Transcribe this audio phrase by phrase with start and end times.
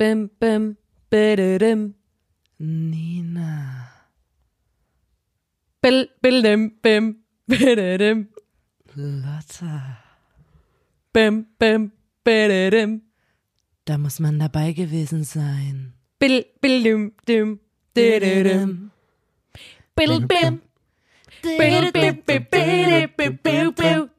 [0.00, 0.76] bim, bim,
[1.12, 1.94] bididim.
[2.60, 3.52] Nina.
[5.84, 8.28] Bil, bidim, bim, bididim.
[8.96, 9.98] Lotta.
[11.14, 11.92] Bim, bim,
[12.26, 13.02] bididim.
[13.88, 15.92] Da muss man dabei gewesen sein.
[16.20, 17.60] Bil, bidim, dim,
[17.96, 18.90] dididim.
[19.98, 20.62] Bil, bim.
[21.42, 23.74] Bil, bim, bim, bim, bim, bim.
[23.76, 24.10] Bim.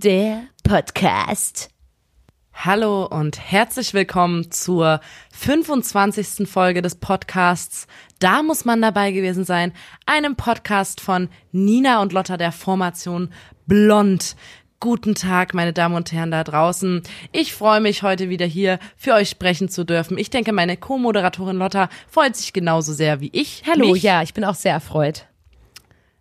[0.00, 1.70] Der Podcast.
[2.52, 5.00] Hallo und herzlich willkommen zur
[5.32, 6.48] 25.
[6.48, 7.86] Folge des Podcasts
[8.18, 9.72] Da muss man dabei gewesen sein,
[10.06, 13.32] einem Podcast von Nina und Lotta der Formation
[13.66, 14.34] Blond.
[14.80, 17.04] Guten Tag, meine Damen und Herren da draußen.
[17.30, 20.18] Ich freue mich heute wieder hier für euch sprechen zu dürfen.
[20.18, 23.62] Ich denke, meine Co-Moderatorin Lotta freut sich genauso sehr wie ich.
[23.70, 24.02] Hallo, mich.
[24.02, 25.26] ja, ich bin auch sehr erfreut.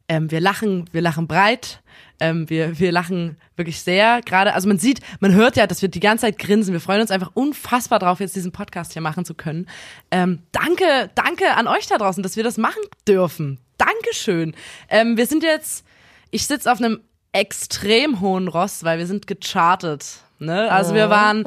[0.08, 1.82] Ähm, wir lachen, wir lachen breit.
[2.20, 4.22] Ähm, wir, wir lachen wirklich sehr.
[4.22, 6.74] Gerade, also man sieht, man hört ja, dass wir die ganze Zeit grinsen.
[6.74, 9.68] Wir freuen uns einfach unfassbar drauf, jetzt diesen Podcast hier machen zu können.
[10.12, 13.60] Ähm, danke, danke an euch da draußen, dass wir das machen dürfen.
[13.78, 14.56] Dankeschön.
[14.90, 15.86] Ähm, wir sind jetzt,
[16.32, 17.02] ich sitze auf einem
[17.34, 20.06] extrem hohen Ross, weil wir sind gechartet.
[20.40, 20.72] Ne?
[20.72, 21.44] Also wir waren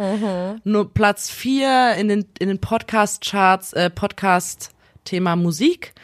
[0.64, 4.70] nur Platz vier in den, in den Podcast-Charts, äh, Podcast
[5.04, 5.94] Thema Musik.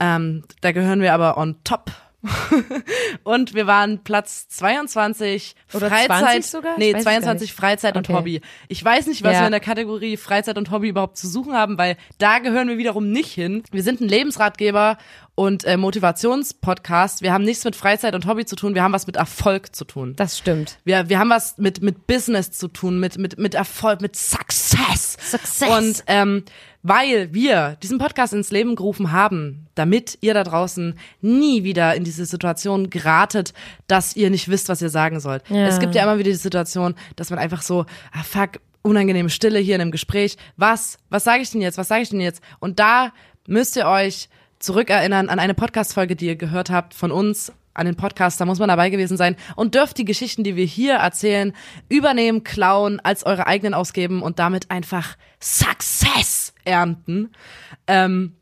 [0.00, 1.90] Ähm, da gehören wir aber on top.
[3.24, 6.78] und wir waren Platz 22 Oder Freizeit 20 sogar?
[6.78, 7.54] Nee, weiß es gar 22 nicht.
[7.56, 8.18] Freizeit und Okay.
[8.18, 8.40] Hobby.
[8.68, 9.40] Ich weiß nicht, was Ja.
[9.40, 12.78] wir in der Kategorie Freizeit und Hobby überhaupt zu suchen haben, weil da gehören wir
[12.78, 13.62] wiederum nicht hin.
[13.70, 14.98] Wir sind ein Lebensratgeber
[15.34, 17.22] und äh, Motivationspodcast.
[17.22, 19.84] Wir haben nichts mit Freizeit und Hobby zu tun, wir haben was mit Erfolg zu
[19.84, 20.14] tun.
[20.16, 20.78] Das stimmt.
[20.84, 25.16] Wir, wir haben was mit, mit Business zu tun, mit, mit, mit Erfolg, mit Success.
[25.20, 25.68] Success.
[25.68, 26.44] Und ähm,
[26.84, 32.04] weil wir diesen Podcast ins Leben gerufen haben, damit ihr da draußen nie wieder in
[32.04, 33.54] diese Situation geratet,
[33.86, 35.42] dass ihr nicht wisst, was ihr sagen sollt.
[35.48, 35.66] Ja.
[35.66, 39.58] Es gibt ja immer wieder die Situation, dass man einfach so, ah fuck, unangenehme Stille
[39.58, 40.36] hier in einem Gespräch.
[40.58, 40.98] Was?
[41.08, 41.78] Was sage ich denn jetzt?
[41.78, 42.42] Was sage ich denn jetzt?
[42.60, 43.12] Und da
[43.48, 47.96] müsst ihr euch zurückerinnern an eine Podcast-Folge, die ihr gehört habt von uns, an den
[47.96, 51.52] Podcast, da muss man dabei gewesen sein und dürft die Geschichten, die wir hier erzählen,
[51.88, 57.32] übernehmen, klauen, als eure eigenen ausgeben und damit einfach Success ernten.
[57.86, 58.36] Ähm,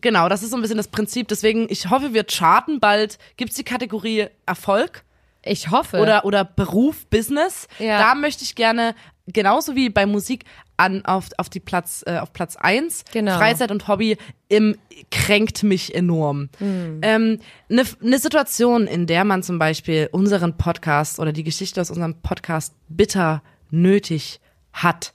[0.00, 1.28] genau, das ist so ein bisschen das Prinzip.
[1.28, 3.18] Deswegen, ich hoffe, wir charten bald.
[3.36, 5.04] Gibt's die Kategorie Erfolg?
[5.42, 5.98] Ich hoffe.
[5.98, 7.66] oder oder Beruf, Business.
[7.78, 7.98] Ja.
[7.98, 8.94] Da möchte ich gerne
[9.32, 10.44] genauso wie bei Musik
[10.76, 13.36] an auf auf die Platz äh, auf Platz eins Genau.
[13.36, 14.16] Freizeit und Hobby
[14.48, 14.76] im
[15.10, 16.48] kränkt mich enorm.
[16.58, 17.00] Hm.
[17.02, 21.90] Ähm, Eine ne Situation, in der man zum Beispiel unseren Podcast oder die Geschichte aus
[21.90, 24.40] unserem Podcast bitter nötig
[24.72, 25.12] hat,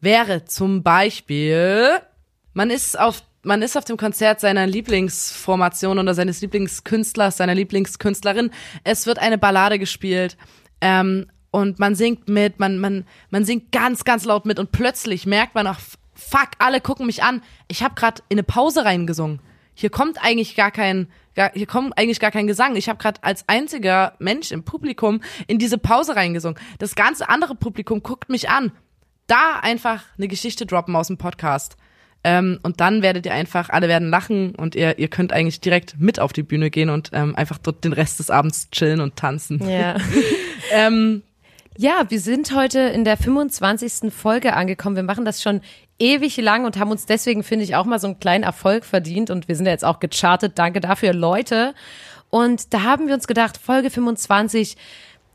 [0.00, 1.88] wäre zum Beispiel
[2.54, 8.50] man ist auf man ist auf dem Konzert seiner Lieblingsformation oder seines Lieblingskünstlers, seiner Lieblingskünstlerin.
[8.84, 10.36] Es wird eine Ballade gespielt
[10.80, 15.26] ähm, und man singt mit, man, man, man singt ganz, ganz laut mit und plötzlich
[15.26, 15.78] merkt man auch,
[16.14, 17.42] fuck, alle gucken mich an.
[17.68, 19.38] Ich habe gerade in eine Pause reingesungen.
[19.74, 22.74] Hier kommt eigentlich gar kein, gar, hier kommt eigentlich gar kein Gesang.
[22.74, 26.58] Ich habe gerade als einziger Mensch im Publikum in diese Pause reingesungen.
[26.78, 28.72] Das ganze andere Publikum guckt mich an.
[29.26, 31.76] Da einfach eine Geschichte droppen aus dem Podcast.
[32.24, 36.00] Ähm, und dann werdet ihr einfach, alle werden lachen und ihr, ihr könnt eigentlich direkt
[36.00, 39.16] mit auf die Bühne gehen und ähm, einfach dort den Rest des Abends chillen und
[39.16, 39.68] tanzen.
[39.68, 39.96] ja.
[40.74, 41.22] Ähm,
[41.78, 44.12] ja, wir sind heute in der 25.
[44.12, 44.96] Folge angekommen.
[44.96, 45.60] Wir machen das schon
[45.98, 49.30] ewig lang und haben uns deswegen, finde ich, auch mal so einen kleinen Erfolg verdient.
[49.30, 50.58] Und wir sind ja jetzt auch gechartet.
[50.58, 51.74] Danke dafür, Leute.
[52.30, 54.76] Und da haben wir uns gedacht, Folge 25,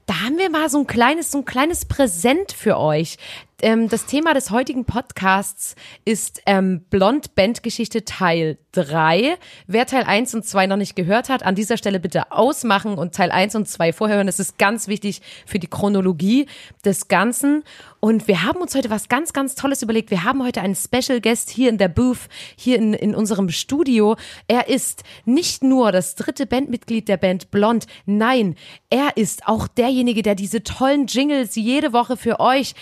[0.05, 3.17] da haben wir mal so ein kleines, so ein kleines Präsent für euch.
[3.59, 5.75] Ähm, das Thema des heutigen Podcasts
[6.05, 9.35] ist ähm, Blond Bandgeschichte Teil 3.
[9.65, 13.15] Wer Teil 1 und 2 noch nicht gehört hat, an dieser Stelle bitte ausmachen und
[13.15, 14.27] Teil 1 und 2 vorher hören.
[14.27, 16.45] Das ist ganz wichtig für die Chronologie
[16.85, 17.63] des Ganzen.
[17.99, 20.11] Und wir haben uns heute was ganz, ganz Tolles überlegt.
[20.11, 24.15] Wir haben heute einen Special Guest hier in der Booth, hier in, in unserem Studio.
[24.47, 28.55] Er ist nicht nur das dritte Bandmitglied der Band Blond, nein,
[28.91, 32.75] er ist auch derjenige, der diese tollen Jingles jede Woche für euch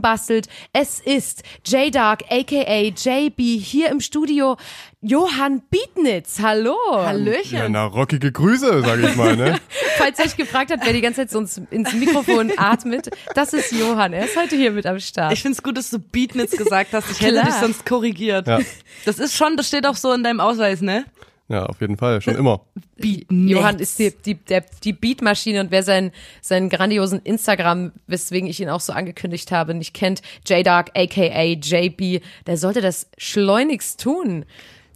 [0.00, 0.48] zusammenbastelt.
[0.72, 4.56] Es ist J-Dark, aka JB, hier im Studio.
[5.02, 6.76] Johann Bietnitz, hallo.
[6.92, 7.58] Hallöchen.
[7.58, 9.58] Ja, na, rockige Grüße, sage ich mal, ne?
[9.96, 13.54] Falls ihr euch gefragt habt, wer die ganze Zeit so ins, ins Mikrofon atmet, das
[13.54, 14.12] ist Johann.
[14.12, 15.32] Er ist heute hier mit am Start.
[15.32, 17.10] Ich find's gut, dass du Beatnitz gesagt hast.
[17.10, 18.46] Ich hätte dich sonst korrigiert.
[18.46, 18.60] Ja.
[19.06, 21.06] Das ist schon, das steht auch so in deinem Ausweis, ne?
[21.50, 22.60] Ja, auf jeden Fall, schon immer.
[22.96, 23.50] Beatnitz.
[23.50, 28.60] Johann ist die, die, der, die Beatmaschine und wer seinen, seinen grandiosen Instagram, weswegen ich
[28.60, 34.44] ihn auch so angekündigt habe, nicht kennt, J-Dark, aka JB, der sollte das schleunigst tun.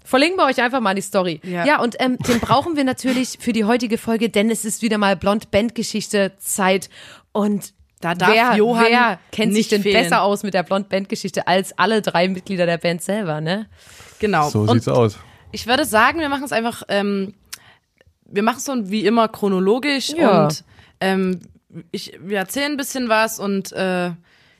[0.04, 1.40] Verlinken wir euch einfach mal die Story.
[1.42, 1.66] Ja.
[1.66, 4.98] Ja, und ähm, den brauchen wir natürlich für die heutige Folge, denn es ist wieder
[4.98, 6.88] mal Blond Band Geschichte Zeit
[7.32, 10.04] und Da darf wer, Johann wer kennt sich nicht denn fehlen.
[10.04, 13.66] besser aus mit der Blond-Band-Geschichte als alle drei Mitglieder der Band selber, ne?
[14.20, 14.50] Genau.
[14.50, 15.18] So Und sieht's aus.
[15.54, 17.34] Ich würde sagen, wir machen es einfach, ähm,
[18.26, 20.44] wir machen es so wie immer chronologisch Ja.
[20.44, 20.64] und
[21.00, 21.40] ähm,
[21.92, 24.10] ich, wir erzählen ein bisschen was und äh,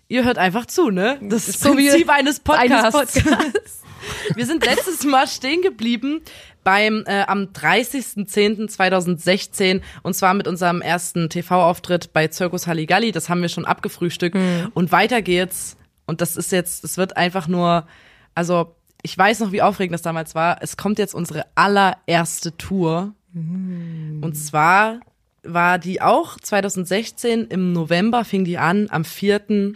[0.09, 1.19] ihr hört einfach zu, ne?
[1.23, 3.17] Das ist So wie- Prinzip eines Podcasts.
[3.17, 3.81] Eines Podcasts.
[4.35, 6.21] Wir sind letztes Mal stehen geblieben
[6.63, 13.13] beim äh, am 30.10.2016 und zwar mit unserem ersten TV-Auftritt bei Circus Halligalli.
[13.13, 14.37] Das haben wir schon abgefrühstückt
[14.75, 15.77] und weiter geht's.
[16.07, 17.87] Und das ist jetzt, es wird einfach nur,
[18.35, 18.75] also
[19.05, 20.59] ich weiß noch, wie aufregend das damals war.
[20.63, 25.01] Es kommt jetzt unsere allererste Tour und zwar
[25.43, 29.75] war die auch 2016 im November fing die an am 4.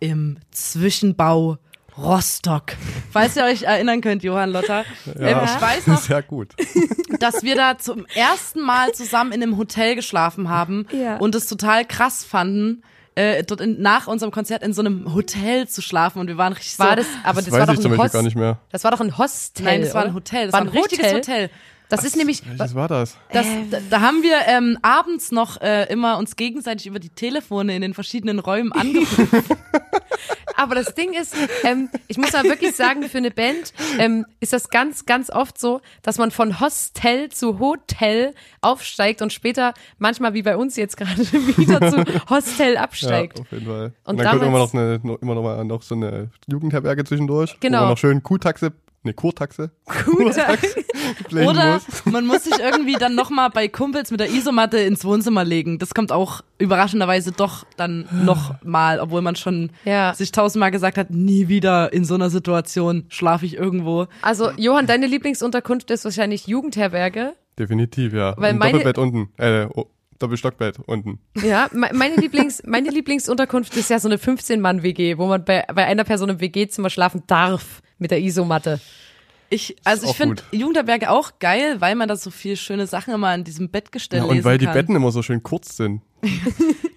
[0.00, 1.58] im Zwischenbau
[1.98, 2.72] Rostock.
[3.10, 4.84] Falls ihr euch erinnern könnt, Johann Lotter.
[5.18, 6.54] Ähm, ich weiß noch, Sehr gut.
[7.20, 11.16] dass wir da zum ersten Mal zusammen in einem Hotel geschlafen haben Ja.
[11.18, 12.82] und es total krass fanden,
[13.16, 16.52] äh, dort in, nach unserem Konzert in so einem Hotel zu schlafen und wir waren
[16.52, 18.22] richtig War so, das, aber das, Das war doch ich zum ein Beispiel Host, gar
[18.22, 18.58] nicht mehr.
[18.70, 19.64] Das war doch ein Hostel.
[19.64, 20.14] Nein, das war ein?
[20.14, 21.50] Hotel, das war war ein richtiges Hotel.
[21.88, 23.16] Das ist nämlich, Welches war das?
[23.32, 27.76] Das, da, da haben wir ähm, abends noch äh, immer uns gegenseitig über die Telefone
[27.76, 29.28] in den verschiedenen Räumen angerufen.
[30.56, 31.34] aber das Ding ist,
[31.64, 35.58] ähm, ich muss mal wirklich sagen, für eine Band ähm, ist das ganz, ganz oft
[35.58, 40.96] so, dass man von Hostel zu Hotel aufsteigt und später manchmal wie bei uns jetzt
[40.96, 41.20] gerade
[41.56, 43.38] wieder zu Hostel absteigt.
[43.38, 43.92] Ja, auf jeden Fall.
[44.04, 46.30] Und Und, dann kommt immer damals- noch, eine, noch, immer noch mal noch so eine
[46.48, 47.56] Jugendherberge zwischendurch.
[47.60, 47.78] Genau.
[47.78, 48.72] Wo man noch schön Kuhtaxe,
[49.06, 50.84] ne, Kurtaxe Kurtaxe.
[51.32, 52.04] Oder muss.
[52.04, 55.78] man muss sich irgendwie dann nochmal bei Kumpels mit der Isomatte ins Wohnzimmer legen.
[55.78, 60.14] Das kommt auch überraschenderweise doch dann noch mal, obwohl man schon Ja.
[60.14, 64.06] sich tausendmal gesagt hat, nie wieder in so einer Situation schlafe ich irgendwo.
[64.22, 67.34] Also Johann, deine Lieblingsunterkunft ist wahrscheinlich Jugendherberge.
[67.58, 68.34] Definitiv, ja.
[68.36, 69.28] Weil Und meine- Doppelbett unten.
[69.38, 69.86] Äh, oh,
[70.18, 71.18] Doppelstockbett unten.
[71.42, 75.84] Ja, me- meine Lieblings, meine Lieblingsunterkunft ist ja so eine 15-Mann-WG, wo man bei, bei
[75.86, 78.80] einer Person im WG-Zimmer schlafen darf mit der Isomatte.
[79.48, 80.42] Ich, also ich finde.
[80.50, 84.24] Jugendherberge auch geil, weil man da so viel schöne Sachen immer in diesem Bettgestell Ja,
[84.24, 84.74] lesen und weil die kann.
[84.74, 86.00] Betten immer so schön kurz sind.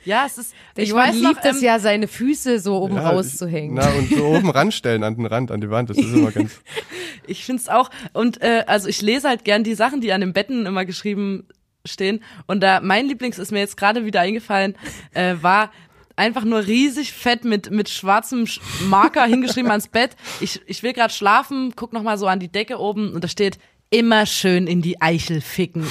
[0.06, 3.10] Ja, es ist, Der ich weiß liebt es ähm, ja, seine Füße so oben Ja,
[3.12, 3.76] rauszuhängen.
[3.76, 5.90] Na, und so oben ranstellen an den Rand, an die Wand.
[5.90, 6.62] Das ist immer ganz.
[7.28, 7.92] Ich find's auch.
[8.14, 11.48] Und äh, also ich lese halt gern die Sachen, die an den Betten immer geschrieben
[11.86, 12.24] stehen.
[12.48, 14.76] Und da mein Lieblings ist mir jetzt gerade wieder eingefallen,
[15.14, 15.72] äh, war
[16.16, 20.16] einfach nur riesig fett mit mit schwarzem Sch- Marker hingeschrieben ans Bett.
[20.42, 23.28] Ich ich will gerade schlafen, guck noch mal so an die Decke oben und da
[23.28, 23.58] steht
[23.90, 25.84] immer schön in die Eichel ficken.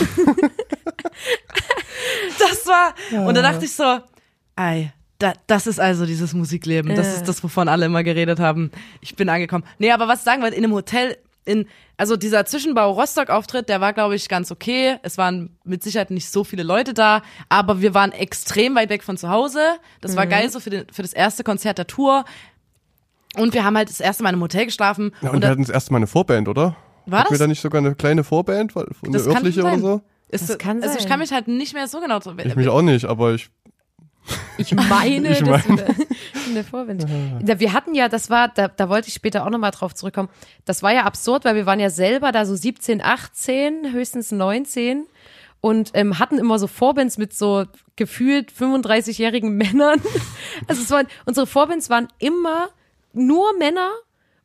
[2.38, 2.94] das war
[3.26, 3.98] und da dachte ich so,
[4.56, 6.94] ei, da, das ist also dieses Musikleben.
[6.94, 8.70] Das ist das, wovon alle immer geredet haben.
[9.00, 9.64] Ich bin angekommen.
[9.78, 11.16] Nee, aber was sagen wollte, in einem Hotel,
[11.48, 11.66] in,
[11.96, 14.96] also dieser Zwischenbau Rostock-Auftritt, der war, glaube ich, ganz okay.
[15.02, 19.02] Es waren mit Sicherheit nicht so viele Leute da, aber wir waren extrem weit weg
[19.02, 19.60] von zu Hause.
[20.00, 22.24] Das war geil so für, den, für das erste Konzert der Tour.
[23.36, 25.12] Und wir haben halt das erste Mal einem Hotel geschlafen.
[25.22, 26.76] Ja, und und wir hatten das erste Mal eine Vorband, oder?
[27.06, 27.38] War Hatten wir das?
[27.38, 28.76] da nicht sogar eine kleine Vorband?
[28.76, 29.82] Eine Das kann örtliche sein.
[29.82, 30.02] oder so?
[30.28, 32.34] ist, Das kann also ich kann mich halt nicht mehr so genau so.
[32.36, 33.50] Ich mich auch nicht, aber ich.
[34.56, 35.96] Ich meine, Ich meine.
[36.46, 37.06] in der Vorwind.
[37.46, 40.28] Ja, wir hatten ja, das war, da, da wollte ich später auch nochmal drauf zurückkommen.
[40.64, 45.06] Das war ja absurd, weil wir waren ja selber da so 17, 18, höchstens 19
[45.60, 47.64] und ähm, hatten immer so Vorbands mit so
[47.96, 50.00] gefühlt 35-jährigen Männern.
[50.66, 52.68] Also es waren, unsere Vorbands waren immer
[53.12, 53.90] nur Männer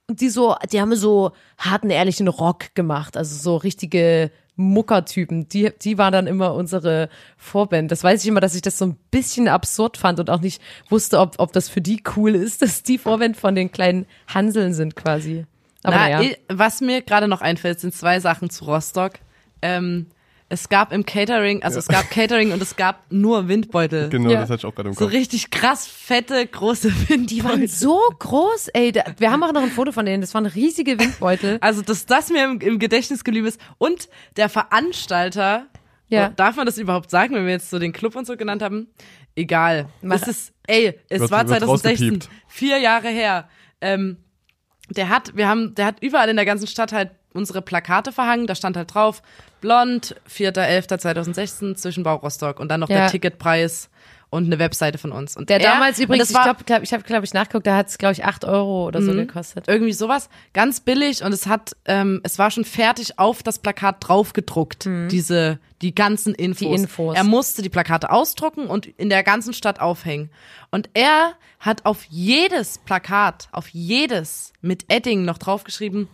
[0.07, 5.71] und die so, die haben so harten, ehrlichen Rock gemacht, also so richtige Muckertypen, die,
[5.81, 7.91] die waren dann immer unsere Vorband.
[7.91, 10.61] Das weiß ich immer, dass ich das so ein bisschen absurd fand und auch nicht
[10.89, 14.73] wusste, ob, ob das für die cool ist, dass die Vorband von den kleinen Hanseln
[14.73, 15.45] sind quasi.
[15.83, 16.21] Aber Na, naja.
[16.21, 19.13] eh, was mir gerade noch einfällt, sind zwei Sachen zu Rostock.
[19.61, 20.07] Ähm,
[20.53, 24.09] es gab im Catering, also es gab Catering und es gab nur Windbeutel.
[24.09, 24.41] Genau, Ja.
[24.41, 25.13] das hatte ich auch gerade im So Kopf.
[25.13, 27.25] richtig krass fette, große Windbeutel.
[27.25, 28.91] die waren so groß, ey.
[28.91, 30.21] Da, wir haben auch noch ein Foto von denen.
[30.21, 31.57] Das waren riesige Windbeutel.
[31.61, 33.59] Also, dass das mir im, im Gedächtnis geblieben ist.
[33.77, 34.07] Und
[34.37, 35.67] der Veranstalter,
[36.09, 36.27] Ja.
[36.29, 38.61] oh, darf man das überhaupt sagen, wenn wir jetzt so den Club und so genannt
[38.61, 38.87] haben?
[39.35, 39.87] Egal.
[40.01, 42.29] Es ist, ey, es Wird- war wird 2016, rausgepiept.
[42.47, 43.49] vier Jahre her.
[43.81, 44.17] Ähm,
[44.89, 48.47] der hat, wir haben, der hat überall in der ganzen Stadt halt unsere Plakate verhangen.
[48.47, 49.21] Da stand halt drauf,
[49.61, 52.59] blond, 4.11.2016, Zwischenbau Rostock.
[52.59, 52.97] Und dann noch Ja.
[53.01, 53.89] der Ticketpreis
[54.29, 55.37] und eine Webseite von uns.
[55.37, 57.67] Und Der er, damals übrigens, das ich war, glaube, glaub, ich habe, glaube ich, nachgeguckt,
[57.67, 59.05] da hat es, glaube ich, 8 Euro oder Mhm.
[59.05, 59.67] so gekostet.
[59.67, 63.97] irgendwie sowas ganz billig und es hat ähm, es war schon fertig auf das Plakat
[63.99, 66.67] draufgedruckt diese die ganzen Infos.
[66.67, 67.15] Die Infos.
[67.15, 70.31] Er musste die Plakate ausdrucken und in der ganzen Stadt aufhängen.
[70.71, 76.07] Und er hat auf jedes Plakat, auf jedes mit Edding noch draufgeschrieben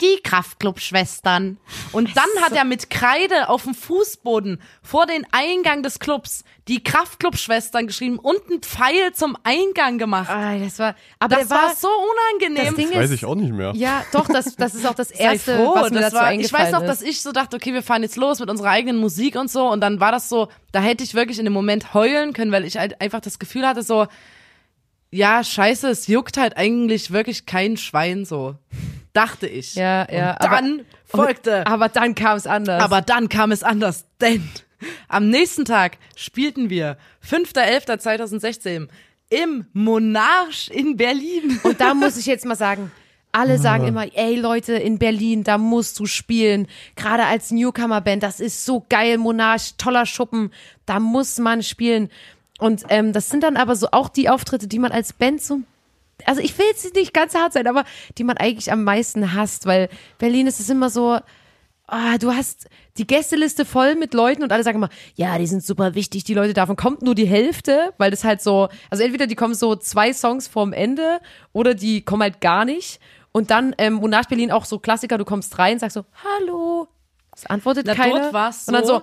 [0.00, 1.58] die Kraftclub-Schwestern.
[1.92, 6.82] Und dann hat er mit Kreide auf dem Fußboden vor den Eingang des Clubs die
[6.84, 10.28] Kraftclub-Schwestern geschrieben und einen Pfeil zum Eingang gemacht.
[10.30, 12.66] Ah, das war, aber Das der war so unangenehm.
[12.66, 13.72] das Ding Weiß ist, ich auch nicht mehr.
[13.74, 16.52] ja, doch, das, das ist auch das erste, froh, was mir das dazu war, ich
[16.52, 16.88] weiß noch, ist.
[16.88, 19.68] dass ich so dachte, okay, wir fahren jetzt los mit unserer eigenen Musik und so
[19.68, 22.64] und dann war das so, da hätte ich wirklich in dem Moment heulen können, weil
[22.64, 24.06] ich halt einfach das Gefühl hatte so,
[25.10, 28.56] ja, scheiße, es juckt halt eigentlich wirklich kein Schwein so.
[29.18, 29.74] Dachte ich.
[29.74, 30.72] Ja, ja, Und dann
[31.10, 31.66] aber- folgte.
[31.66, 32.82] aber dann kam es anders.
[32.82, 34.48] Aber dann kam es anders, denn
[35.08, 36.96] am nächsten Tag spielten wir
[37.28, 38.88] 5.11.2016
[39.30, 41.58] im Monarch in Berlin.
[41.62, 42.90] Und da muss ich jetzt mal sagen,
[43.32, 46.66] alle sagen immer, ey Leute, in Berlin, da musst du spielen.
[46.96, 50.50] Gerade als Newcomer-Band, das ist so geil, Monarch, toller Schuppen,
[50.86, 52.08] da muss man spielen.
[52.58, 55.60] Und ähm, das sind dann aber so auch die Auftritte, die man als Band so,
[56.24, 57.84] also ich will jetzt nicht ganz hart sein, aber
[58.16, 61.18] die man eigentlich am meisten hasst, weil Berlin ist es immer so,
[61.86, 65.64] ah, du hast die Gästeliste voll mit Leuten und alle sagen immer, ja, die sind
[65.64, 69.26] super wichtig, die Leute, davon kommt nur die Hälfte, weil das halt so, also entweder
[69.26, 71.20] die kommen so zwei Songs vorm Ende
[71.52, 73.00] oder die kommen halt gar nicht.
[73.32, 76.88] Und dann ähm, Monarch Berlin auch so Klassiker, du kommst rein, sagst so, hallo.
[77.34, 78.20] Es antwortet Na, keiner.
[78.20, 79.02] dort war's Und dann so- so,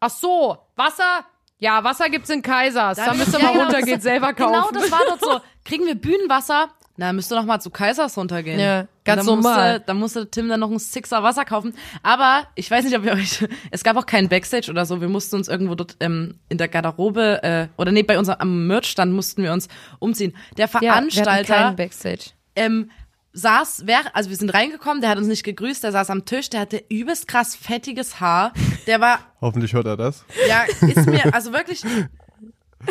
[0.00, 1.24] ach so, Wasser?
[1.58, 2.96] Ja, Wasser gibt's in Kaisers.
[2.96, 4.68] Da müsst ihr Ja, mal genau, runtergehen, selber kaufen.
[4.70, 5.40] Genau, das war dort so.
[5.64, 6.68] Kriegen wir Bühnenwasser?
[6.96, 8.60] Na, müsst ihr noch mal zu Kaisers runtergehen.
[8.60, 9.72] Ja, ganz dann normal.
[9.72, 11.74] Musste, dann musste Tim dann noch ein Sixer Wasser kaufen.
[12.04, 13.44] Aber ich weiß nicht, ob ihr euch.
[13.72, 15.00] Es gab auch keinen Backstage oder so.
[15.00, 18.66] Wir mussten uns irgendwo dort ähm, in der Garderobe äh, oder nee, bei unserem am
[18.68, 19.68] Merchstand mussten wir uns
[19.98, 20.36] umziehen.
[20.56, 22.30] Der ja, Veranstalter keinen Backstage.
[22.54, 22.90] ähm,
[23.32, 26.50] saß, wer, also wir sind reingekommen, der hat uns nicht gegrüßt, der saß am Tisch,
[26.50, 28.52] der hatte übelst krass fettiges Haar.
[28.86, 30.24] Der war Hoffentlich hört er das.
[30.48, 31.82] ja, ist mir, also wirklich,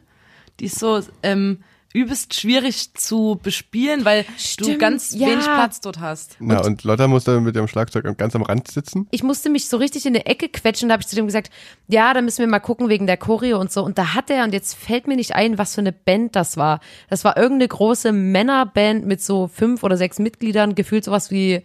[0.59, 1.63] die ist so ähm,
[1.97, 5.27] übelst schwierig zu bespielen, weil du Stimmt, ganz ja.
[5.27, 6.37] wenig Platz dort hast.
[6.39, 9.07] Na, und Lotta musste mit ihrem Schlagzeug ganz am Rand sitzen.
[9.11, 10.89] ich musste mich so richtig in die Ecke quetschen.
[10.89, 11.49] Da habe ich zu dem gesagt,
[11.87, 13.83] ja, da müssen wir mal gucken wegen der Choreo und so.
[13.83, 16.57] Und da hat er, und jetzt fällt mir nicht ein, was für eine Band das
[16.57, 16.79] war.
[17.09, 21.63] Das war irgendeine große Männerband mit so fünf oder sechs Mitgliedern, gefühlt sowas wie,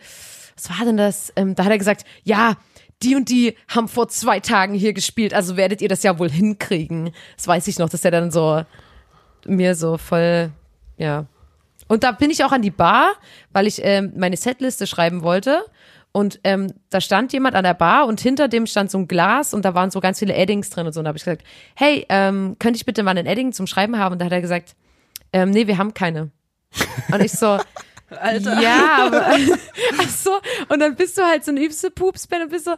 [0.57, 1.33] was war denn das?
[1.37, 2.57] Ähm, da hat er gesagt, ja,
[3.03, 6.31] die und die haben vor zwei Tagen hier gespielt, also werdet ihr das ja wohl
[6.31, 7.11] hinkriegen.
[7.37, 8.65] Das weiß ich noch, dass er dann so
[9.47, 10.51] mir so voll,
[10.97, 11.27] ja.
[11.89, 13.13] Und da bin ich auch an die Bar,
[13.53, 15.65] weil ich ähm, meine Setliste schreiben wollte.
[16.13, 19.55] Und ähm, da stand jemand an der Bar und hinter dem stand so ein Glas
[19.55, 21.01] und da waren so ganz viele Eddings drin und so.
[21.01, 21.43] Und da habe ich gesagt,
[21.75, 24.13] hey, ähm, könnte ich bitte mal einen Edding zum Schreiben haben?
[24.13, 24.77] Und da hat er gesagt,
[25.33, 26.31] ähm, nee, wir haben keine.
[27.11, 27.59] Und ich so,
[28.11, 28.61] Alter.
[28.61, 29.27] ja, aber,
[29.99, 30.33] ach so.
[30.69, 32.75] Und dann bist du halt so ein übste Pupsband und bist so,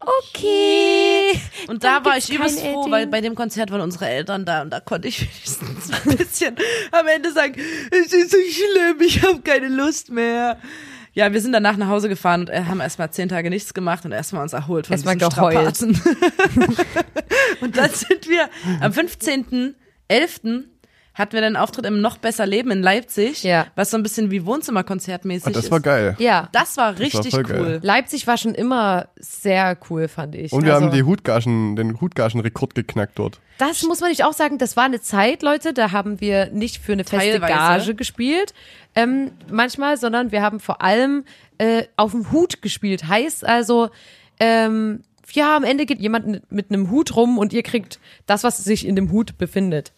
[0.00, 1.40] okay.
[1.68, 2.92] Und da war ich übelst froh, Edding.
[2.92, 6.56] weil bei dem Konzert waren unsere Eltern da und da konnte ich wenigstens ein bisschen
[6.92, 7.54] am Ende sagen,
[7.90, 10.58] es ist so schlimm, ich habe keine Lust mehr.
[11.12, 14.04] Ja, wir sind danach nach Hause gefahren und äh, haben erstmal zehn Tage nichts gemacht
[14.04, 15.32] und erstmal uns erholt von Erstmal diesen.
[15.32, 15.98] Strapazen.
[17.62, 18.50] und dann sind wir
[18.80, 20.64] am 15.11.
[21.16, 23.66] hatten wir dann einen Auftritt im Noch besser Leben in Leipzig, Ja.
[23.74, 25.70] was so ein bisschen wie Wohnzimmerkonzertmäßig das ist.
[25.70, 26.14] war geil.
[26.18, 26.48] Ja.
[26.52, 27.44] Das war richtig geil.
[27.50, 27.80] cool.
[27.82, 30.52] Leipzig war schon immer sehr cool, fand ich.
[30.52, 33.40] Und wir Also- haben die Hutgagen, den Hutgagen-Rekord geknackt dort.
[33.58, 36.78] Das muss man nicht auch sagen, das war eine Zeit, Leute, da haben wir nicht
[36.82, 37.52] für eine feste Teilweise.
[37.54, 38.52] Gage gespielt,
[38.94, 41.24] ähm, manchmal, sondern wir haben vor allem
[41.58, 43.08] äh, auf dem Hut gespielt.
[43.08, 43.88] Heißt also,
[44.38, 45.00] ähm,
[45.32, 48.86] ja, am Ende geht jemand mit einem Hut rum und ihr kriegt das, was sich
[48.86, 49.92] in dem Hut befindet.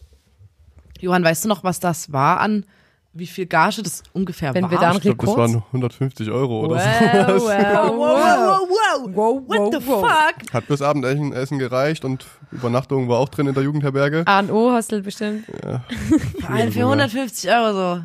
[0.99, 2.65] Johann, weißt du noch, was das war an,
[3.13, 4.71] wie viel Gage das ungefähr Wenn war?
[4.71, 7.45] wir da Ich glaube, das waren 150 Euro oder Wow, so.
[7.47, 8.69] wow, wow.
[8.69, 10.09] wow, Wow, What the wow, wow.
[10.11, 10.53] fuck?
[10.53, 14.23] Hat bis Abendessen Essen gereicht und Übernachtung war auch drin in der Jugendherberge.
[14.27, 15.45] A&O-Hostel bestimmt.
[16.41, 18.03] Vor allem für 150 Euro so.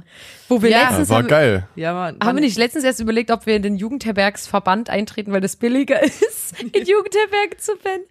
[0.48, 0.78] Wo wir Ja.
[0.78, 1.66] Ja, letztens war haben, geil.
[1.74, 5.40] Ja, man, haben wir nicht letztens erst überlegt, ob wir in den Jugendherbergsverband eintreten, weil
[5.40, 8.04] das billiger ist, in Jugendherbergen zu pennen.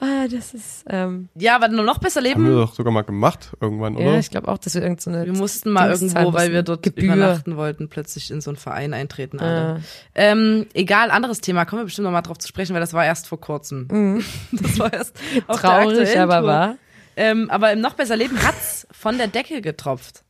[0.00, 2.56] Ah, das ist, ähm, Ja, aber nur noch besser Haben wir leben.
[2.60, 4.18] doch sogar mal gemacht irgendwann, ja, oder?
[4.18, 6.62] ich glaube auch, dass wir irgend so eine Wir mussten mal Dings irgendwo, weil wir
[6.62, 7.04] dort Gebühr.
[7.04, 9.38] übernachten wollten, plötzlich in so einen Verein eintreten.
[9.40, 9.76] Alle.
[9.76, 9.80] Ah.
[10.14, 11.64] Ähm, egal, anderes Thema.
[11.66, 14.24] Kommen wir bestimmt noch mal drauf zu sprechen, weil das war erst vor kurzem.
[14.52, 15.16] Das war erst
[15.48, 15.52] Mhm.
[15.52, 16.76] Traurig, aber wahr.
[17.16, 20.22] Ähm, aber im noch besser Leben hat's von der Decke getropft.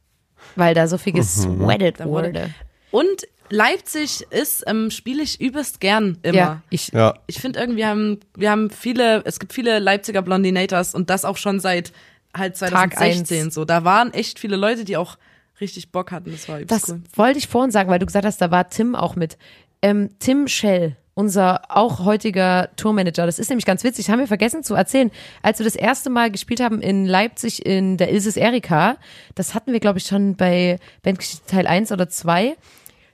[0.54, 2.50] Weil da so viel gesweatet Da wurde-.
[2.90, 6.36] Und Leipzig ist, ähm, spiele ich übelst gern immer.
[6.36, 10.22] Ja, ich, Ja, Ich finde irgendwie, wir haben, wir haben viele, es gibt viele Leipziger
[10.22, 11.92] Blondinators und das auch schon seit
[12.34, 13.54] halt Tag 2016 eins.
[13.54, 13.64] so.
[13.64, 15.16] Da waren echt viele Leute, die auch
[15.60, 16.32] richtig Bock hatten.
[16.32, 17.02] Das war übelst Das cool.
[17.14, 19.38] wollte ich vorhin sagen, weil du gesagt hast, da war Tim auch mit.
[19.82, 24.62] Ähm, Tim Schell, unser auch heutiger Tourmanager, das ist nämlich ganz witzig, haben wir vergessen
[24.62, 25.10] zu erzählen.
[25.42, 28.98] Als wir das erste Mal gespielt haben in Leipzig in der Ilses Erika,
[29.34, 32.54] das hatten wir, glaube ich, schon bei Bandgeschichte Teil 1 oder 2.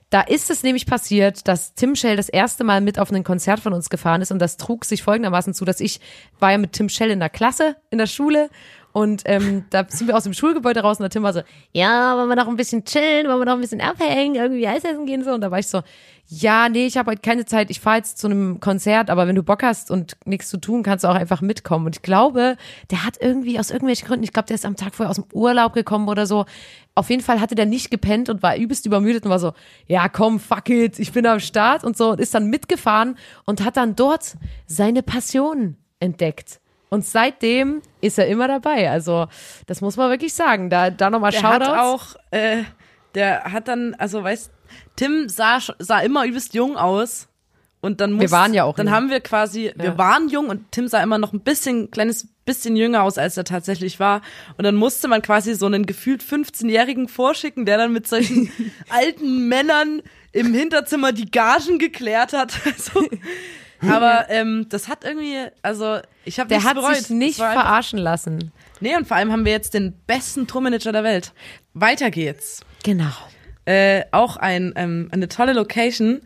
[0.09, 3.61] Da ist es nämlich passiert, dass Tim Schell das erste Mal mit auf ein Konzert
[3.61, 6.01] von uns gefahren ist und das trug sich folgendermaßen zu, dass ich
[6.39, 8.49] war ja mit Tim Schell in der Klasse, in der Schule
[8.91, 11.41] und ähm, da sind wir aus dem Schulgebäude raus und der Tim war so,
[11.71, 14.83] ja, wollen wir noch ein bisschen chillen, wollen wir noch ein bisschen abhängen, irgendwie Eis
[14.83, 15.81] essen gehen so und da war ich so,
[16.27, 19.35] ja, nee, ich habe heute keine Zeit, ich fahre jetzt zu einem Konzert, aber wenn
[19.35, 22.57] du Bock hast und nichts zu tun, kannst du auch einfach mitkommen und ich glaube,
[22.91, 25.25] der hat irgendwie aus irgendwelchen Gründen, ich glaube, der ist am Tag vorher aus dem
[25.33, 26.45] Urlaub gekommen oder so,
[26.95, 29.53] auf jeden Fall hatte der nicht gepennt und war übelst übermüdet und war so,
[29.87, 33.63] ja komm, fuck it, ich bin am Start und so und ist dann mitgefahren und
[33.63, 36.59] hat dann dort seine Passion entdeckt.
[36.89, 38.91] Und seitdem ist er immer dabei.
[38.91, 39.25] Also,
[39.65, 40.69] das muss man wirklich sagen.
[40.69, 41.67] Da, da nochmal Der Shoutouts.
[41.67, 42.63] hat auch, äh,
[43.15, 44.51] der hat dann, also weißt,
[44.95, 47.27] Tim sah, sah immer übelst jung aus.
[47.81, 48.95] Und dann muss, waren ja auch Dann jung.
[48.95, 49.97] haben wir quasi, wir Ja.
[49.97, 53.43] waren jung und Tim sah immer noch ein bisschen, kleines bisschen jünger aus, als er
[53.43, 54.21] tatsächlich war.
[54.57, 58.49] Und dann musste man quasi so einen gefühlt 15-Jährigen vorschicken, der dann mit solchen
[58.89, 62.53] alten Männern im Hinterzimmer die Gagen geklärt hat.
[62.65, 63.05] Also,
[63.95, 66.95] aber ähm, das hat irgendwie, also ich habe der hat bereut.
[66.95, 68.53] sich nicht verarschen lassen.
[68.79, 71.33] Nee, und vor allem haben wir jetzt den besten Tourmanager der Welt.
[71.73, 72.61] Weiter geht's.
[72.85, 73.11] Genau.
[73.65, 76.21] Äh, auch ein, ähm, eine tolle Location.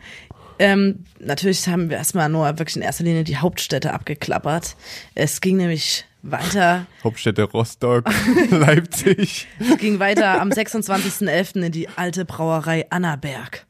[0.60, 4.76] Ähm, natürlich haben wir erstmal nur wirklich in erster Linie die Hauptstädte abgeklappert.
[5.13, 8.10] Es ging nämlich weiter, Hauptstädte Rostock,
[8.50, 9.47] Leipzig.
[9.60, 11.63] es ging weiter am 26.11.
[11.63, 13.65] in die alte Brauerei Annaberg.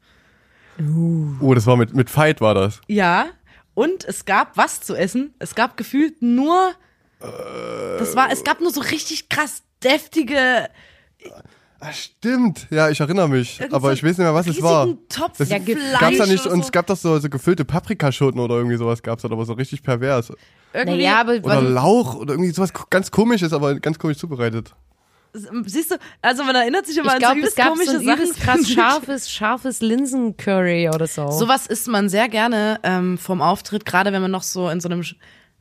[1.40, 2.80] Oh, das war mit, mit Fight war das.
[2.86, 3.26] Ja,
[3.74, 5.34] und es gab was zu essen.
[5.40, 6.72] Es gab gefühlt nur,
[7.98, 10.68] das war, es gab nur so richtig krass deftige,
[11.80, 12.66] Ah, stimmt.
[12.70, 13.60] Ja, ich erinnere mich.
[13.60, 14.88] Irgend aber so ich weiß nicht mehr, was es war.
[15.08, 16.66] Topf Das Ja, gab's da nicht, oder und so.
[16.66, 19.82] es gab doch so, so gefüllte Paprikaschoten oder irgendwie sowas gab's da, aber so richtig
[19.84, 20.32] pervers.
[20.72, 20.96] irgendwie.
[21.04, 24.74] Naja, aber Oder Lauch oder irgendwie sowas ganz komisches, aber ganz komisch zubereitet.
[25.66, 27.98] Siehst du, also man erinnert sich immer ich an glaube, so es gab komische so
[27.98, 28.32] ein Sachen.
[28.34, 31.30] krass scharfes, scharfes Linsencurry oder so.
[31.30, 34.88] Sowas isst man sehr gerne ähm, vom Auftritt, gerade wenn man noch so in so
[34.88, 35.04] einem,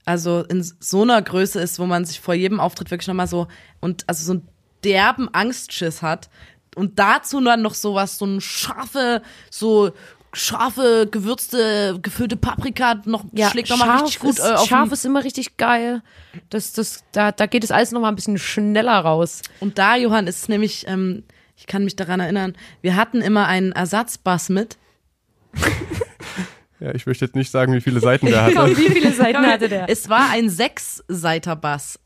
[0.06, 3.48] also in so einer Größe ist, wo man sich vor jedem Auftritt wirklich nochmal so
[3.82, 4.48] und also so einen
[4.88, 6.30] derben Angstschiss hat.
[6.76, 9.92] Und dazu dann noch sowas, so ein scharfe, so
[10.34, 14.92] scharfe, gewürzte, gefüllte Paprika noch ja, schlägt nochmal scharf richtig gut ist, äh, auf Scharf
[14.92, 16.02] ist immer richtig geil.
[16.50, 19.42] Das, das, da, da geht es alles nochmal ein bisschen schneller raus.
[19.60, 21.24] Und da, Johann, ist es nämlich, ähm,
[21.56, 24.78] ich kann mich daran erinnern, wir hatten immer einen Ersatzbass mit.
[26.80, 28.78] Ja, ich möchte jetzt nicht sagen, wie viele Seiten der Komm, hatte.
[28.78, 29.90] wie viele Seiten hatte der?
[29.90, 32.00] Es war ein Sechsseiter-Bass.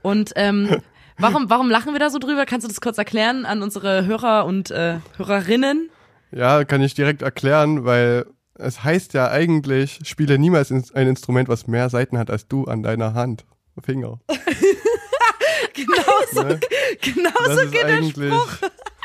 [0.00, 0.80] Und ähm,
[1.18, 2.46] warum, warum lachen wir da so drüber?
[2.46, 5.90] Kannst du das kurz erklären an unsere Hörer und äh, Hörerinnen?
[6.32, 11.66] Ja, kann ich direkt erklären, weil es heißt ja eigentlich, spiele niemals ein Instrument, was
[11.66, 13.44] mehr Seiten hat als du an deiner Hand.
[13.84, 14.20] Finger.
[15.74, 16.60] Genauso, Ne?
[17.00, 18.32] genauso geht der eigentlich,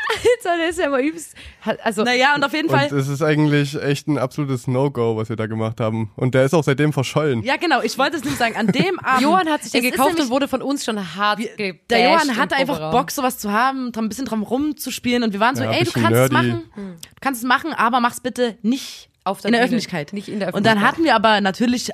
[0.10, 1.36] Alter, der ist ja immer übelst.
[1.84, 2.88] Also, Naja, und auf jeden und Fall.
[2.98, 6.12] es ist eigentlich echt ein absolutes No-Go, was wir da gemacht haben.
[6.15, 7.43] Und der ist auch seitdem verschollen.
[7.43, 8.56] Ja, genau, ich wollte es nicht sagen.
[8.56, 9.22] An dem Abend.
[9.22, 12.12] Johann hat sich den Es gekauft nämlich- und wurde von uns schon hart gebasht Der
[12.12, 12.91] Johann hatte einfach.
[12.91, 15.24] Bock, sowas zu haben, ein bisschen dran rumzuspielen.
[15.24, 16.34] Und wir waren so, Ja, ey, du kannst es nerdy.
[16.34, 16.63] machen.
[16.76, 16.91] Du
[17.22, 20.13] kannst es machen, aber mach's bitte nicht Auf der in der Bühne, Öffentlichkeit.
[20.13, 20.91] nicht in der Und dann Öffentlichkeit.
[20.93, 21.89] hatten wir aber natürlich,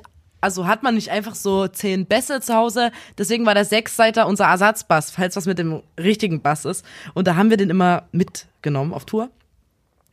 [0.46, 2.92] also hat man nicht einfach so zehn Bässe zu Hause.
[3.18, 6.86] Deswegen war der Sechsseiter unser Ersatzbass, falls was mit dem richtigen Bass ist.
[7.16, 9.32] Und da haben wir den immer mitgenommen auf Tour.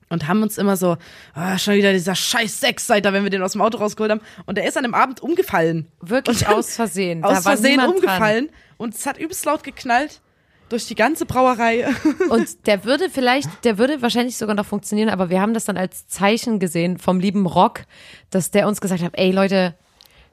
[0.09, 0.97] Und haben uns immer so,
[1.35, 4.23] ah, schon wieder dieser scheiß Sechsseiter, wenn wir den aus dem Auto rausgeholt haben.
[4.47, 5.87] Und der ist an dem Abend umgefallen.
[6.01, 7.23] Wirklich aus Versehen.
[7.25, 8.49] Aus Versehen umgefallen.
[8.79, 10.23] Und es hat übelst laut geknallt.
[10.71, 11.87] durch die ganze Brauerei.
[12.31, 15.77] Und der würde vielleicht, der würde wahrscheinlich sogar noch funktionieren, aber wir haben das dann
[15.77, 17.83] als Zeichen gesehen vom lieben Rock,
[18.31, 19.75] dass der uns gesagt hat, ey Leute,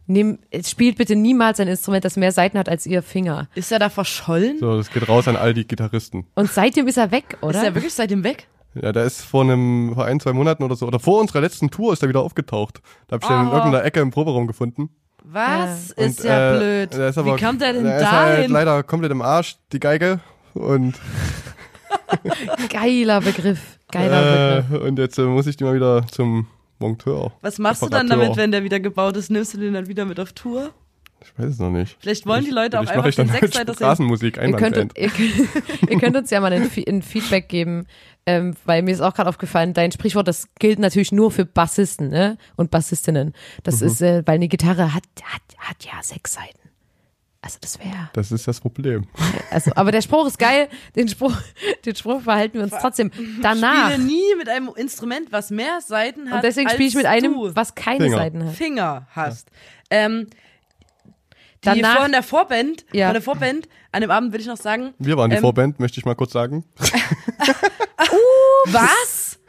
[0.09, 3.47] nehm, spielt bitte niemals ein Instrument, das mehr Seiten hat als ihr Finger.
[3.55, 4.57] Ist er da verschollen?
[4.59, 6.25] So, das geht raus an all die Gitarristen.
[6.35, 7.63] Und seitdem ist er weg, Ist oder?
[7.63, 8.47] er wirklich seitdem weg?
[8.75, 11.71] Ja, der ist vor einem, vor ein, zwei Monaten oder so, oder vor unserer letzten
[11.71, 12.81] Tour ist er wieder aufgetaucht.
[13.07, 13.53] Da hab ich den in Oh.
[13.53, 14.89] irgendeiner Ecke im Proberaum gefunden.
[15.23, 15.91] Was?
[15.93, 16.93] Und, Ist ja äh, blöd.
[16.95, 20.19] Ist aber, Wie kommt er denn der ist halt leider komplett im Arsch, die Geige.
[20.53, 20.95] Und,
[22.69, 23.79] Geiler Begriff.
[23.91, 24.81] Geiler Begriff.
[24.81, 26.47] äh, und jetzt äh, muss ich die mal wieder zum
[26.79, 27.31] Monteur.
[27.41, 29.29] Was machst du dann damit, wenn der wieder gebaut ist?
[29.29, 30.71] Nimmst du den dann wieder mit auf Tour?
[31.21, 31.97] Ich weiß es noch nicht.
[31.99, 33.85] Vielleicht wollen die Leute auch Vielleicht einfach ich den Sechsseiter sehen.
[33.85, 37.87] Straßenmusik, Ihr könnt, ihr, könnt- ihr könnt uns ja mal ein, ein Feedback geben,
[38.25, 42.07] ähm, weil mir ist auch gerade aufgefallen, dein Sprichwort, das gilt natürlich nur für Bassisten
[42.09, 42.37] ne?
[42.55, 43.33] und Bassistinnen.
[43.63, 43.87] Das Mhm.
[43.87, 46.58] ist, äh, weil eine Gitarre hat, hat, hat ja sechs Seiten.
[47.41, 49.07] Also das wäre, Das ist das Problem.
[49.51, 51.33] also, aber der Spruch ist geil, den Spruch,
[51.85, 53.91] den Spruch verhalten wir uns trotzdem danach.
[53.91, 56.35] Spiele nie mit einem Instrument, was mehr Seiten hat.
[56.37, 58.17] Und deswegen spiele ich mit einem, was keine Finger.
[58.17, 58.55] Seiten hat.
[58.55, 59.47] Finger hast.
[59.89, 60.27] Ähm,
[61.63, 63.07] die Danach- von der Vorband, Ja.
[63.07, 65.79] von der Vorband, an dem Abend will ich noch sagen, Wir waren die Ähm, Vorband,
[65.79, 66.65] möchte ich mal kurz sagen.
[68.65, 69.39] was?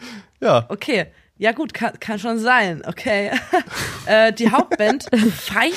[0.40, 1.06] Ja, Okay,
[1.38, 3.30] ja gut, kann, kann schon sein, okay.
[4.06, 5.74] äh, die Hauptband, Fight,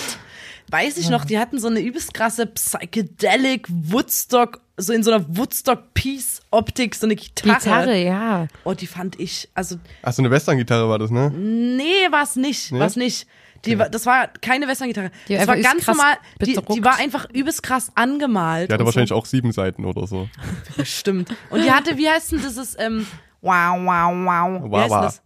[0.74, 5.24] weiß ich noch, die hatten so eine übelst krasse Psychedelic Woodstock, so in so einer
[5.38, 7.58] Woodstock-Peace-Optik, so eine Gitarre.
[7.60, 8.48] Gitarre, ja.
[8.64, 11.30] Oh, die fand ich, also, ach so eine Western-Gitarre war das, ne?
[11.30, 12.80] nee, war's nicht, Nee?
[12.80, 13.28] war's nicht.
[13.66, 15.12] Die, war- das war keine Western-Gitarre.
[15.30, 16.16] Die Das war einfach ganz normal.
[16.42, 18.70] Die, die war einfach übelst krass angemalt.
[18.70, 20.28] Die hatte und wahrscheinlich auch sieben Seiten oder so.
[20.76, 20.84] so.
[20.84, 21.30] Stimmt.
[21.50, 23.06] Und die hatte, wie heißt denn dieses, ähm,
[23.42, 24.64] wow, wow, wow.
[24.66, 24.82] Wie Wawa.
[24.82, 25.22] heißt denn das?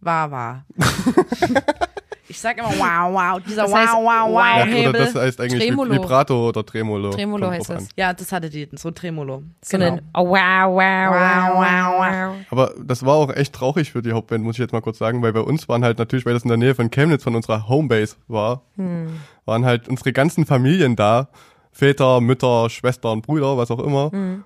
[0.00, 0.64] Wawa.
[2.28, 3.40] ich sag immer wow, wow.
[3.46, 5.94] Dieser Das heißt wow, wow, wow Ja, oder das heißt eigentlich Tremolo.
[5.94, 7.10] Vibrato oder Tremolo.
[7.10, 7.82] Tremolo Kommt heißt das.
[7.84, 7.88] an.
[7.96, 9.42] ja, das hatte die, so ein Tremolo.
[9.62, 9.98] So Genau.
[10.14, 12.34] oh, wow, wow, wow, wow, wow.
[12.50, 15.22] Aber das war auch echt traurig für die Hauptband, muss ich jetzt mal kurz sagen,
[15.22, 17.68] weil bei uns waren halt natürlich, weil das in der Nähe von Chemnitz, von unserer
[17.68, 19.20] Homebase war, Hm.
[19.44, 21.28] waren halt unsere ganzen Familien da.
[21.72, 24.10] Väter, Mütter, Schwestern, Brüder, was auch immer.
[24.10, 24.44] Hm.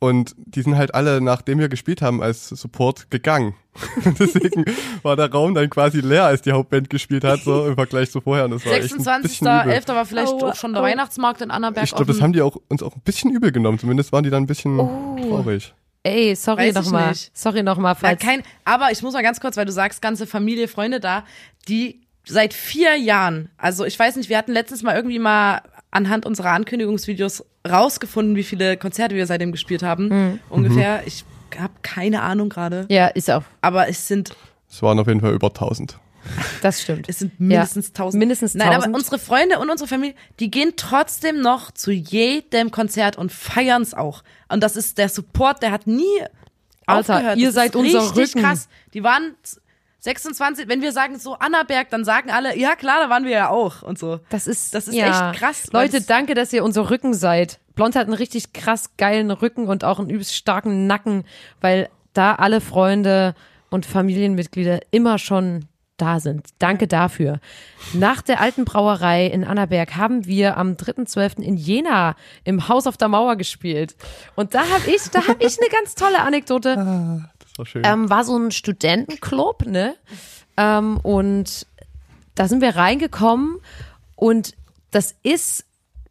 [0.00, 3.54] Und die sind halt alle, nachdem wir gespielt haben, als Support gegangen.
[4.18, 4.64] Deswegen
[5.02, 8.20] war der Raum dann quasi leer, als die Hauptband gespielt hat, so im Vergleich zu
[8.20, 8.44] vorher.
[8.44, 9.72] Und das war echt ein bisschen übel.
[9.72, 9.88] 26.11.
[9.94, 10.88] war vielleicht Aua, auch schon der aua.
[10.88, 13.78] Weihnachtsmarkt in Annaberg Ich glaube, das haben die auch, uns auch ein bisschen übel genommen.
[13.78, 15.16] Zumindest waren die dann ein bisschen Oh.
[15.28, 15.74] traurig.
[16.04, 17.12] Ey, sorry nochmal.
[17.32, 18.20] Sorry nochmal, Ja, falls.
[18.22, 21.24] kein, aber ich muss mal ganz kurz, weil du sagst, ganze Familie, Freunde da,
[21.66, 26.26] die seit vier Jahren, also ich weiß nicht, wir hatten letztens mal irgendwie mal anhand
[26.26, 30.08] unserer Ankündigungsvideos rausgefunden, wie viele Konzerte wir seitdem gespielt haben.
[30.08, 30.40] Mhm.
[30.50, 31.02] Ungefähr.
[31.06, 31.24] Ich
[31.58, 32.86] habe keine Ahnung gerade.
[32.88, 33.42] ja, ist auch.
[33.60, 34.34] Aber es sind,
[34.70, 35.98] Es waren auf jeden Fall über 1000.
[36.62, 37.06] Das stimmt.
[37.06, 38.18] es sind mindestens tausend.
[38.18, 38.96] mindestens Nein, aber 1000.
[38.96, 43.92] unsere Freunde und unsere Familie, die gehen trotzdem noch zu jedem Konzert und feiern es
[43.92, 44.22] auch.
[44.48, 46.04] Und das ist der Support, der hat nie
[46.86, 47.38] Alter, aufgehört.
[47.38, 48.40] ihr das seid ist unser richtig Rücken.
[48.42, 48.68] krass.
[48.94, 49.34] Die waren
[50.04, 53.48] 26, wenn wir sagen so Annaberg, dann sagen alle, ja klar, da waren wir ja
[53.48, 54.20] auch und so.
[54.28, 55.30] Das ist, Das ist ja.
[55.30, 57.58] echt krass, Leute, danke, dass ihr unser Rücken seid.
[57.74, 61.24] Blond hat einen richtig krass geilen Rücken und auch einen übelst starken Nacken,
[61.62, 63.34] weil da alle Freunde
[63.70, 66.48] und Familienmitglieder immer schon da sind.
[66.58, 67.40] Danke dafür.
[67.92, 71.40] Nach der alten Brauerei in Annaberg haben wir am 3.12.
[71.40, 73.96] in Jena im Haus auf der Mauer gespielt.
[74.34, 77.24] Und da habe ich, da habe ich eine ganz tolle Anekdote.
[77.56, 77.82] War schön.
[77.84, 79.94] ähm, war so ein Studentenclub, ne?
[80.56, 81.66] Ähm, und
[82.34, 83.58] da sind wir reingekommen
[84.16, 84.54] und
[84.90, 85.64] das ist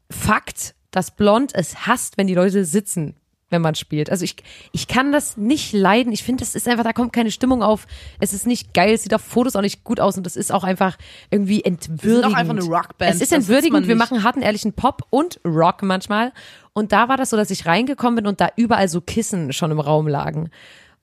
[0.10, 3.16] Fakt, dass Blond es hasst, wenn die Leute sitzen,
[3.50, 4.10] wenn man spielt.
[4.10, 4.36] Also ich,
[4.74, 6.14] ich kann das nicht leiden.
[6.14, 7.88] Ich finde, das ist einfach, da kommt keine Stimmung auf.
[8.20, 10.52] Es ist nicht geil, es sieht auf Fotos auch nicht gut aus und das ist
[10.52, 10.98] auch einfach
[11.32, 12.26] irgendwie entwürdigend.
[12.26, 13.88] auch einfach eine Rockband, Es ist entwürdigend.
[13.88, 16.32] Wir machen harten, ehrlichen Pop und Rock manchmal.
[16.74, 19.72] Und da war das so, dass ich reingekommen bin und da überall so Kissen schon
[19.72, 20.50] im Raum lagen.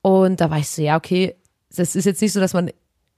[0.02, 1.36] Und da war ich so, ja, okay,
[1.74, 2.70] das ist jetzt nicht so, dass man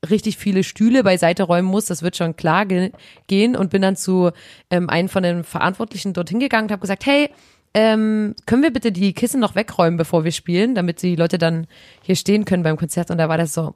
[0.08, 2.90] richtig viele Stühle beiseite räumen muss, das wird schon klar ge
[3.28, 4.30] gehen und bin dann zu
[4.70, 7.30] ähm, einem von den Verantwortlichen dorthin gegangen und habe gesagt, hey,
[7.74, 11.66] ähm, können wir bitte die Kissen noch wegräumen, bevor wir spielen, damit die Leute dann
[12.02, 13.74] hier stehen können beim Konzert und da war das so,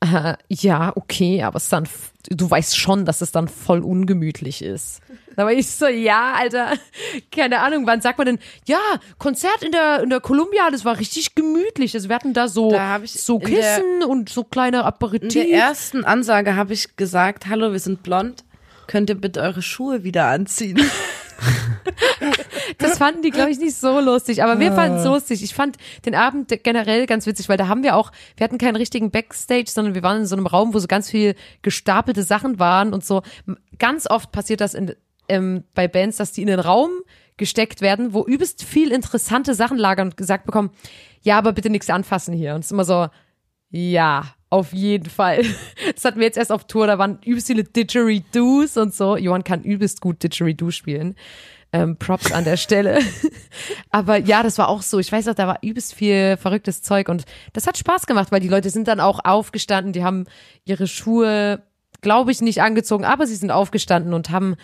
[0.00, 1.86] äh, ja, okay, aber es dann,
[2.30, 5.00] du weißt schon, dass es dann voll ungemütlich ist.
[5.36, 6.72] Da war ich so, ja, Alter,
[7.32, 8.78] keine Ahnung, wann sagt man denn, ja,
[9.18, 11.94] Konzert in der, in der Columbia, das war richtig gemütlich.
[11.94, 15.32] Also wir hatten da so, Da so in der- Kissen und so kleine In Aperitif.
[15.32, 18.44] der ersten Ansage habe ich gesagt, hallo, wir sind blond.
[18.86, 20.78] Könnt ihr bitte eure Schuhe wieder anziehen?
[22.78, 25.00] Das fanden die, glaube ich, nicht so lustig, aber wir fanden Ah.
[25.00, 25.42] es lustig.
[25.42, 28.76] Ich fand den Abend generell ganz witzig, weil da haben wir auch, wir hatten keinen
[28.76, 32.58] richtigen Backstage, sondern wir waren in so einem Raum, wo so ganz viel gestapelte Sachen
[32.58, 33.22] waren und so.
[33.78, 34.94] Ganz oft passiert das in,
[35.28, 36.90] ähm, bei Bands, dass die in den Raum
[37.36, 40.70] gesteckt werden, wo übelst viel interessante Sachen lagern und gesagt bekommen,
[41.22, 42.54] ja, aber bitte nichts anfassen hier.
[42.54, 43.08] Und es ist immer so,
[43.70, 45.42] ja, auf jeden Fall.
[45.94, 49.16] Das hatten wir jetzt erst auf Tour, da waren übelst viele Didgeridoos und so.
[49.16, 51.14] Johann kann übelst gut Didgeridoo spielen.
[51.72, 53.00] Ähm, Props an der Stelle.
[53.90, 55.00] Aber ja, das war auch so.
[55.00, 58.40] Ich weiß auch, da war übelst viel verrücktes Zeug und das hat Spaß gemacht, weil
[58.40, 60.26] die Leute sind dann auch aufgestanden, die haben
[60.64, 61.62] ihre Schuhe,
[62.00, 64.54] glaube ich, nicht angezogen, aber sie sind aufgestanden und haben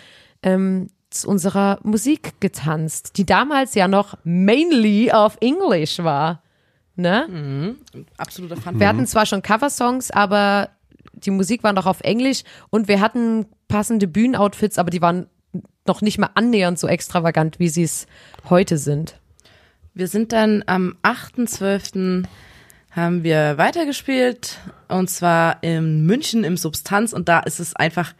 [0.43, 6.41] ähm, zu unserer Musik getanzt, die damals ja noch mainly auf English war.
[6.95, 7.27] Ne?
[7.29, 8.05] Mhm.
[8.17, 8.79] Absoluter Fun.
[8.79, 10.69] Wir hatten zwar schon Coversongs, aber
[11.13, 15.27] die Musik war noch auf Englisch und wir hatten passende Bühnenoutfits, aber die waren
[15.85, 18.07] noch nicht mal annähernd so extravagant, wie sie es
[18.49, 19.19] heute sind.
[19.93, 22.23] Wir sind dann am 8.12.
[22.91, 28.13] haben wir weitergespielt und zwar in München im Substanz und da ist es einfach,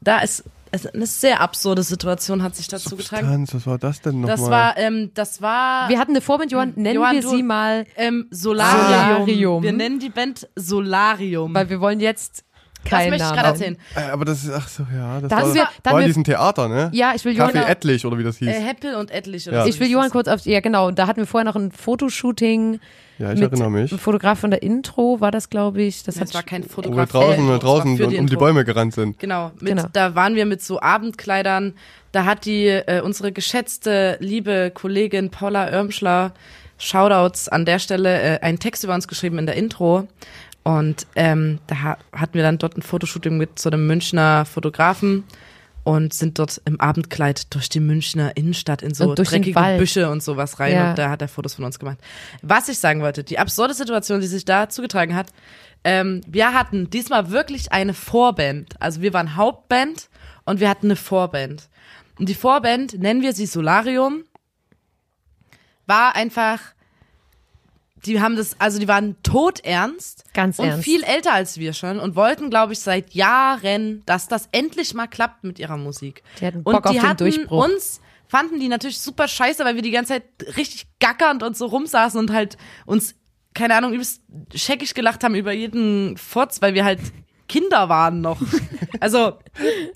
[0.00, 0.44] da ist
[0.74, 3.26] also eine sehr absurde Situation hat sich dazu getragen.
[3.26, 4.36] Substanz, was war das denn nochmal?
[4.36, 5.88] Das war, ähm, das war.
[5.88, 9.20] Wir hatten eine Vorband, Johann, nennen Johann, wir du- sie mal, ähm, Solarium.
[9.26, 9.62] Solarium.
[9.62, 11.54] Wir nennen die Band Solarium.
[11.54, 12.44] weil wir wollen jetzt
[12.82, 13.78] das keinen möchte ich gerade erzählen.
[13.94, 16.24] Äh, aber das ist, ach so, ja, das Da war, wir- da war in diesem
[16.24, 16.90] Theater, ne?
[16.92, 18.48] Ja, ich will Kaffee Johann, Etlich oder wie das hieß.
[18.48, 19.62] Äh, Heppel und Etlich oder Ja.
[19.62, 20.12] so ich will Johann das.
[20.12, 22.80] kurz auf, ja genau, und da hatten wir vorher noch ein Fotoshooting
[23.18, 23.90] ja, ich mit erinnere mich.
[23.92, 26.02] einem Fotograf von der Intro, war das glaube ich.
[26.02, 27.10] Das Das hat war kein Wo wir Fotograf.
[27.10, 28.38] draußen, äh, das draußen für um, um die Intro.
[28.38, 29.18] Bäume gerannt sind.
[29.18, 29.84] Genau, mit, Genau.
[29.92, 31.74] da waren wir mit so Abendkleidern.
[32.12, 36.32] Da hat die äh, unsere geschätzte liebe Kollegin Paula Irmschler
[36.78, 40.06] Shoutouts an der Stelle äh, einen Text über uns geschrieben in der Intro
[40.64, 45.24] und ähm, da ha hatten wir dann dort ein Fotoshooting mit so einem Münchner Fotografen
[45.84, 49.78] und sind dort im Abendkleid durch die Münchner Innenstadt in so dreckige.
[49.78, 50.90] Büsche und sowas rein Ja.
[50.90, 51.98] und da hat er Fotos von uns gemacht.
[52.42, 55.28] Was ich sagen wollte, die absurde Situation, die sich da zugetragen hat,
[55.84, 58.80] ähm, wir hatten diesmal wirklich eine Vorband.
[58.80, 60.08] Also wir waren Hauptband
[60.46, 61.68] und wir hatten eine Vorband.
[62.18, 64.24] Und die Vorband, nennen wir sie Solarium,
[65.86, 66.60] war einfach,
[68.06, 70.84] die haben das, also die waren todernst Ganz und ernst.
[70.84, 75.06] viel älter als wir schon und wollten, glaube ich, seit Jahren, dass das endlich mal
[75.06, 76.22] klappt mit ihrer Musik.
[76.40, 77.64] Die hatten und Bock auf die den hatten Durchbruch.
[77.64, 80.24] uns fanden die natürlich super scheiße, weil wir die ganze Zeit
[80.56, 83.14] richtig gackernd und so rumsaßen und halt uns,
[83.54, 84.22] keine Ahnung, übelst
[84.54, 86.98] scheckig gelacht haben über jeden Fotz, weil wir halt
[87.48, 88.40] Kinder waren noch.
[89.00, 89.34] Also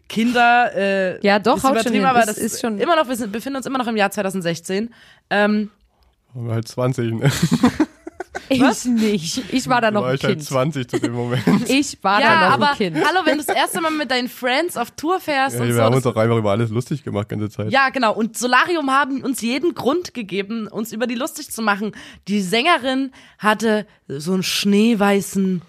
[0.09, 2.05] Kinder, äh, Ja, doch, ist haut schon hin.
[2.05, 4.92] aber das ist schon- immer noch, wir sind, befinden uns immer noch im Jahr 2016.
[5.31, 5.70] Ähm,
[6.35, 7.31] Waren wir halt 20, ne?
[8.49, 9.43] Ich nicht.
[9.53, 10.45] Ich war da noch war ein ich halt Kind.
[10.45, 11.43] 20 zu dem Moment.
[11.69, 12.97] Ich war ja, da noch aber ein Kind.
[12.97, 15.75] hallo, wenn du das erste Mal mit deinen Friends auf Tour fährst Ja, und wir
[15.75, 15.83] so.
[15.83, 17.71] haben uns auch einfach über alles lustig gemacht, ganze Zeit.
[17.71, 18.15] Ja, genau.
[18.15, 21.93] Und Solarium haben uns jeden Grund gegeben, uns über die lustig zu machen.
[22.29, 25.63] Die Sängerin hatte so einen schneeweißen,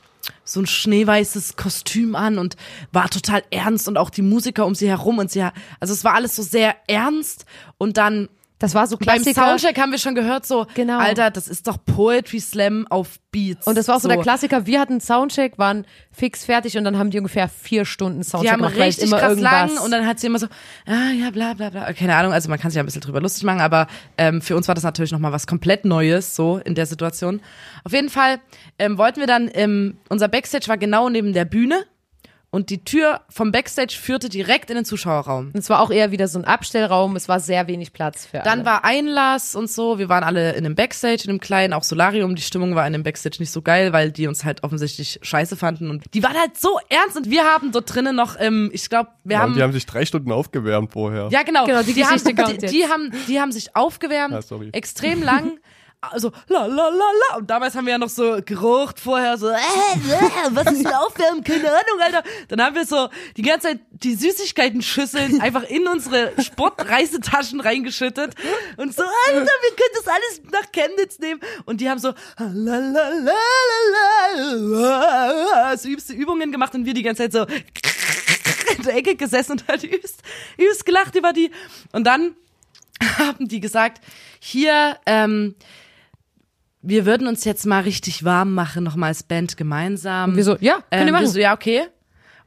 [0.43, 2.55] so ein schneeweißes Kostüm an und
[2.91, 5.41] war total ernst und auch die Musiker um sie herum und sie,
[5.79, 7.45] also es war alles so sehr ernst
[7.77, 9.47] und dann Das war so beim Klassiker.
[9.47, 10.99] Soundcheck haben wir schon gehört so, Genau.
[10.99, 13.65] Alter, das ist doch Poetry Slam auf Beats.
[13.65, 14.65] Und das war auch so, der Klassiker.
[14.65, 18.51] Wir hatten Soundcheck, waren fix fertig und dann haben die ungefähr vier Stunden Die Soundcheck
[18.51, 19.51] haben gemacht, weil es richtig immer krass irgendwas.
[19.51, 20.47] lang und dann hat sie immer so,
[20.85, 21.93] ah ja, bla bla bla.
[21.93, 24.57] Keine Ahnung, also man kann sich ja ein bisschen drüber lustig machen, aber ähm, für
[24.57, 27.41] uns war das natürlich nochmal was komplett Neues, so in der Situation.
[27.85, 28.39] Auf jeden Fall
[28.77, 31.85] ähm, wollten wir dann, ähm, unser Backstage war genau neben der Bühne
[32.51, 35.47] und die Tür vom Backstage führte direkt in den Zuschauerraum.
[35.53, 37.15] Und es war auch eher wieder so ein Abstellraum.
[37.15, 38.65] Es war sehr wenig Platz für Dann alle.
[38.65, 39.99] war Einlass und so.
[39.99, 42.35] Wir waren alle in einem Backstage, in einem kleinen, auch Solarium.
[42.35, 45.57] Die Stimmung war in dem Backstage nicht so geil, weil die uns halt offensichtlich scheiße
[45.57, 45.89] fanden.
[45.91, 49.09] Und die waren halt so ernst und wir haben dort drinnen noch, ähm, ich glaube,
[49.23, 49.51] wir Ja, haben.
[49.51, 51.29] und die haben sich drei Stunden aufgewärmt vorher.
[51.31, 51.65] Ja, genau.
[51.65, 54.69] Genau, die die, haben, die, die, haben, die haben sich aufgewärmt, Ah, sorry.
[54.73, 55.59] extrem lang.
[56.01, 57.37] Also, la, la, la, la.
[57.37, 59.57] Und damals haben wir ja noch so gerucht vorher, so, äh, äh,
[60.51, 61.43] was ist denn Aufwärmen?
[61.43, 62.23] Keine Ahnung, Alter.
[62.47, 68.33] Dann haben wir so die ganze Zeit die Süßigkeiten-Schüsseln einfach in unsere Sportreisetaschen reingeschüttet.
[68.77, 71.41] Und so, Alter, wir können das alles nach Chemnitz nehmen.
[71.65, 76.85] Und die haben so, la, la, la, la, la, la, so übste Übungen gemacht und
[76.85, 77.45] wir die ganze Zeit so,
[78.77, 80.21] in der Ecke gesessen und halt übst,
[80.57, 81.51] übst gelacht über die.
[81.91, 82.37] Und dann
[83.17, 84.01] haben die gesagt,
[84.39, 85.55] hier, ähm,
[86.81, 90.31] wir würden uns jetzt mal richtig warm machen, nochmal als Band gemeinsam.
[90.31, 91.23] Und wir so, ja, könnt ihr ähm, machen.
[91.23, 91.87] Wir so, ja, okay.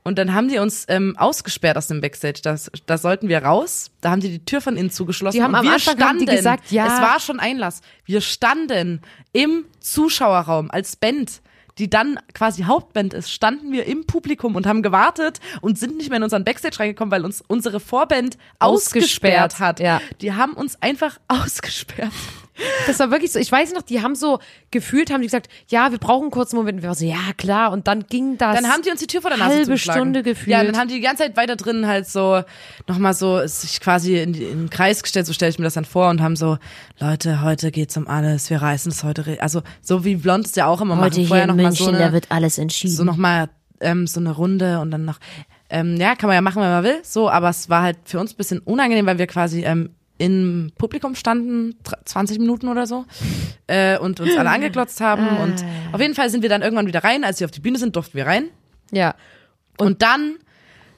[0.05, 2.41] Und dann haben die uns ähm, ausgesperrt aus dem Backstage.
[2.43, 3.91] Das, da sollten wir raus.
[4.01, 5.37] Da haben die die Tür von innen zugeschlossen.
[5.39, 6.87] Die haben und am wir Anfang haben standen, gesagt, ja.
[6.87, 7.83] Es war schon Einlass.
[8.05, 9.01] Wir standen
[9.33, 11.41] im Zuschauerraum als Band,
[11.79, 16.11] die dann quasi Hauptband ist, standen wir im Publikum und haben gewartet und sind nicht
[16.11, 19.81] mehr in unseren Backstage reingekommen, weil uns unsere Vorband ausgesperrt, Ausgesperrt, hat.
[19.81, 20.01] ja.
[20.21, 22.11] Die haben uns einfach ausgesperrt.
[22.87, 23.39] Das war wirklich so.
[23.39, 24.39] Ich weiß noch, die haben so
[24.71, 26.77] gefühlt, haben die gesagt, ja, wir brauchen einen kurzen Moment.
[26.77, 27.73] Und wir waren so, ja, klar.
[27.73, 28.61] Und dann ging das.
[28.61, 29.79] Dann haben die uns die Tür vor der Nase halbe.
[29.79, 30.49] Stunde gefühlt.
[30.49, 32.43] Ja, dann haben die die ganze Zeit weiter drin halt so
[32.87, 35.85] nochmal so sich quasi in, in den Kreis gestellt, so stelle ich mir das dann
[35.85, 36.59] vor und haben so,
[36.99, 40.67] Leute, heute geht's um alles, wir reißen es heute, also so wie Blond es ja
[40.67, 42.59] auch immer Heute machen, hier vorher in noch mal München, so eine, da wird alles
[42.59, 42.95] entschieden.
[42.95, 43.49] so nochmal
[43.81, 45.19] ähm, so eine Runde und dann noch,
[45.71, 48.21] ähm, ja, kann man ja machen, wenn man will, so, aber es war halt für
[48.21, 49.91] uns ein bisschen unangenehm, weil wir quasi ähm,
[50.23, 53.05] im Publikum standen, dr- 20 Minuten oder so,
[53.67, 57.03] äh, und uns alle angeglotzt haben und auf jeden Fall sind wir dann irgendwann wieder
[57.03, 58.45] rein, als sie auf die Bühne sind, durften wir rein
[58.93, 59.15] ja.
[59.79, 60.37] und dann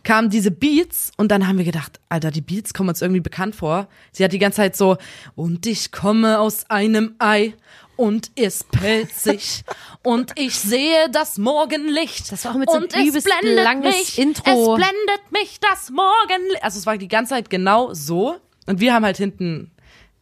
[0.03, 3.57] kamen diese Beats und dann haben wir gedacht, Alter, die Beats kommen uns irgendwie bekannt
[3.57, 3.89] vor.
[4.13, 4.99] Sie hat die ganze Zeit so,
[5.35, 7.55] und ich komme aus einem Ei
[7.97, 9.63] und es pelzig
[10.03, 12.31] und ich sehe das Morgenlicht.
[12.31, 14.51] Das war auch mit so einem und übelst langes mich, Intro.
[14.51, 16.63] Es blendet mich das Morgenlicht.
[16.63, 19.71] Also es war die ganze Zeit genau so und wir haben halt hinten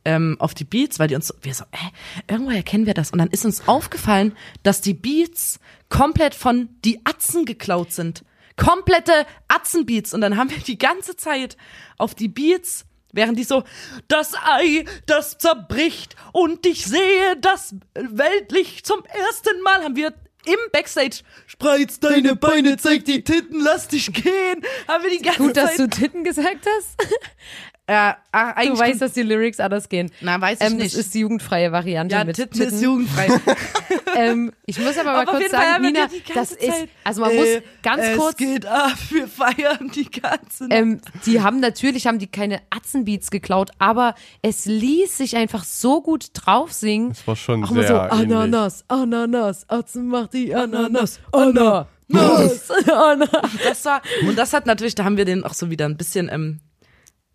[0.05, 3.11] ähm, auf die Beats, weil die uns so, wir so, äh, irgendwoher kennen wir das.
[3.11, 8.25] Und dann ist uns aufgefallen, dass die Beats komplett von die Atzen geklaut sind.
[8.57, 10.13] Komplette Atzenbeats.
[10.13, 11.57] Und dann haben wir die ganze Zeit
[11.99, 13.65] auf die Beats, während die so,
[14.09, 20.13] das Ei, das zerbricht und ich sehe das Weltlicht zum ersten Mal, haben wir
[20.45, 25.43] im Backstage, spreiz deine Beine, zeig die Titten, lass dich gehen, haben wir die ganze
[25.43, 25.79] Gut, dass Zeit.
[25.79, 26.97] du Titten gesagt hast.
[27.93, 30.11] ah, Du eigentlich weißt, dass die Lyrics anders gehen.
[30.21, 30.95] Na, weiß ich ähm, nicht.
[30.95, 32.75] Das ist die jugendfreie Variante ja, mit Titten, Titten.
[32.75, 33.29] ist jugendfrei.
[34.17, 37.37] ähm, ich muss aber mal Aber kurz sagen, Nina, das ist, Zeit, also man äh,
[37.37, 37.49] muss
[37.83, 40.79] ganz es kurz, geht ab, wir feiern die ganze Nacht.
[40.79, 46.01] ähm, die haben natürlich, haben die keine Atzenbeats geklaut, aber es ließ sich einfach so
[46.03, 47.11] gut drauf singen.
[47.11, 48.13] Das war schon Auch sehr so, ähnlich.
[48.13, 52.71] Ananas, Ananas, Atzen macht die Ananas, Ananas, Ananas.
[53.65, 56.29] das war, und das hat natürlich, da haben wir den auch so wieder ein bisschen,
[56.33, 56.61] ähm,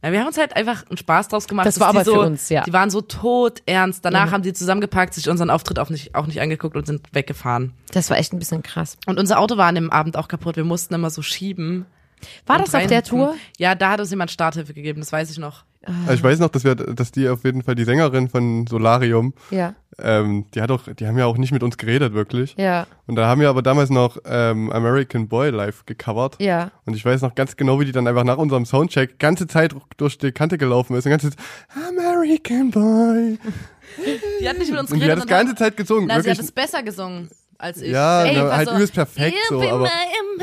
[0.04, 1.66] ja, wir haben uns halt einfach einen Spaß draus gemacht.
[1.66, 2.64] Das war aber so, für uns, ja.
[2.64, 4.06] Die waren so tot ernst.
[4.06, 4.32] Danach Ja.
[4.32, 7.74] haben die zusammengepackt, sich unseren Auftritt auch nicht, auch nicht angeguckt und sind weggefahren.
[7.94, 8.98] Das war echt ein bisschen krass.
[9.08, 10.56] Und unser Auto war an dem Abend auch kaputt.
[10.56, 11.86] Wir mussten immer so schieben.
[12.46, 13.04] War das auf der.
[13.04, 13.36] Tour?
[13.58, 15.64] Ja, da hat uns jemand Starthilfe gegeben, das weiß ich noch.
[16.06, 19.34] Also ich weiß noch, dass wir, dass die auf jeden Fall die Sängerin von Solarium,
[19.52, 22.56] Ja, ähm, die hat auch, die haben ja auch nicht mit uns geredet wirklich.
[22.58, 26.36] ja, Und da haben wir aber damals noch ähm, American Boy live gecovert.
[26.40, 26.72] ja.
[26.86, 29.74] Und ich weiß noch ganz genau, wie die dann einfach nach unserem Soundcheck ganze Zeit
[29.98, 31.06] durch die Kante gelaufen ist.
[31.06, 31.40] Und ganze Zeit,
[31.90, 33.38] American Boy.
[34.42, 35.24] Die hat nicht mit uns Und die hat geredet.
[35.24, 36.08] das ganze Zeit gesungen.
[36.08, 37.92] na, sie hat es besser gesungen als ich.
[37.92, 39.90] ja, Ey, na, war halt so, übelst perfekt so, "You be aber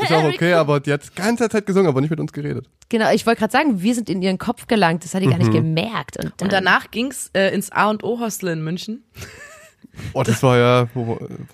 [0.03, 2.67] ist auch okay, aber die hat die ganze Zeit gesungen, aber nicht mit uns geredet.
[2.89, 5.37] Genau, ich wollte gerade sagen, wir sind in ihren Kopf gelangt, das hat die gar
[5.37, 5.53] nicht Mhm.
[5.53, 6.17] gemerkt.
[6.17, 9.03] Und, dann, Und danach ging's äh, ins A und O Hostel in München.
[10.13, 10.87] Oh, das war ja,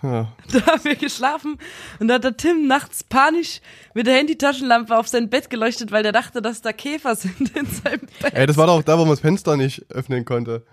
[0.01, 0.33] ja.
[0.51, 1.59] Da haben wir geschlafen
[1.99, 3.61] und da hat der Tim nachts panisch
[3.93, 7.67] mit der Handytaschenlampe auf sein Bett geleuchtet, weil der dachte, dass da Käfer sind in
[7.67, 8.33] seinem Bett.
[8.33, 10.63] Ey, das war doch auch da, wo man das Fenster nicht öffnen konnte.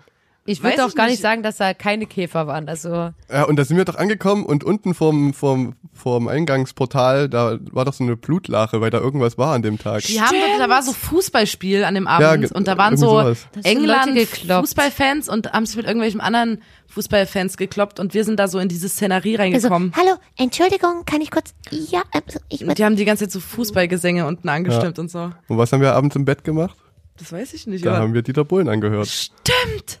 [0.49, 2.67] Ich würde auch gar nicht sagen, dass da keine Käfer waren.
[2.69, 7.57] Also Ja, und da sind wir doch angekommen und unten vorm, vorm, vorm Eingangsportal, da
[7.71, 10.03] war doch so eine Blutlache, weil da irgendwas war an dem Tag.
[10.03, 13.09] Die haben, da war so Fußballspiel an dem Ja, Abend ge- und da waren so
[13.09, 13.47] sowas.
[13.63, 14.17] England.
[14.19, 18.67] Fußballfans und haben sich mit irgendwelchen anderen Fußballfans gekloppt und wir sind da so in
[18.67, 19.93] diese Szenerie Also, reingekommen.
[19.95, 23.39] hallo, Entschuldigung, kann ich kurz, ja, also ich und die haben die ganze Zeit so
[23.39, 25.31] Fußballgesänge unten angestimmt und so.
[25.47, 26.75] Und was haben wir abends im Bett gemacht?
[27.17, 29.07] Das weiß ich nicht, Da aber haben wir Dieter Bohlen angehört.
[29.07, 29.99] stimmt.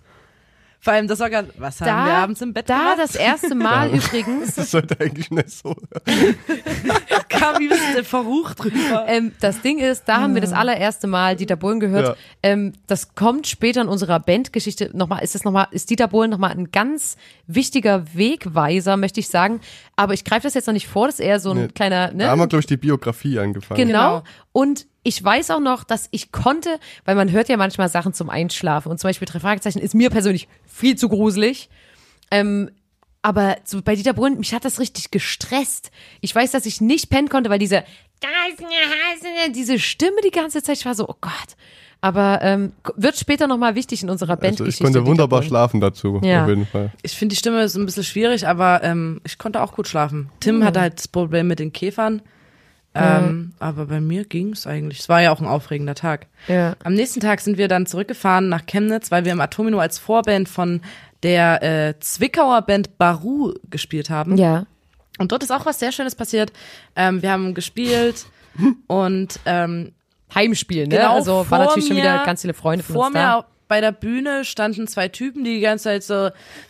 [0.81, 2.99] Vor allem, das war gerade, was haben da, wir abends im Bett da gemacht?
[2.99, 5.75] das erste Mal übrigens, Das sollte eigentlich nicht so.
[7.29, 9.05] kam wie ein bisschen verrucht drüber.
[9.07, 12.07] ähm, das Ding ist, da haben wir das allererste Mal Dieter Bohlen gehört.
[12.07, 12.15] Ja.
[12.43, 16.51] Ähm, das kommt später in unserer Bandgeschichte nochmal, ist das nochmal, ist Dieter Bohlen nochmal
[16.51, 19.59] ein ganz wichtiger Wegweiser, möchte ich sagen.
[19.95, 21.67] Aber ich greife das jetzt noch nicht vor, das ist eher so ein Nee.
[21.67, 22.23] kleiner, ne?
[22.25, 23.77] Da haben wir, glaube ich, die Biografie angefangen.
[23.85, 24.19] Genau.
[24.19, 24.23] Genau.
[24.53, 28.29] Und ich weiß auch noch, dass ich konnte, weil man hört ja manchmal Sachen zum
[28.29, 31.67] Einschlafen und zum Beispiel drei Fragezeichen ist mir persönlich viel zu gruselig.
[32.31, 32.69] Ähm,
[33.23, 35.89] aber so bei Dieter Bohlen, mich hat das richtig gestresst.
[36.21, 37.83] Ich weiß, dass ich nicht pennen konnte, weil diese
[39.55, 41.55] diese Stimme die ganze Zeit, ich war so, oh Gott.
[42.01, 44.83] Aber ähm, wird später nochmal wichtig in unserer Also Bandgeschichte.
[44.87, 46.43] ich konnte wunderbar schlafen dazu, Ja.
[46.43, 46.93] auf jeden Fall.
[47.01, 50.29] Ich finde die Stimme ist ein bisschen schwierig, aber ähm, ich konnte auch gut schlafen.
[50.39, 50.63] Tim Mhm.
[50.63, 52.21] hatte halt das Problem mit den Käfern.
[53.01, 54.99] Ähm, Aber bei mir ging's eigentlich.
[54.99, 56.27] Es war ja auch ein aufregender Tag.
[56.47, 56.75] Ja.
[56.83, 60.47] Am nächsten Tag sind wir dann zurückgefahren nach Chemnitz, weil wir im Atomino als Vorband
[60.49, 60.81] von
[61.23, 64.37] der äh, Zwickauer Band Baru gespielt haben.
[64.37, 64.65] Ja.
[65.17, 66.53] Und dort ist auch was sehr Schönes passiert.
[66.95, 68.25] Ähm, wir haben gespielt
[68.87, 69.91] und ähm,
[70.33, 70.95] Heimspiel, ne?
[70.97, 73.19] Genau, also war vor natürlich schon mir- wieder ganz viele Freunde von vor uns mir
[73.19, 73.45] da.
[73.69, 76.25] Bei der Bühne standen zwei Typen, die die ganze Zeit so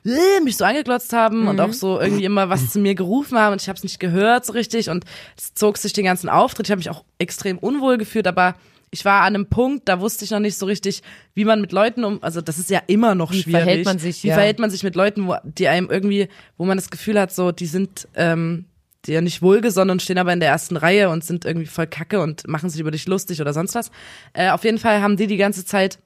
[0.05, 1.61] äh, mich so angeglotzt haben und Mhm.
[1.61, 4.45] auch so irgendwie immer was zu mir gerufen haben und ich habe es nicht gehört
[4.45, 5.05] so richtig und
[5.37, 6.67] es zog sich den ganzen Auftritt.
[6.67, 8.53] Ich habe mich auch extrem unwohl gefühlt, aber
[8.91, 11.01] ich war an einem Punkt, da wusste ich noch nicht so richtig,
[11.35, 13.61] wie man mit Leuten um, also das ist ja immer noch Wie schwierig.
[13.63, 14.33] verhält man sich, Wie ja.
[14.33, 16.27] verhält man sich mit Leuten, wo, die einem irgendwie,
[16.57, 18.65] wo man das Gefühl hat, so, die sind, ähm,
[19.05, 21.87] die ja nicht wohlgesonnen und stehen aber in der ersten Reihe und sind irgendwie voll
[21.87, 23.91] kacke und machen sich über dich lustig oder sonst was.
[24.33, 25.99] Äh, auf jeden Fall haben die die ganze Zeit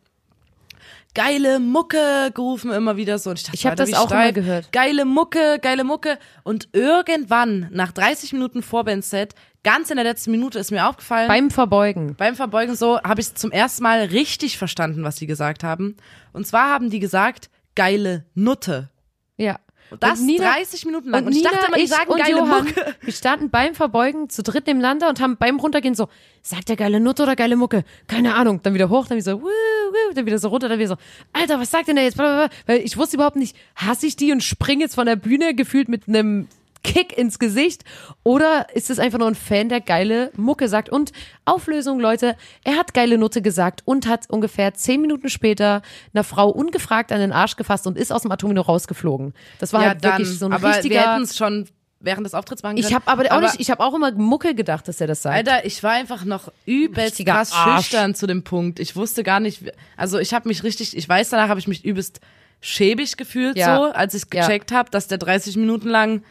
[1.16, 4.34] geile Mucke gerufen immer wieder so und ich dachte, Ich hab Alter, das auch steif.
[4.36, 4.72] gehört.
[4.72, 10.60] Geile Mucke, geile Mucke und irgendwann nach 30 Minuten Vorbandset, ganz in der letzten Minute
[10.60, 12.16] ist mir aufgefallen, Beim Verbeugen.
[12.16, 15.96] beim Verbeugen so habe ich zum ersten Mal richtig verstanden, was sie gesagt haben.
[16.34, 18.90] Und zwar haben die gesagt, geile Nutte.
[19.38, 19.60] Ja.
[19.94, 21.22] Und das Und Nina- 30 Minuten lang.
[21.22, 22.96] Und, Und, ich Nina, dachte immer, die ich sagen und geile Johann, Mucke.
[23.02, 26.10] wir standen beim Verbeugen zu dritt nebeneinander und haben beim Runtergehen so,
[26.42, 27.84] sagt der geile Nutte oder geile Mucke?
[28.08, 28.60] Keine Ahnung.
[28.64, 30.96] Dann wieder hoch, dann wieder so, wuh, wuh, dann wieder so runter, dann wieder so,
[31.32, 32.18] Alter, was sagt denn der jetzt?
[32.18, 32.50] Weil
[32.84, 36.08] ich wusste überhaupt nicht, hasse ich die und springe jetzt von der Bühne gefühlt mit
[36.08, 36.48] einem
[36.84, 37.84] Kick ins Gesicht
[38.24, 40.90] oder ist es einfach nur ein Fan, der geile Mucke sagt?
[40.90, 41.12] Und
[41.46, 45.82] Auflösung, Leute, er hat geile Nutte gesagt und hat ungefähr zehn Minuten später
[46.14, 49.34] einer Frau ungefragt an den Arsch gefasst und ist aus dem Atomino rausgeflogen.
[49.60, 51.68] Das war Ja, halt dann, wirklich so ein aber wir richtiger hätten es schon
[52.02, 52.78] während des Auftritts können.
[52.78, 55.36] ich habe aber auch nicht, ich habe auch immer Mucke gedacht, dass er das sagt.
[55.38, 57.86] Alter, ich war einfach noch übelst krass Arsch.
[57.88, 58.82] schüchtern zu dem Punkt.
[58.82, 59.64] Ich wusste gar nicht,
[59.96, 62.20] also ich habe mich richtig, ich weiß, danach habe ich mich übelst
[62.60, 63.76] schäbig gefühlt, Ja.
[63.78, 64.42] so, als ich Ja.
[64.46, 66.24] gecheckt habe, dass der 30 Minuten lang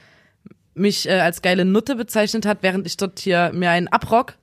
[0.74, 4.34] mich äh, als geile Nutte bezeichnet hat, während ich dort hier mir einen abrock.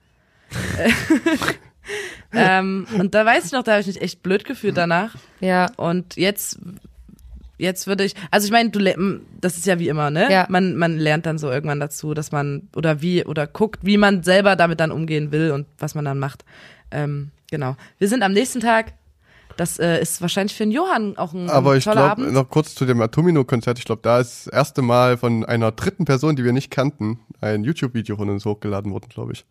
[2.34, 5.16] ähm, und da weiß ich noch, da habe ich mich echt blöd gefühlt danach.
[5.40, 5.68] ja.
[5.78, 6.60] Und jetzt,
[7.58, 10.32] jetzt würde ich, also ich meine, du, das ist ja wie immer, ne?
[10.32, 10.46] Ja.
[10.50, 14.24] Man, man lernt dann so irgendwann dazu, dass man oder wie oder guckt, wie man
[14.24, 16.46] selber damit dann umgehen will und was man dann macht.
[16.92, 17.76] Ähm, genau.
[17.98, 18.94] Wir sind am nächsten Tag.
[19.60, 22.32] Das äh, ist wahrscheinlich für den Johann auch ein, Aber ein ich toller glaube, Abend.
[22.34, 23.78] noch kurz zu dem Atomino-Konzert.
[23.78, 27.20] Ich glaube, da ist das erste Mal von einer dritten Person, die wir nicht kannten,
[27.42, 29.46] ein YouTube-Video von uns hochgeladen worden, glaube ich.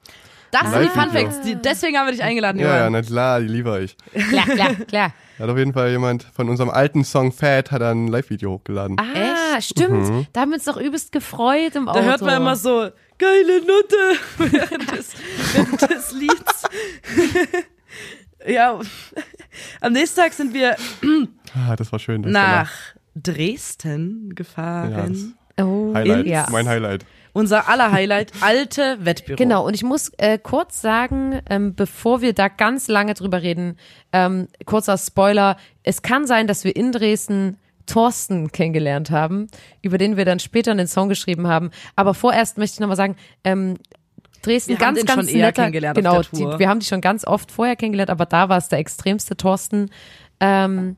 [0.51, 1.11] Das sind die Fun.
[1.11, 1.41] Facts.
[1.63, 2.93] Deswegen haben wir dich eingeladen, Ja, ja, Johann.
[2.95, 3.97] na klar, die liebe ich.
[4.31, 5.13] Klar, klar, klar.
[5.37, 8.97] Da hat auf jeden Fall jemand von unserem alten Song Fat hat ein Live-Video hochgeladen.
[8.99, 10.27] Ah, stimmt.
[10.33, 12.01] Da haben wir uns doch übelst gefreut im Auto.
[12.01, 12.89] Da hört man immer so,
[13.19, 14.19] geile Nutte
[14.53, 15.13] während des,
[15.53, 16.63] während des Lieds.
[18.49, 18.79] ja,
[19.81, 20.77] am nächsten Tag sind wir
[21.55, 22.23] Ah, das war schön.
[22.23, 22.71] Das nach
[23.15, 24.91] Dresden gefahren.
[24.93, 26.27] Ja, das- Oh, Highlight.
[26.27, 26.47] ja.
[26.53, 27.05] Mein Highlight.
[27.33, 29.37] Unser aller Highlight, alte Wettbüro.
[29.37, 33.77] Genau, und ich muss äh, kurz sagen, ähm, bevor wir da ganz lange drüber reden,
[34.13, 39.49] ähm, kurzer Spoiler, es kann sein, dass wir in Dresden Thorsten kennengelernt haben,
[39.83, 41.71] über den wir dann später einen Song geschrieben haben.
[41.97, 43.79] Aber vorerst möchte ich nochmal sagen, ähm,
[44.49, 46.53] Dresden Wir haben ganz, den ganz schon eher netter, kennengelernt auf genau, der Tour.
[46.55, 49.37] Die, wir haben die schon ganz oft vorher kennengelernt, aber da war es der extremste
[49.37, 49.91] Thorsten.
[50.41, 50.97] Ähm,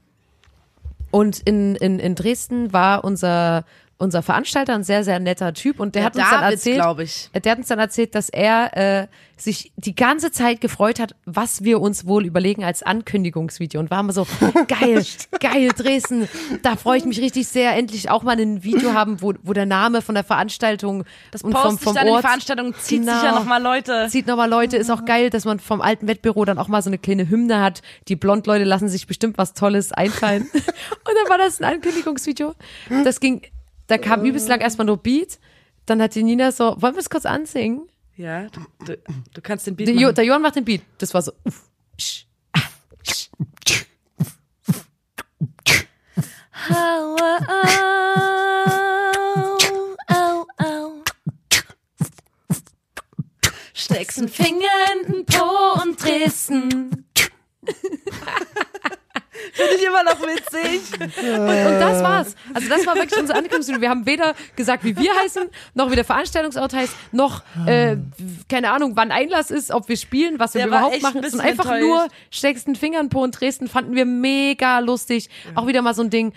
[1.11, 3.65] und in, in, in Dresden war unser,
[4.01, 6.99] unser Veranstalter ein sehr, sehr netter Typ und der, Der hat uns dann erzählt, glaub
[7.01, 7.31] ich.
[7.33, 11.65] der hat uns dann erzählt, dass er äh, sich die ganze Zeit gefreut hat, was
[11.65, 13.81] wir uns wohl überlegen als Ankündigungsvideo.
[13.81, 14.27] Und waren wir so,
[14.69, 15.05] geil,
[15.39, 16.29] geil, Dresden,
[16.63, 19.67] da freue ich mich richtig sehr, endlich auch mal ein Video haben, wo, wo der
[19.67, 23.21] Name von der Veranstaltung das und vom, vom dann in die Ort Veranstaltung, zieht Genau.
[23.21, 24.09] sicher nochmal Leute.
[24.09, 26.91] zieht nochmal Leute, ist auch geil, dass man vom alten Wettbüro dann auch mal so
[26.91, 27.83] eine kleine Hymne hat.
[28.09, 30.43] Die Blondleute lassen sich bestimmt was Tolles einfallen.
[30.53, 32.55] und dann war das ein Ankündigungsvideo.
[33.05, 33.43] Das ging,
[33.91, 35.39] da kam übelst lang erstmal nur Beat.
[35.87, 37.89] Dann hat die Nina so, wollen wir es kurz ansingen?
[38.17, 38.97] Ja, du, du,
[39.35, 40.15] du kannst den Beat Der, jo machen.
[40.15, 40.83] der Johann macht den Beat.
[40.99, 41.69] Das war so, uff,
[41.99, 42.61] sch, ah,
[43.03, 43.31] sch.
[46.73, 47.17] Au,
[50.09, 51.03] au, au, au.
[53.73, 57.07] Steckst einen Finger in den Po und Dresden.
[59.53, 60.81] Finde ich immer noch witzig.
[61.01, 62.35] Und das war's.
[62.55, 63.81] Also das war wirklich unser Ankündigungsvideo.
[63.81, 67.97] Wir haben weder gesagt, wie wir heißen, noch wie der Veranstaltungsort heißt, noch, äh,
[68.49, 71.21] keine Ahnung, wann Einlass ist, ob wir spielen, was wir Der überhaupt ein machen.
[71.21, 71.83] bisschen Und einfach enttäuscht.
[71.85, 75.29] nur steckst einen Finger in den Po und Dresden fanden wir mega lustig.
[75.55, 76.33] Auch wieder mal so ein Ding.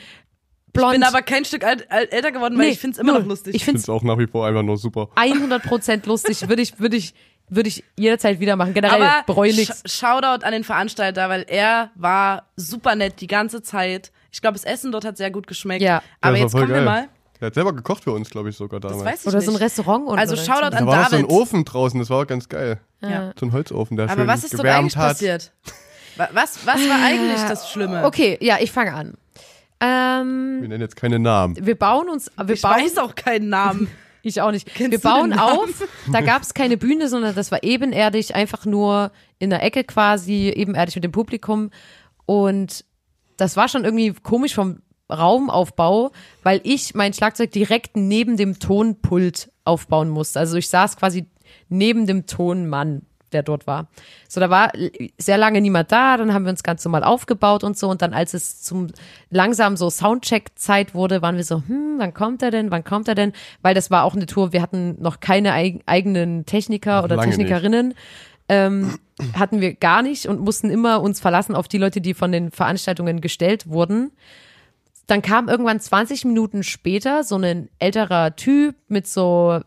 [0.73, 0.93] Blond.
[0.95, 3.11] Ich bin aber kein Stück alt, alt, älter geworden, weil Nee, ich finde es immer
[3.13, 3.21] null.
[3.21, 3.53] noch lustig.
[3.53, 5.09] Ich finde es auch nach wie vor einfach nur super.
[5.15, 6.49] 100% lustig.
[6.49, 7.13] Würde ich, würde ich,
[7.55, 8.73] würde ich jederzeit wieder machen.
[8.73, 9.83] Generell aber bereue Sh nichts.
[9.93, 14.11] Shoutout an den Veranstalter, weil er war super nett die ganze Zeit.
[14.31, 15.81] Ich glaube, das Essen dort hat sehr gut geschmeckt.
[15.81, 16.01] Ja.
[16.21, 16.85] Aber Ja, jetzt kommen voll wir geil.
[16.85, 17.07] mal.
[17.39, 18.99] Der hat selber gekocht für uns, glaube ich, sogar damals.
[19.03, 19.45] Das weiß ich Oder nicht.
[19.47, 20.07] so ein Restaurant.
[20.07, 21.25] Und Also oder Shoutout da an war auch so David.
[21.29, 22.79] ein Ofen draußen, das war auch ganz geil.
[23.01, 23.31] Ja.
[23.37, 25.07] So ein Holzofen, der Aber schön was ist dort gewärmt eigentlich hat.
[25.09, 25.51] passiert?
[26.15, 28.05] Wa- Was, was war eigentlich das Schlimme?
[28.05, 29.15] Okay, ja, ich fange an.
[29.81, 31.57] Ähm, Wir nennen jetzt keine Namen.
[31.59, 33.89] wir bauen uns, wir Ich bauen, weiß auch keinen Namen.
[34.25, 34.73] Ich auch nicht.
[34.73, 39.11] Kennst wir bauen auf, da gab es keine Bühne, sondern das war ebenerdig, einfach nur
[39.37, 41.71] in der Ecke quasi, ebenerdig mit dem Publikum.
[42.25, 42.85] Und
[43.35, 44.79] das war schon irgendwie komisch vom
[45.11, 46.11] Raumaufbau,
[46.41, 50.39] weil ich mein Schlagzeug direkt neben dem Tonpult aufbauen musste.
[50.39, 51.25] Also ich saß quasi
[51.67, 53.05] neben dem Tonmann.
[53.33, 53.87] Der dort war.
[54.27, 54.71] So, da war
[55.17, 58.13] sehr lange niemand da, dann haben wir uns ganz normal aufgebaut und so und dann
[58.13, 58.87] als es zum
[59.29, 63.15] langsam so Soundcheck-Zeit wurde, waren wir so, hm, wann kommt er denn, wann kommt er
[63.15, 63.33] denn?
[63.61, 67.21] Weil das war auch eine Tour, wir hatten noch keine eig eigenen Techniker Noch oder
[67.21, 67.93] Technikerinnen.
[68.49, 68.99] Ähm,
[69.37, 72.51] hatten wir gar nicht und mussten immer uns verlassen auf die Leute, die von den
[72.51, 74.11] Veranstaltungen gestellt wurden.
[75.07, 79.59] Dann kam irgendwann 20 Minuten später so ein älterer Typ mit so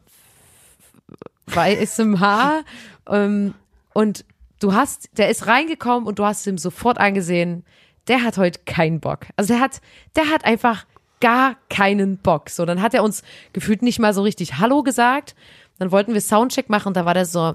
[1.46, 2.64] weißem Haar
[3.08, 3.54] ähm,
[3.92, 4.24] und
[4.60, 7.64] du hast, der ist reingekommen und du hast ihm sofort angesehen,
[8.08, 9.26] der hat heute keinen Bock.
[9.36, 9.80] Also der hat,
[10.14, 10.86] der hat einfach
[11.20, 12.50] gar keinen Bock.
[12.50, 15.34] So, dann hat er uns gefühlt nicht mal so richtig Hallo gesagt.
[15.78, 17.54] Dann wollten wir Soundcheck machen da war der so,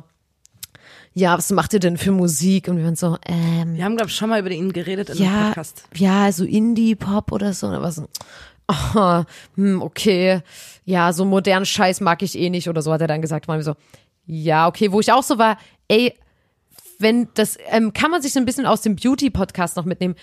[1.14, 2.68] ja, was macht ihr denn für Musik?
[2.68, 5.18] Und wir waren so, ähm, Wir haben, glaube ich, schon mal über ihn geredet in
[5.18, 5.88] einem ja, Podcast.
[5.96, 7.68] ja, so Indie-Pop oder so.
[7.68, 8.08] Und da war so,
[8.68, 9.24] oh,
[9.56, 10.42] hm, okay,
[10.86, 13.48] ja, so modernen Scheiß mag ich eh nicht oder so, hat er dann gesagt.
[13.48, 13.76] Waren wir so,
[14.34, 15.58] ja, okay, wo ich auch so war,
[15.90, 16.18] ey,
[17.00, 20.16] wenn das, ähm, kann man sich so ein bisschen aus dem Beauty-Podcast noch mitnehmen.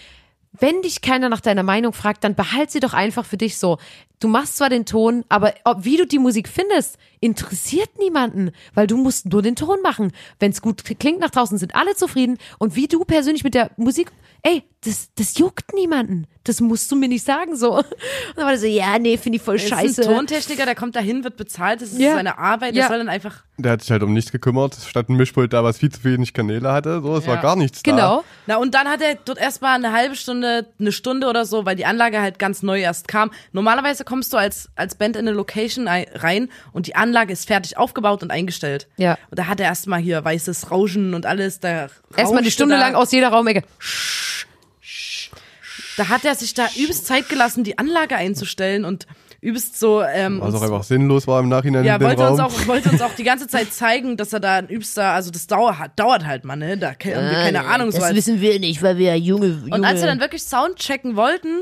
[0.53, 3.77] Wenn dich keiner nach deiner Meinung fragt, dann behalt sie doch einfach für dich so.
[4.19, 8.87] Du machst zwar den Ton, aber ob, wie du die Musik findest, interessiert niemanden, weil
[8.87, 10.13] du musst nur den Ton machen.
[10.41, 12.39] Wenn es gut klingt nach draußen, sind alle zufrieden.
[12.59, 14.11] Und wie du persönlich mit der Musik,
[14.43, 16.27] ey, das, das juckt niemanden.
[16.49, 17.77] Das musst du mir nicht sagen so.
[17.79, 17.87] Und
[18.37, 20.03] dann war der so, ja, nee, finde ich voll Er ist scheiße.
[20.09, 22.15] ein Tontechniker, der kommt dahin, wird bezahlt, das ist Ja.
[22.15, 22.83] seine Arbeit, Ja.
[22.83, 23.43] der soll dann einfach.
[23.59, 24.77] Der hat sich halt um nichts gekümmert.
[24.87, 27.01] Stand ein Mischpult da, was viel zu wenig Kanäle hatte.
[27.03, 27.43] So, es war Ja.
[27.43, 28.23] gar nichts Genau.
[28.47, 31.75] Na, und dann hat er dort erstmal eine halbe Stunde, eine Stunde oder so, weil
[31.77, 33.31] die Anlage halt ganz neu erst kam.
[33.53, 37.47] Normalerweise kommst du als, als Band in eine Location ei- rein und die Anlage ist
[37.49, 38.87] fertig aufgebaut und eingestellt.
[38.97, 39.19] Ja.
[39.31, 41.59] Und da hat er erstmal hier weißes Rauschen und alles.
[41.61, 43.65] Da Erstmal die rauschte Stunde da, lang aus jeder Raumecke.
[45.99, 49.07] Da hat er sich da übelst Zeit gelassen, die Anlage einzustellen und
[49.41, 50.03] übelst so.
[50.03, 50.41] Ähm.
[50.41, 52.33] Was auch einfach sinnlos war im Nachhinein ja, wollte Raum.
[52.33, 55.31] uns, auch, wollte uns auch die ganze Zeit zeigen, dass er da ein übster, also
[55.31, 56.77] das dauert, hat- dauert halt mal, ne?
[56.79, 57.91] Da haben wir keine Ahnung.
[57.91, 60.77] so Das wissen wir nicht, weil wir junge, junge Und als wir dann wirklich Sound
[60.77, 61.61] checken wollten,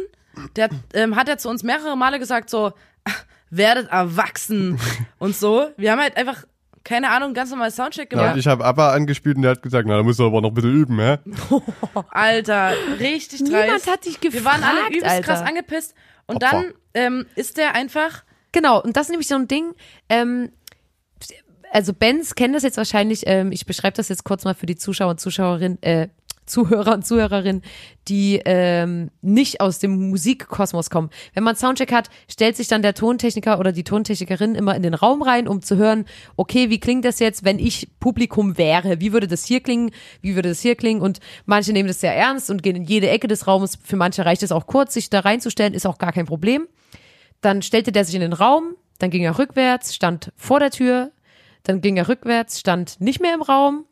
[0.55, 2.72] der, ähm, hat er zu uns mehrere Male gesagt so,
[3.05, 4.78] "Ach, werdet erwachsen
[5.18, 5.66] und so.
[5.76, 6.45] Wir haben halt einfach,
[6.87, 8.34] keine Ahnung, ganz normal Soundcheck ja, gemacht.
[8.34, 10.51] und ich habe Abba angespielt und der hat gesagt, na, da musst du aber noch
[10.51, 11.18] ein bisschen üben, hä?
[12.11, 13.51] Alter, richtig dreist.
[13.51, 15.22] Niemand hat dich Wir waren alle gefragt, übelst Alter.
[15.24, 15.95] krass angepisst.
[16.26, 16.51] Und Opfer.
[16.51, 18.22] dann ähm, ist der einfach,
[18.53, 19.74] Genau, und das ist nämlich so ein Ding,
[20.09, 20.51] ähm,
[21.72, 24.76] also Benz kennen das jetzt wahrscheinlich, ähm, ich beschreibe das jetzt kurz mal für die
[24.76, 26.09] Zuschauer und Zuschauerinnen, äh,
[26.47, 27.62] Zuhörer und Zuhörerinnen,
[28.09, 31.11] die ähm, nicht aus dem Musikkosmos kommen.
[31.34, 34.94] Wenn man Soundcheck hat, stellt sich dann der Tontechniker oder die Tontechnikerin immer in den
[34.94, 36.05] Raum rein, um zu hören,
[36.36, 39.01] okay, wie klingt das jetzt, wenn ich Publikum wäre?
[39.01, 39.90] Wie würde das hier klingen?
[40.22, 41.01] Wie würde das hier klingen?
[41.01, 43.76] Und manche nehmen das sehr ernst und gehen in jede Ecke des Raumes.
[43.82, 46.68] Für manche reicht es auch kurz, sich da reinzustellen, ist auch gar kein Problem.
[47.40, 51.11] Dann stellte der sich in den Raum, dann ging er rückwärts, stand vor der Tür,
[51.64, 53.84] dann ging er rückwärts, stand nicht mehr im Raum,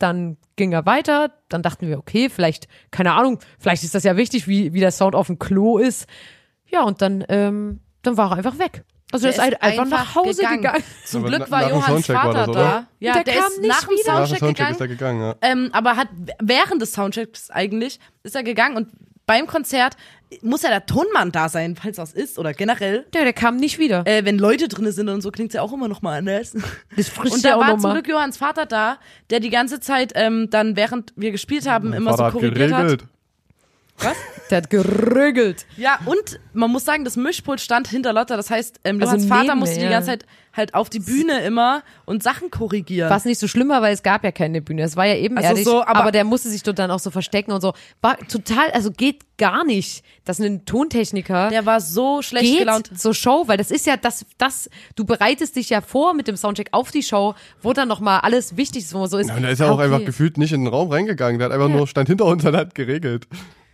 [0.00, 4.16] dann ging er weiter, dann dachten wir, okay, vielleicht, keine Ahnung, vielleicht ist das ja
[4.16, 6.06] wichtig, wie, wie der Sound auf dem Klo ist.
[6.66, 8.84] Ja, und dann, ähm, dann war er einfach weg.
[9.12, 10.82] Also er ist, halt einfach, nach Hause gegangen.
[11.04, 12.86] Zum Aber Glück war Johanns Soundcheck war Vater das, da.
[13.00, 14.12] Ja, Der der, kam ist nicht nach wieder.
[14.12, 14.74] Nach dem Soundcheck Soundcheck gegangen.
[14.74, 15.34] ist er gegangen, ja.
[15.42, 16.08] Ähm, aber hat
[16.40, 18.88] während des Soundchecks eigentlich ist er gegangen und
[19.26, 19.96] beim Konzert
[20.42, 23.04] muss ja der Tonmann da sein, falls was ist oder generell.
[23.12, 24.06] Der, der kam nicht wieder.
[24.06, 26.52] Äh, wenn Leute drin sind und so klingt's ja auch immer noch mal anders.
[26.96, 27.92] Das frisst Und ja da auch war zum.
[27.92, 28.98] Glück Johanns Vater da,
[29.30, 32.70] der die ganze Zeit ähm, dann während wir gespielt haben immer Vater so hat korrigiert
[32.70, 33.02] geregelt.
[33.02, 33.08] hat.
[34.02, 34.16] Was?
[34.50, 35.66] Der hat gerügelt.
[35.76, 38.36] Ja, und man muss sagen, das Mischpult stand hinter Lotta.
[38.36, 39.90] Das heißt, ähm, Also Johanns Vater neben musste die ja.
[39.90, 40.26] ganze Zeit
[40.60, 43.10] halt auf die Bühne immer und Sachen korrigieren.
[43.10, 44.82] Was nicht so schlimm war, weil es gab ja keine Bühne.
[44.82, 47.00] Es war ja eben Also ehrlich, so, aber, aber- der musste sich dort dann auch
[47.00, 47.72] so verstecken und so.
[48.00, 52.90] War total, also geht gar nicht, dass ein Tontechniker der war so schlecht geht gelaunt.
[53.00, 56.36] zur Show, weil das ist ja das, das, du bereitest dich ja vor mit dem
[56.36, 59.28] Soundcheck auf die Show, wo dann nochmal alles wichtig ist, wo man so ist.
[59.28, 59.84] Ja, und er ist ja auch okay.
[59.84, 61.38] einfach gefühlt nicht in den Raum reingegangen.
[61.38, 63.26] Der hat einfach nur, stand hinter uns und hat geregelt.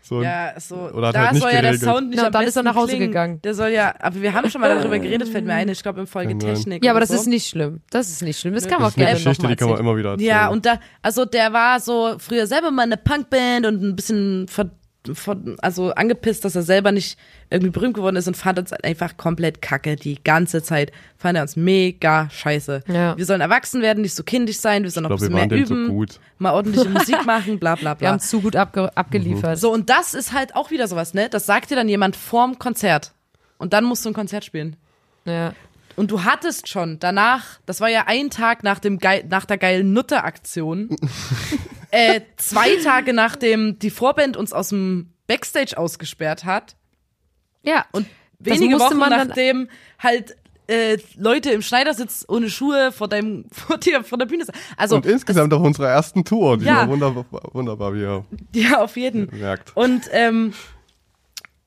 [0.09, 1.75] So, Ja, so, Oder da halt nicht soll ja der.
[1.79, 3.07] Sound nicht Ja, am dann ist er nach Hause klingen.
[3.09, 3.43] gegangen.
[3.43, 5.99] Der soll ja, aber wir haben schon mal darüber geredet, fällt mir ein, ich glaube
[6.01, 6.55] in Folge Kann sein.
[6.55, 6.85] Technik.
[6.85, 7.17] Ja, aber das so.
[7.17, 7.81] ist nicht schlimm.
[7.91, 8.55] Das ist nicht schlimm.
[8.55, 9.89] Das kann man das auch gerne Geschichte, nochmal die kann man erzählen.
[9.89, 10.29] immer wieder erzählen.
[10.29, 14.47] Ja, und da, also der war so früher selber mal eine Punkband und ein bisschen
[14.49, 14.71] ver,
[15.15, 17.19] ver, also angepisst, dass er selber nicht
[17.51, 20.93] irgendwie berühmt geworden ist und fand uns einfach komplett kacke die ganze Zeit.
[21.17, 22.83] Fand er uns mega scheiße.
[22.89, 23.17] Ja.
[23.17, 25.49] Wir sollen erwachsen werden, nicht so kindisch sein, wir sollen noch ein glaub, wir bisschen
[25.49, 26.21] mehr üben, so gut.
[26.39, 28.09] mal ordentliche Musik machen, bla bla Wir bla.
[28.13, 29.59] haben zu gut abge abgeliefert.
[29.59, 31.29] So, und das ist halt auch wieder sowas, ne?
[31.29, 33.13] Das sagt dir dann jemand vorm Konzert.
[33.59, 34.77] Und dann musst du ein Konzert spielen.
[35.25, 35.55] Ja.
[35.97, 39.57] Und du hattest schon danach, das war ja ein Tag nach, dem Geil, nach der
[39.57, 40.95] geilen Nutte-Aktion,
[41.91, 46.77] äh, zwei Tage nachdem die Vorband uns aus dem Backstage ausgesperrt hat
[47.63, 47.85] Ja.
[47.93, 48.07] und
[48.39, 49.69] wenige Wochen nachdem
[49.99, 50.37] halt
[50.69, 54.45] äh, Leute im Schneidersitz ohne Schuhe vor deinem vor dir vor der Bühne.
[54.77, 56.79] Also Und insgesamt auf unserer ersten Tour, die Ja.
[56.79, 59.29] war wunderbar, wunderbar, wie ihr ja auf jeden.
[59.39, 59.77] merkt.
[59.77, 60.53] Und ähm,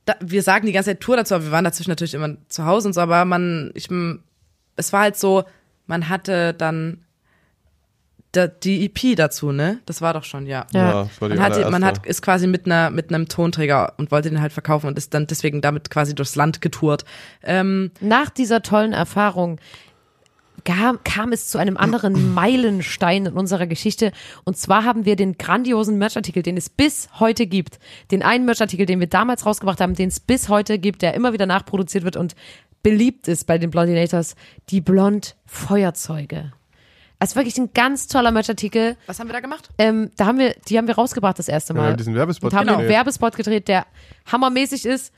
[0.05, 2.65] da, wir sagen die ganze Zeit Tour dazu, aber wir waren dazwischen natürlich immer zu
[2.65, 3.87] Hause und so, aber man, ich,
[4.75, 5.43] es war halt so,
[5.87, 7.05] man hatte dann
[8.31, 9.79] da, die EP dazu, ne?
[9.85, 10.67] Das war doch schon, ja.
[10.71, 11.03] Ja.
[11.03, 14.11] das war die Man, hat, man hat, ist quasi mit einer mit einem Tonträger und
[14.11, 17.05] wollte den halt verkaufen und ist dann deswegen damit quasi durchs Land getourt.
[17.43, 19.59] Ähm, Nach dieser tollen Erfahrung
[20.63, 24.11] kam, kam es zu einem anderen Meilenstein in unserer Geschichte.
[24.43, 27.79] Und zwar haben wir den grandiosen Merchartikel, den es bis heute gibt.
[28.11, 31.33] Den einen Merchartikel, den wir damals rausgebracht haben, den es bis heute gibt, der immer
[31.33, 32.35] wieder nachproduziert wird und
[32.83, 34.35] beliebt ist bei den Blondinators.
[34.69, 36.51] Die Blond-Feuerzeuge.
[36.51, 36.58] Das
[37.27, 38.95] ist wirklich ein ganz toller Merchartikel.
[39.05, 39.69] was haben wir da gemacht?
[39.77, 41.89] Ähm, da haben wir, die haben wir rausgebracht das erste wir Mal.
[41.89, 42.95] haben diesen Werbespot und haben einen gedreht.
[42.95, 43.85] Werbespot gedreht, der
[44.31, 45.13] hammermäßig ist.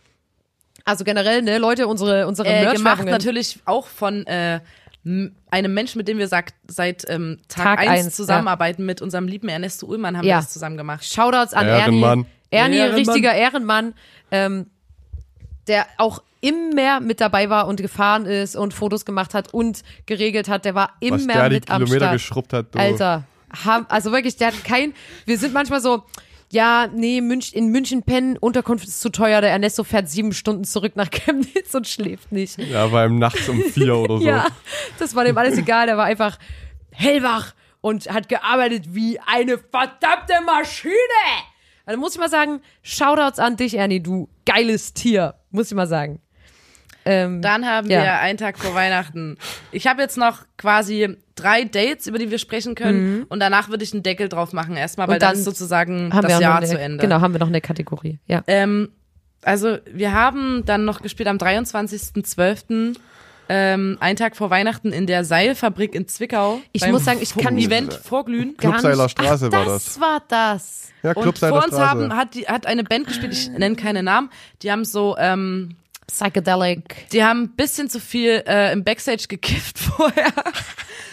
[0.84, 4.60] Also generell, ne, Leute, unsere, unsere Äh, gemacht natürlich auch von äh,
[5.52, 9.28] einem Menschen, mit dem wir sagt, seit ähm, Tag, Tag 1 eins, zusammenarbeiten, mit unserem
[9.28, 10.38] lieben Ernesto Ullmann haben Ja.
[10.38, 11.06] wir das zusammen gemacht.
[11.06, 12.20] Shoutouts an Ehrenmann.
[12.20, 12.26] Ernie.
[12.52, 12.96] Ernie, Ehrenmann.
[12.98, 13.94] richtiger Ehrenmann,
[14.32, 14.68] ähm,
[15.68, 20.50] der auch immer mit dabei war und gefahren ist und Fotos gemacht hat und geregelt
[20.50, 20.66] hat.
[20.66, 22.14] Der war immer Was der die mit am Kilometer Start.
[22.14, 22.74] geschrubbt hat.
[22.76, 22.80] Du.
[22.80, 23.24] Alter,
[23.66, 24.94] ham- also wirklich, der hat kein,
[25.26, 26.04] wir sind manchmal so,
[26.50, 30.64] ja, nee, Münch, in München pennen, Unterkunft ist zu teuer, der Ernesto fährt sieben Stunden
[30.66, 32.58] zurück nach Chemnitz und schläft nicht.
[32.58, 34.24] Ja, war ihm nachts um vier oder so.
[34.26, 34.48] Ja,
[35.00, 36.38] das war dem alles egal, der war einfach
[36.92, 40.94] hellwach und hat gearbeitet wie eine verdammte Maschine.
[41.86, 45.88] Also muss ich mal sagen, Shoutouts an dich, Ernie, du geiles Tier, muss ich mal
[45.88, 46.20] sagen.
[47.06, 48.04] Ähm, Dann haben Ja.
[48.04, 49.38] wir einen Tag vor Weihnachten.
[49.72, 53.24] Ich habe jetzt noch quasi drei Dates, über die wir sprechen können.
[53.30, 55.16] Und danach würde ich einen Deckel drauf machen erstmal, weil Mhm.
[55.16, 56.98] Und dann, dann ist sozusagen das Jahr eine, zu Ende.
[57.02, 58.20] Genau, haben wir noch eine Kategorie.
[58.28, 58.44] Ja.
[58.48, 58.90] Ähm,
[59.44, 62.96] also wir haben dann noch gespielt am 23.12.
[63.54, 66.62] Ähm, einen Tag vor Weihnachten in der Seilfabrik in Zwickau.
[66.72, 68.56] Ich muss sagen, ich kann Event vorglühen.
[68.56, 69.86] Clubseiler Straße Ach, war das.
[69.86, 70.00] das.
[70.00, 70.90] war das.
[71.04, 71.90] Ja, Und Clubseiler vor uns Straße.
[71.90, 74.30] haben, hat, die, hat eine Band gespielt, ich nenne keine Namen,
[74.62, 75.76] die haben so, ähm,
[76.12, 77.10] Psychedelic.
[77.12, 80.34] die haben ein bisschen zu viel äh, im Backstage gekifft vorher.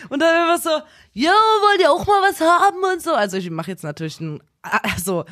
[0.09, 0.71] Und dann immer so,
[1.13, 3.13] yo, wollt ihr auch mal was haben und so.
[3.13, 5.25] Also ich mache jetzt natürlich ein, also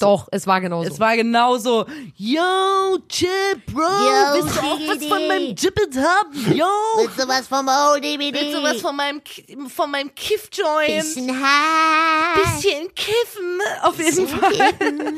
[0.00, 0.88] Doch, es war genauso.
[0.90, 1.84] es war genauso,
[2.16, 6.56] yo, Chip, Bro, Yo, willst du auch was von meinem Jippet haben?
[6.56, 6.66] Yo,
[6.98, 8.32] Willst du was vom ODBD?
[8.32, 9.20] willst du was von meinem,
[9.68, 11.02] von meinem Kiff-Joint?
[11.02, 12.42] Bisschen hart.
[12.44, 14.52] Bisschen kiffen, auf jeden Fall.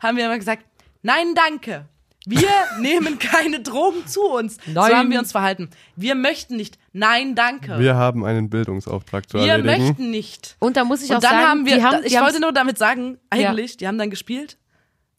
[0.00, 0.64] haben wir immer gesagt,
[1.02, 1.86] nein, danke.
[2.24, 2.48] Wir
[2.80, 4.56] nehmen keine Drogen zu uns.
[4.64, 4.94] So Nein.
[4.94, 5.70] haben wir uns verhalten.
[5.96, 6.78] Wir möchten nicht.
[6.92, 7.78] Nein, danke.
[7.80, 9.86] Wir haben einen Bildungsauftrag zu Wir erledigen.
[9.88, 10.56] möchten nicht.
[10.60, 12.24] und da muss ich auch Und dann sagen, haben wir, die haben, ich die wollte
[12.26, 14.56] haben's- nur damit sagen, eigentlich, die haben dann gespielt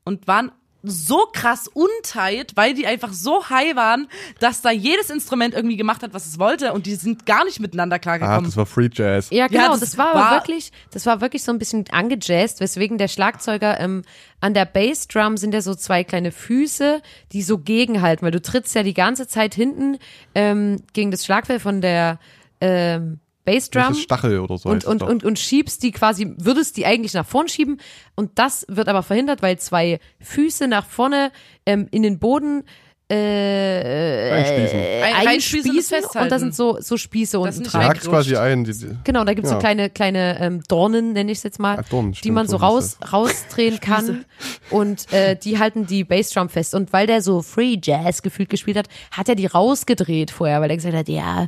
[0.06, 0.52] und waren
[0.84, 4.08] so krass untight, weil die einfach so high waren,
[4.40, 7.60] dass da jedes Instrument irgendwie gemacht hat, was es wollte und die sind gar nicht
[7.62, 8.44] miteinander Ach, klargekommen.
[8.46, 9.30] das war Free Jazz.
[9.32, 12.60] Ja, genau, das das, war, war- aber wirklich, das war wirklich so ein bisschen angejazzt,
[12.60, 14.04] weswegen der Schlagzeuger ähm,
[14.42, 18.76] an der Bassdrum sind ja so zwei kleine Füße, die so gegenhalten, weil du trittst
[18.76, 19.98] ja die ganze Zeit hinten
[20.36, 22.20] ähm, gegen das Schlagfell von der
[22.60, 24.70] ähm, Das Bassdrum ist Stachel oder so.
[24.70, 27.80] und, es und, und, und schiebst die quasi, würdest die eigentlich nach vorn schieben
[28.16, 31.32] und das wird aber verhindert, weil zwei Füße nach vorne
[31.66, 32.64] ähm, in den Boden
[33.12, 34.80] äh, Einspießen.
[35.04, 37.84] Ein- einspießen und da sind so, so Spieße Das unten Du dran.
[37.86, 38.64] hackst quasi ein.
[38.64, 39.60] Die, die, Genau, da gibt's so Ja.
[39.60, 42.58] kleine, kleine ähm, Dornen, nenne ich es jetzt mal, Ach, Dornen, die stimmt, man so
[42.58, 44.26] so raus, rausdrehen kann.
[44.70, 46.74] Und äh, die halten die Bassdrum fest.
[46.74, 50.70] Und weil der so Free Jazz gefühlt gespielt hat, hat er die rausgedreht vorher, weil
[50.70, 51.48] er gesagt hat, ja,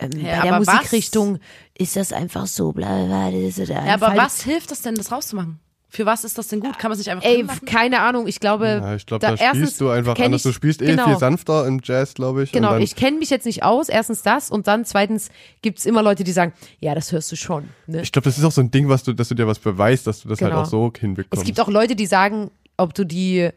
[0.00, 1.38] ähm, Ja, bei der aber was- Musikrichtung
[1.78, 3.28] ist das einfach so, bla bla.
[3.28, 5.60] bla das ist ein Ja, aber Fall- was hilft das denn, das rauszumachen?
[5.92, 6.78] Für was ist das denn gut?
[6.78, 9.48] Kann man es nicht einfach Ey, keine Ahnung, ich glaube, ja, ich glaube, da, erstens
[9.56, 10.44] spielst du einfach anders.
[10.44, 11.06] Du spielst eh genau.
[11.06, 12.52] viel sanfter im Jazz, glaube ich.
[12.52, 13.88] Genau, ich kenne mich jetzt nicht aus.
[13.88, 15.30] Erstens das und dann zweitens
[15.62, 17.70] gibt's immer Leute, die sagen, ja, das hörst du schon.
[17.88, 18.02] Ne?
[18.02, 20.06] Ich glaube, das ist auch so ein Ding, was du, dass du dir was beweist,
[20.06, 20.52] dass du das Genau.
[20.52, 21.42] halt auch so hinbekommst.
[21.42, 23.50] Es gibt auch Leute, die sagen, ob du die,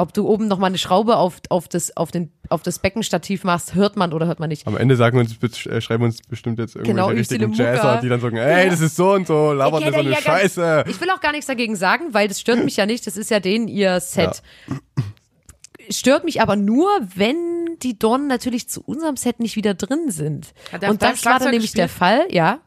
[0.00, 3.44] ob du oben noch mal eine Schraube auf, auf, das, auf, den, auf das Beckenstativ
[3.44, 4.66] machst, hört man oder hört man nicht.
[4.66, 5.36] Am Ende sagen uns,
[5.66, 7.52] äh, schreiben uns bestimmt jetzt irgendwelche Genau, richtigen.
[7.52, 10.14] Jazzer, die dann sagen, ey, das ist so und so, labert mir so eine Ja,
[10.16, 10.84] ganz- Scheiße.
[10.88, 13.06] Ich will auch gar nichts dagegen sagen, weil das stört mich ja nicht.
[13.06, 14.42] Das ist ja denen ihr Set.
[15.90, 20.52] Stört mich aber nur, wenn die Dornen natürlich zu unserem Set nicht wieder drin sind.
[20.80, 21.98] Der Und das war dann nämlich der gespielt?
[21.98, 22.60] Fall, ja.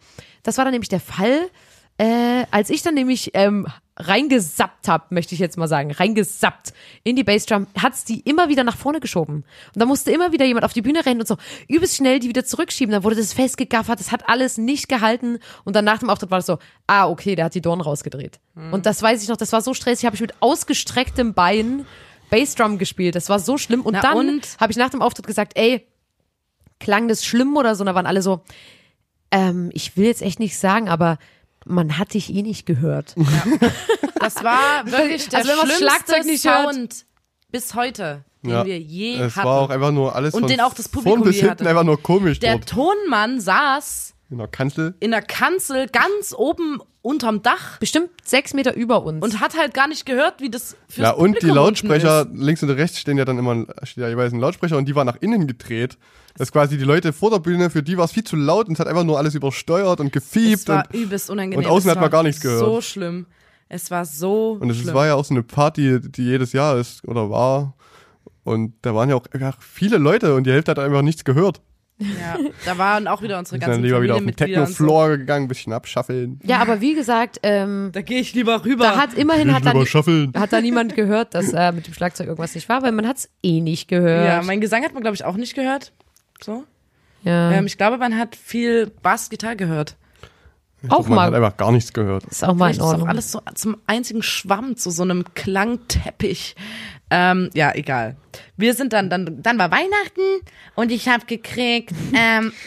[0.44, 1.50] Das war dann nämlich der Fall,
[1.98, 3.68] äh, als ich dann nämlich ähm,
[3.98, 6.74] reingesappt hab, möchte ich jetzt mal sagen, reingesappt
[7.04, 9.44] in die Bassdrum, hat's die immer wieder nach vorne geschoben.
[9.74, 11.38] Und da musste immer wieder jemand auf die Bühne rennen und so
[11.68, 12.92] übelst schnell die wieder zurückschieben.
[12.92, 15.38] Dann wurde das festgegaffert, das hat alles nicht gehalten.
[15.64, 18.40] Und dann nach dem Auftritt war das so, ah, okay, der hat die Dornen rausgedreht.
[18.72, 21.86] Und das weiß ich noch, das war so stressig, habe ich mit ausgestrecktem Bein
[22.32, 23.16] Bassdrum gespielt.
[23.16, 23.82] Das war so schlimm.
[23.82, 25.88] Und Na dann habe ich nach dem Auftritt gesagt, ey,
[26.80, 27.84] klang das schlimm oder so.
[27.84, 28.42] Und da waren alle so,
[29.30, 31.20] ähm, ich will jetzt echt nicht sagen, aber
[31.66, 33.16] man hat dich eh nicht gehört.
[34.20, 36.74] Das war wirklich der Also wenn man das schlimmste Schlagzeug nicht hört.
[36.76, 37.06] Sound
[37.52, 38.66] bis heute, den Ja.
[38.66, 39.48] wir je Es hatten.
[39.50, 41.60] war auch einfach nur alles Und von den auch das vorn Publikum bis je hinten
[41.60, 41.70] hatte.
[41.70, 42.70] einfach nur komisch der dort.
[42.70, 44.96] Tonmann saß In der Kanzel.
[45.02, 49.24] in der Kanzel ganz oben unterm Dach Bestimmt sechs Meter über uns.
[49.24, 52.38] und hat halt gar nicht gehört, wie das fürs Ja, und die Publikum Lautsprecher, unten
[52.38, 52.44] ist.
[52.44, 55.06] links und rechts stehen ja dann immer steht ja jeweils ein Lautsprecher und die war
[55.06, 55.98] nach innen gedreht.
[56.36, 58.68] Das ist quasi die Leute vor der Bühne, für die war es viel zu laut
[58.68, 60.62] und es hat einfach nur alles übersteuert und gefiebt.
[60.62, 61.60] Es war und, übelst unangenehm.
[61.60, 62.60] und außen Es hat man gar nichts gehört.
[62.66, 63.28] So schlimm.
[63.70, 64.94] Es war so und es schlimm.
[64.94, 67.76] war ja auch so eine Party, die jedes Jahr ist oder war.
[68.44, 71.62] Und da waren ja auch einfach viele Leute und die Hälfte hat einfach nichts gehört.
[72.00, 74.38] Ja, da waren auch wieder unsere Wir sind ganzen dann lieber wieder auf den und
[74.40, 74.46] so.
[74.46, 76.40] Techno-Floor gegangen, ein bisschen abschaffeln.
[76.44, 78.84] ja, aber wie gesagt, ähm, Da gehe ich lieber rüber.
[78.86, 79.74] da hat immerhin hat da,
[80.40, 83.18] hat da niemand gehört, dass äh, mit dem Schlagzeug irgendwas nicht war, weil man hat
[83.18, 84.26] es eh nicht gehört.
[84.28, 85.94] ja, mein Gesang hat man, glaube ich, auch nicht gehört.
[86.42, 86.64] So.
[87.24, 87.52] Ja.
[87.52, 89.96] Ähm, ich glaube, man hat viel Bass, Gitarre gehört.
[90.90, 91.36] auch Man hat mal.
[91.36, 92.26] einfach gar nichts gehört.
[92.26, 93.08] Ist auch mal Vielleicht in ist auch Ordnung.
[93.10, 96.56] alles so zum einzigen Schwamm, zu so einem Klangteppich.
[97.16, 98.16] Ähm, ja, egal.
[98.58, 100.42] Wir sind dann, dann, dann war Weihnachten
[100.76, 102.52] und ich habe gekriegt, ähm,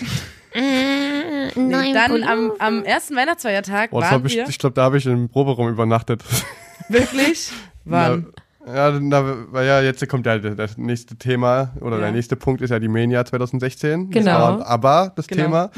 [0.55, 5.07] Nein, dann am, am ersten Weihnachtsfeiertag das war waren wir ich glaube, da habe ich
[5.07, 6.23] im Proberaum übernachtet.
[6.89, 7.51] wirklich,
[7.85, 8.33] wann?
[8.67, 12.03] Ja, na, weil ja, jetzt kommt ja das nächste Thema oder Ja.
[12.05, 14.11] der nächste Punkt ist ja die Mania 2016.
[14.11, 14.39] Das Genau.
[14.39, 15.43] war aber das Genau.
[15.43, 15.71] Thema.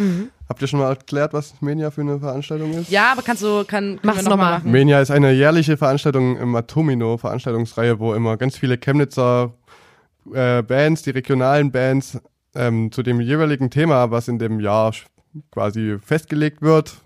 [0.49, 2.91] Habt ihr schon mal erklärt, was Mania für eine Veranstaltung ist?
[2.91, 4.65] Ja, aber kannst du, kann, Mach's wir noch.
[4.65, 9.53] Mania ist eine jährliche Veranstaltung im Atomino Veranstaltungsreihe, wo immer ganz viele Chemnitzer
[10.33, 12.19] äh, Bands, die regionalen Bands,
[12.55, 14.93] ähm, zu dem jeweiligen Thema, was in dem Jahr
[15.51, 16.97] quasi festgelegt wird,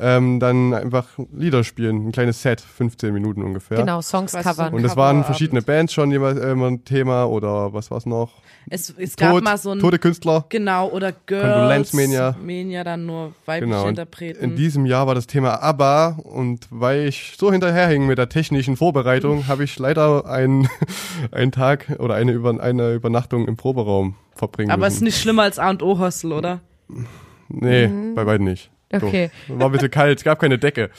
[0.00, 2.08] ähm, dann einfach Lieder spielen.
[2.08, 3.76] Ein kleines Set, 15 Minuten ungefähr.
[3.78, 4.72] Genau, Songs covern.
[4.72, 4.96] Und das Coverabend.
[4.96, 8.32] waren verschiedene Bands schon jeweils äh, immer ein Thema oder was war's noch?
[8.68, 10.44] Es, es gab Tod, mal so ein, tote Künstler.
[10.48, 11.42] genau, oder Girls.
[11.42, 12.36] Kondolenzmania.
[12.40, 13.88] Mania dann nur weibliche Genau.
[13.88, 14.42] Interpreten.
[14.44, 18.76] in diesem Jahr war das Thema ABBA und weil ich so hinterherhing mit der technischen
[18.76, 20.68] Vorbereitung, habe ich leider einen,
[21.32, 25.04] einen Tag oder eine, Über eine Übernachtung im Proberaum verbringen aber es ist müssen.
[25.04, 26.60] nicht schlimmer als A und O Hostel, oder?
[27.48, 28.70] nee, bei beiden nicht.
[28.92, 29.30] Okay.
[29.46, 29.58] So.
[29.58, 30.90] War ein bisschen kalt, es gab keine Decke.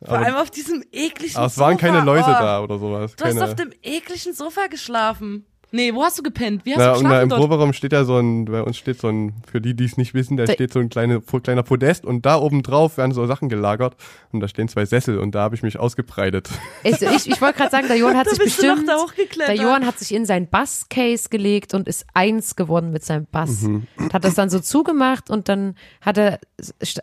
[0.00, 1.86] Vor Aber, allem auf diesem ekligen aber es waren Sofa.
[1.86, 3.16] keine Läuse oh, da oder sowas.
[3.16, 5.44] Du hast keine, auf dem ekligen Sofa geschlafen.
[5.70, 6.64] Nee, wo hast du gepennt?
[6.64, 7.40] Wie hast na, du und da im geschlafen dort?
[7.40, 10.14] Proberaum steht ja so ein, bei uns steht so ein, für die, die es nicht
[10.14, 13.26] wissen, da Da- steht so ein kleine, kleiner Podest und da oben drauf werden so
[13.26, 13.96] Sachen gelagert
[14.32, 16.48] und da stehen zwei Sessel und da habe ich mich ausgebreitet.
[16.84, 19.48] Ich, ich, ich wollte gerade sagen, der Johann hat Da sich bist du noch bestimmt.
[19.48, 23.62] Der Johann hat sich in sein Basscase gelegt und ist eins geworden mit seinem Bass.
[23.62, 23.86] Mhm.
[24.12, 26.40] Hat das dann so zugemacht und dann hat er,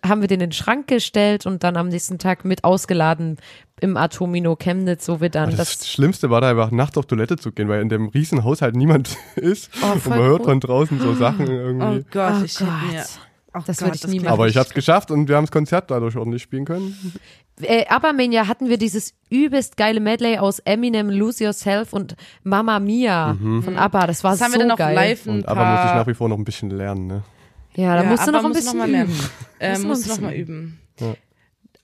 [0.03, 3.37] haben wir den in den Schrank gestellt und dann am nächsten Tag mit ausgeladen
[3.81, 5.87] im Atomino Chemnitz, so wir dann Das, das.
[5.89, 9.17] Schlimmste war da einfach nachts auf Toilette zu gehen, weil in dem riesen Haushalt niemand
[9.35, 10.45] ist Oh, und man hört gut.
[10.47, 12.05] von draußen so Sachen Oh irgendwie.
[12.11, 12.67] Gott, Oh ich Gott.
[12.91, 13.03] mir...
[13.57, 14.33] Oh Das Gott, würde ich nie machen.
[14.33, 16.93] Aber ich habe es geschafft und wir haben das Konzert dadurch ordentlich spielen können.
[17.61, 23.33] Äh, Abermania hatten wir dieses übelst geile Medley aus Eminem, Lose Yourself und Mamma Mia
[23.39, 23.63] Mhm.
[23.63, 24.07] von ABBA.
[24.07, 24.93] Das war Das haben so wir dann auch geil.
[24.93, 27.07] live Und aber muss ich nach wie vor noch ein bisschen lernen.
[27.07, 27.23] Ne?
[27.75, 29.09] Ja, da Ja, musst du aber noch ein bisschen noch mal lernen.
[29.11, 29.29] üben.
[29.59, 30.79] Äh, Musst noch musst du noch mal üben.
[30.99, 31.13] Ja.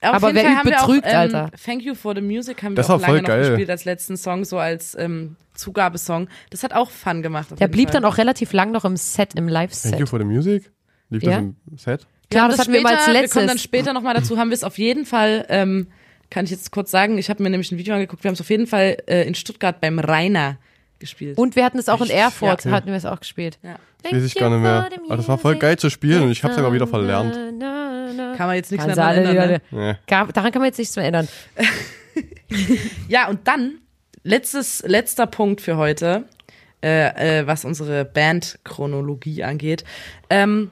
[0.03, 1.51] Auf Aber jeden wer Fall übt, haben wir betrügt, auch, ähm, Alter.
[1.63, 3.41] Thank You for the Music haben Das wir auch war voll lange geil.
[3.41, 6.27] noch gespielt als letzten Song, so als ähm, Zugabesong.
[6.49, 7.49] Das hat auch Fun gemacht.
[7.59, 8.01] Der blieb Fall.
[8.01, 10.09] dann auch relativ lang noch im Set, im Thank you Live-Set.
[10.09, 10.71] for the music.
[11.09, 11.31] Lief Ja?
[11.31, 12.07] das im Set?
[12.29, 13.61] Klar, haben das hatten wir mal als später- Wir kommen dann letztes.
[13.63, 15.87] später nochmal dazu, haben wir es auf jeden Fall, ähm,
[16.29, 18.41] kann ich jetzt kurz sagen, ich habe mir nämlich ein Video angeguckt, wir haben es
[18.41, 20.57] auf jeden Fall äh, in Stuttgart beim Rainer
[21.01, 21.37] gespielt.
[21.37, 22.71] Und wir hatten es auch in Erfurt, Ja.
[22.71, 23.59] hatten wir es auch gespielt.
[23.63, 23.75] ja.
[24.03, 24.89] Das weiß ich gar nicht mehr.
[25.05, 27.35] Aber das war voll geil zu spielen und ich habe es aber wieder verlernt.
[27.35, 29.61] Kann man jetzt nichts mehr ändern.
[29.69, 29.99] Ne?
[30.07, 31.27] Daran kann man jetzt nichts mehr ändern.
[33.07, 33.79] Ja, und dann,
[34.23, 36.25] letztes, letzter Punkt für heute,
[36.83, 39.83] äh, äh, was unsere Bandchronologie angeht.
[40.29, 40.71] Ähm,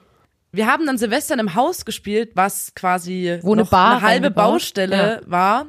[0.52, 4.02] wir haben dann Silvester in einem Haus gespielt, was quasi Wo eine noch Bar eine
[4.02, 4.32] halbe?
[4.32, 5.68] Baustelle war,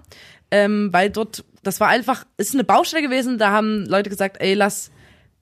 [0.50, 4.54] ähm, weil dort, das war einfach, ist eine Baustelle gewesen, da haben Leute gesagt, ey,
[4.54, 4.90] lass,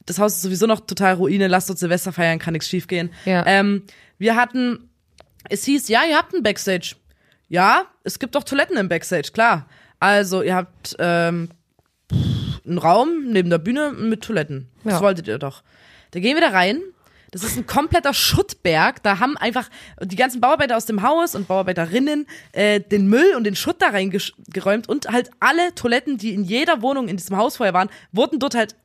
[0.06, 3.10] das Haus ist sowieso noch total Ruine, lass dort Silvester feiern, kann nichts schiefgehen.
[3.24, 3.44] Ja.
[3.46, 3.84] Ähm,
[4.18, 4.88] wir hatten,
[5.48, 6.96] es hieß, ja, ihr habt ein Backstage.
[7.48, 9.68] Ja, es gibt auch Toiletten im Backstage, klar.
[10.00, 11.48] Also, ihr habt ähm,
[12.66, 14.68] einen Raum neben der Bühne mit Toiletten.
[14.84, 15.00] Das Ja.
[15.00, 15.62] wolltet ihr doch.
[16.10, 16.80] Da gehen wir da rein.
[17.30, 19.02] Das ist ein kompletter Schuttberg.
[19.02, 19.68] Da haben einfach
[20.02, 23.88] die ganzen Bauarbeiter aus dem Haus und Bauarbeiterinnen äh, den Müll und den Schutt da
[23.88, 28.38] reingeräumt und halt alle Toiletten, die in jeder Wohnung in diesem Haus vorher waren, wurden
[28.38, 28.76] dort halt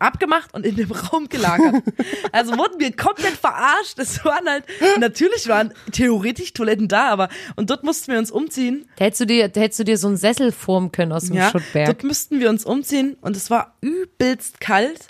[0.00, 1.82] abgemacht und in dem Raum gelagert.
[2.30, 3.98] Also wurden wir komplett verarscht.
[3.98, 4.64] Es waren halt,
[5.00, 8.86] natürlich waren theoretisch Toiletten da, aber und dort mussten wir uns umziehen.
[8.96, 11.36] Da hättest du dir, da hättest du dir so einen Sessel formen können aus dem
[11.36, 11.86] Ja, Schuttberg.
[11.86, 15.08] dort müssten wir uns umziehen und es war übelst kalt.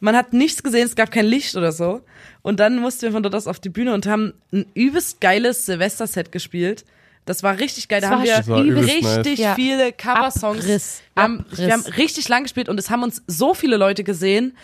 [0.00, 2.02] Man hat nichts gesehen, es gab kein Licht oder so.
[2.42, 5.66] Und dann mussten wir von dort aus auf die Bühne und haben ein übelst geiles
[5.66, 6.84] Silvester-Set gespielt.
[7.24, 8.00] Das war richtig geil.
[8.00, 9.54] Da Das haben wir richtig nice.
[9.54, 10.64] Viele Coversongs.
[10.64, 11.02] Abriss.
[11.14, 11.58] Wir haben, Abriss.
[11.58, 14.56] wir haben richtig lang gespielt und es haben uns so viele Leute gesehen,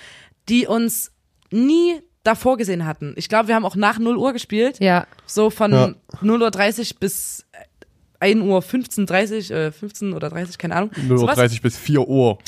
[0.49, 1.11] die uns
[1.51, 3.13] nie davor gesehen hatten.
[3.17, 4.81] Ich glaube, wir haben auch nach 0 Uhr gespielt.
[4.81, 5.07] Ja.
[5.27, 5.95] So von Ja.
[6.23, 7.45] 0.30 Uhr bis
[8.21, 10.91] 1 Uhr 15, 30, äh, 15 oder 30, keine Ahnung.
[10.93, 11.39] 0.30 Sowas.
[11.39, 12.39] Uhr bis 4 Uhr.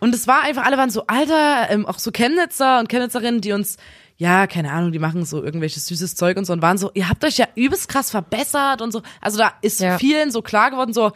[0.00, 3.52] Und es war einfach, alle waren so alter, ähm, auch so Chemnitzer und Chemnitzerinnen, die
[3.52, 3.76] uns,
[4.18, 7.08] ja, keine Ahnung, die machen so irgendwelches süßes Zeug und so und waren so, ihr
[7.08, 9.02] habt euch ja übelst krass verbessert und so.
[9.20, 9.98] Also da ist Ja.
[9.98, 11.12] vielen so klar geworden, so,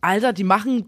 [0.00, 0.86] Alter, die machen,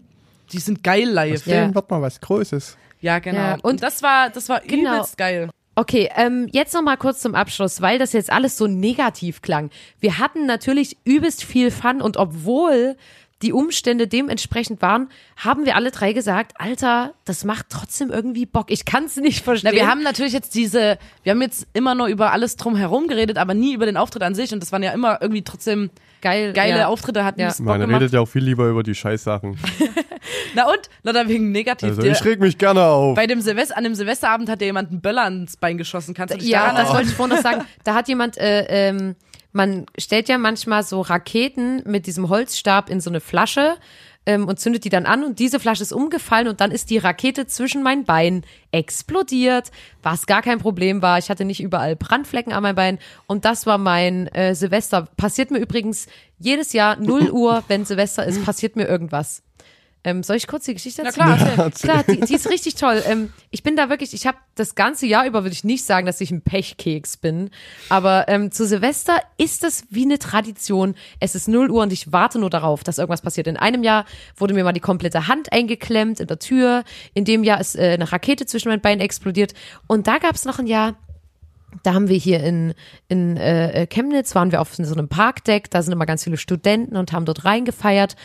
[0.51, 1.45] die sind geil live.
[1.47, 1.61] Ja.
[1.61, 2.77] Dann wird mal was Großes.
[3.01, 3.37] Ja, genau.
[3.39, 4.95] Ja, und, und- das war, das war Genau.
[4.95, 5.49] übelst geil.
[5.75, 9.69] Okay, ähm, jetzt noch mal kurz zum Abschluss, weil das jetzt alles so negativ klang.
[9.99, 12.95] Wir hatten natürlich übelst viel Fun und obwohl
[13.43, 18.71] die Umstände dementsprechend waren, haben wir alle drei gesagt, Alter, das macht trotzdem irgendwie Bock.
[18.71, 19.71] Ich kann es nicht verstehen.
[19.71, 23.07] Na, wir haben natürlich jetzt diese, wir haben jetzt immer nur über alles drum herum
[23.07, 25.91] geredet, aber nie über den Auftritt an sich und das waren ja immer irgendwie trotzdem
[26.21, 26.87] geil, geile ja.
[26.87, 27.53] Auftritte, hat Ja.
[27.59, 28.01] Man gemacht.
[28.01, 29.57] redet ja auch viel lieber über die Scheißsachen.
[30.55, 31.89] Na und, Lauter wegen negativ.
[31.89, 33.15] Also ich reg mich gerne auf.
[33.15, 36.13] bei dem Silvester, an dem Silvesterabend hat dir jemand einen Böller ans Bein geschossen.
[36.15, 37.65] Kannst du dich Ja, daran das wollte ich vorhin noch sagen.
[37.83, 39.15] Da hat jemand, äh, ähm,
[39.57, 43.75] man stellt ja manchmal so Raketen mit diesem Holzstab in so eine Flasche
[44.25, 46.99] ähm, und zündet die dann an und diese Flasche ist umgefallen und dann ist die
[46.99, 49.71] Rakete zwischen meinen Beinen explodiert,
[50.03, 51.17] was gar kein Problem war.
[51.17, 55.07] Ich hatte nicht überall Brandflecken an meinen Beinen und das war mein äh, Silvester.
[55.17, 59.41] Passiert mir übrigens jedes Jahr 0 Uhr, wenn Silvester ist, passiert mir irgendwas.
[60.03, 61.53] Ähm, soll ich kurz die Geschichte Na erzählen?
[61.53, 61.89] klar, erzähl.
[61.89, 63.03] Klar, die, die ist richtig toll.
[63.05, 66.05] Ähm, ich bin da wirklich, ich habe das ganze Jahr über, würde ich nicht sagen,
[66.05, 67.49] dass ich ein Pechkeks bin.
[67.89, 70.95] Aber ähm, zu Silvester ist es wie eine Tradition.
[71.19, 73.47] Es ist 0 Uhr und ich warte nur darauf, dass irgendwas passiert.
[73.47, 74.05] In einem Jahr
[74.37, 76.83] wurde mir mal die komplette Hand eingeklemmt in der Tür.
[77.13, 79.53] In dem Jahr ist äh, eine Rakete zwischen meinen Beinen explodiert.
[79.87, 80.95] Und da gab es noch ein Jahr,
[81.83, 82.73] da haben wir hier in,
[83.07, 86.95] in äh, Chemnitz, waren wir auf so einem Parkdeck, da sind immer ganz viele Studenten
[86.95, 88.15] und haben dort reingefeiert.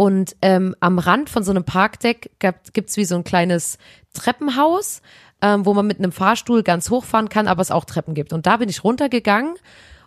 [0.00, 3.76] Und ähm, am Rand von so einem Parkdeck gab, gibt's wie so ein kleines
[4.14, 5.02] Treppenhaus,
[5.42, 8.32] ähm, wo man mit einem Fahrstuhl ganz hochfahren kann, aber es auch Treppen gibt.
[8.32, 9.56] Und da bin ich runtergegangen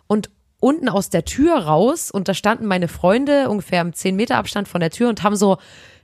[0.08, 4.36] und unten aus der Tür raus und da standen meine Freunde ungefähr im 10 Meter
[4.36, 5.58] Abstand von der Tür und haben so,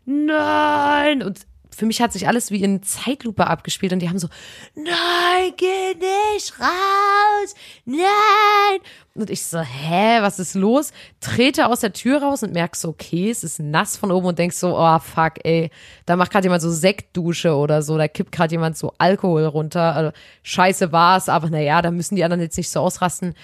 [0.04, 1.24] nein!
[1.24, 1.40] Und
[1.74, 4.28] für mich hat sich alles wie in Zeitlupe abgespielt und die haben so,
[4.74, 7.54] nein, geh nicht raus,
[7.84, 8.80] nein.
[9.14, 10.92] Und ich so, hä, was ist los?
[11.20, 14.38] Trete aus der Tür raus und merk so, okay, es ist nass von oben und
[14.38, 15.70] denk so, oh fuck, ey,
[16.06, 19.94] da macht gerade jemand so Sektdusche oder so, da kippt gerade jemand so Alkohol runter.
[19.94, 20.12] Also,
[20.42, 23.34] scheiße war's, aber naja, da müssen die anderen jetzt nicht so ausrasten.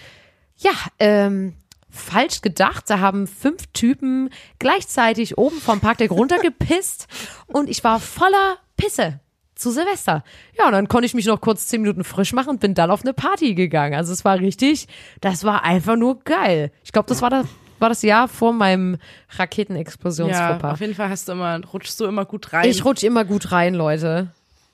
[0.58, 1.54] Ja, ähm,
[1.96, 2.84] falsch gedacht.
[2.88, 7.06] Da haben fünf Typen gleichzeitig oben vom Parkdeck runtergepisst
[7.46, 9.20] und ich war voller Pisse
[9.54, 10.22] zu Silvester.
[10.58, 12.90] Ja, und dann konnte ich mich noch kurz zehn Minuten frisch machen und bin dann
[12.90, 13.94] auf eine Party gegangen.
[13.94, 14.86] Also es war richtig,
[15.22, 16.70] das war einfach nur geil.
[16.84, 17.46] Ich glaube, das war das,
[17.78, 18.98] war das Jahr vor meinem Ja,
[19.38, 20.72] Raketenexplosionsfauxpas.
[20.72, 22.68] auf jeden Fall hast du immer, rutschst du immer gut rein.
[22.68, 24.28] Ich rutsche immer gut rein, Leute.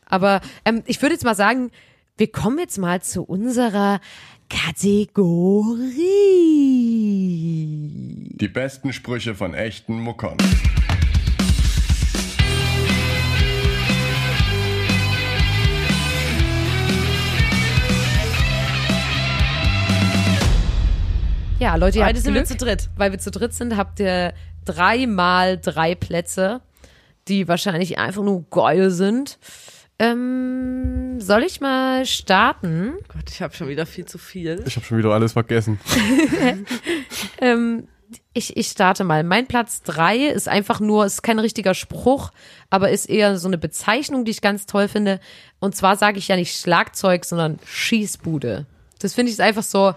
[0.06, 1.70] Aber ähm, ich würde jetzt mal sagen,
[2.16, 4.00] wir kommen jetzt mal zu unserer
[4.52, 5.96] Kategorie.
[8.34, 10.36] Die besten Sprüche von echten Muckern.
[21.58, 22.90] Ja, Leute, ihr Heute habt sind wir Glück, zu dritt.
[22.96, 24.34] weil wir zu dritt sind, habt ihr
[24.64, 26.60] dreimal drei Plätze,
[27.28, 29.38] die wahrscheinlich einfach nur geil sind.
[30.02, 32.94] Ähm, soll ich mal starten?
[33.06, 34.60] Gott, ich habe schon wieder viel zu viel.
[34.66, 35.78] Ich habe schon wieder alles vergessen.
[37.40, 37.88] Ähm,
[38.34, 39.24] ich, ich starte mal.
[39.24, 42.30] Mein Platz drei ist einfach nur, ist kein richtiger Spruch,
[42.70, 45.20] aber ist eher so eine Bezeichnung, die ich ganz toll finde.
[45.58, 48.66] Und zwar sage ich ja nicht Schlagzeug, sondern Schießbude.
[49.00, 49.94] Das finde ich einfach so,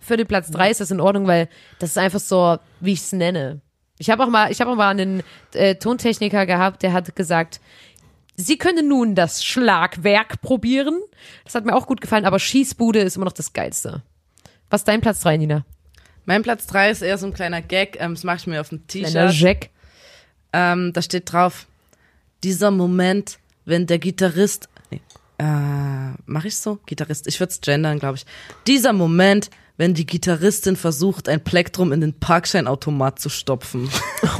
[0.00, 1.48] für den Platz drei ist das in Ordnung, weil
[1.78, 3.60] das ist einfach so, wie ich es nenne.
[3.98, 5.22] Ich habe auch mal, ich habe auch mal einen
[5.54, 7.60] äh, Tontechniker gehabt, der hat gesagt,
[8.42, 11.00] Sie können nun das Schlagwerk probieren.
[11.44, 14.02] Das hat mir auch gut gefallen, aber Schießbude ist immer noch das Geilste.
[14.70, 15.64] Was ist dein Platz drei, Nina?
[16.24, 18.68] Mein Platz drei ist eher so ein kleiner Gag, ähm, das mache ich mir auf
[18.68, 19.32] dem Kleiner T-Shirt.
[19.32, 19.70] Jack.
[20.52, 21.66] Ähm, da steht drauf,
[22.42, 25.00] dieser Moment, wenn der Gitarrist, nee,
[25.38, 26.78] äh, mach ich so?
[26.86, 28.26] Gitarrist, ich würde es gendern, glaube ich.
[28.66, 33.90] Dieser Moment, wenn die Gitarristin versucht, ein Plektrum in den Parkscheinautomat zu stopfen.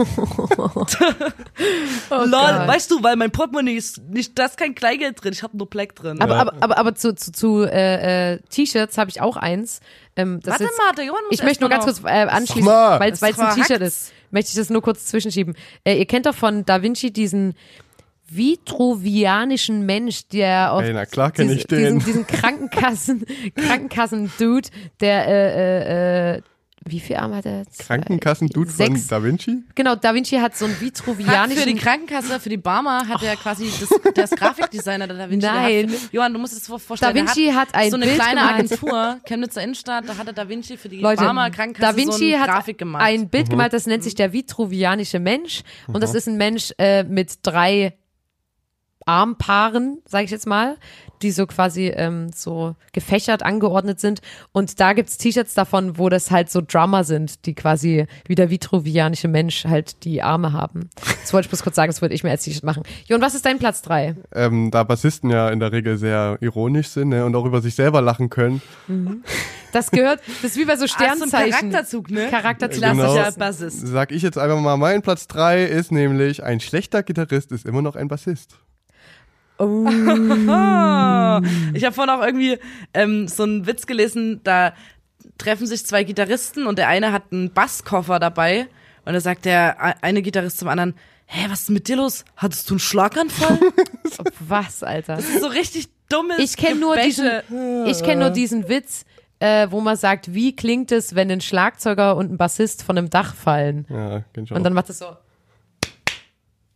[2.11, 2.69] Lol, Gott.
[2.69, 5.69] weißt du, weil mein Portemonnaie ist nicht, da ist kein Kleingeld drin, ich habe nur
[5.69, 6.21] Pleck drin.
[6.21, 9.81] Aber, aber, aber, aber zu, zu, zu äh, äh, T-Shirts habe ich auch eins.
[10.17, 12.67] Ähm, das Warte ist, mal, der Johann muss ich möchte nur ganz kurz äh, anschließen,
[12.67, 15.57] weil es ein T-Shirt ist, möchte ich das nur kurz zwischenschieben.
[15.85, 17.55] Äh, ihr kennt doch von Da Vinci diesen
[18.37, 21.99] vitruvianischen Mensch, der auf Ey, na klar diesen, ich den.
[21.99, 23.25] diesen, diesen Krankenkassen,
[23.57, 24.69] Krankenkassen-Dude,
[25.01, 26.43] der äh, äh, äh,
[26.85, 27.59] wie viel Arme hat er?
[27.59, 27.79] jetzt?
[27.87, 29.07] Krankenkassen-Dude von Sechs.
[29.07, 29.63] Da Vinci?
[29.77, 33.23] Genau, Da Vinci hat so einen Hat für die vitruvianischen Krankenkasse, für die Barmer hat
[33.23, 33.71] er quasi,
[34.15, 35.47] das, ist Grafikdesigner, der Da Vinci.
[35.47, 35.93] Nein.
[35.93, 37.15] Hat, Johann, du musst es vorstellen.
[37.15, 38.73] Da Vinci der hat ein so eine Bild kleine gemalt.
[38.73, 42.19] Agentur, Chemnitzer Innenstadt, da hat er Da Vinci für die Leute, Barmer Krankenkasse Da Vinci
[42.19, 43.05] so eine hat Grafik gemacht.
[43.05, 45.63] ein Bild gemalt, das nennt sich der vitruvianische Mensch.
[45.87, 47.95] Und das ist ein Mensch äh, mit drei
[49.07, 50.77] Armpaaren, sage ich jetzt mal,
[51.23, 54.21] die so quasi ähm, so gefächert angeordnet sind.
[54.53, 58.51] Und da gibt's T-Shirts davon, wo das halt so Drummer sind, die quasi wie der
[58.51, 60.91] vitruvianische Mensch halt die Arme haben.
[61.23, 62.83] Das wollte ich bloß kurz sagen, das würde ich mir als T-Shirt machen.
[63.07, 64.17] Jon, was ist dein Platz drei?
[64.35, 67.75] Ähm, da Bassisten ja in der Regel sehr ironisch sind ne, und auch über sich
[67.75, 68.61] selber lachen können.
[69.73, 71.71] Das gehört, das ist wie bei so Ah, so ein Sternzeichen.
[71.71, 72.29] Charakterzug, ne?
[72.31, 72.83] Charakterzug.
[72.83, 73.31] Genau.
[73.39, 73.87] Bassist.
[73.87, 77.83] Sag ich jetzt einfach mal, mein Platz 3 ist nämlich, ein schlechter Gitarrist ist immer
[77.83, 78.59] noch ein Bassist.
[80.49, 81.41] Ah,
[81.75, 82.59] ich habe vorhin auch irgendwie
[82.95, 84.75] ähm, so einen Witz gelesen, da
[85.39, 88.69] treffen sich zwei Gitarristen und der eine hat einen Basskoffer dabei
[89.05, 90.95] und da sagt der eine Gitarrist zum anderen,
[91.27, 92.25] hä, was ist mit dir los?
[92.37, 93.59] Hattest du einen Schlaganfall?
[94.41, 95.17] Was, Alter?
[95.17, 97.27] Das ist so richtig dummes Ich kenne nur diesen,
[97.87, 99.05] ich kenne nur diesen Witz,
[99.41, 103.11] äh, wo man sagt, wie klingt es, wenn ein Schlagzeuger und ein Bassist von einem
[103.11, 103.87] Dach fallen?
[103.89, 104.57] Ja, kenn ich auch.
[104.57, 105.07] Und dann macht es so.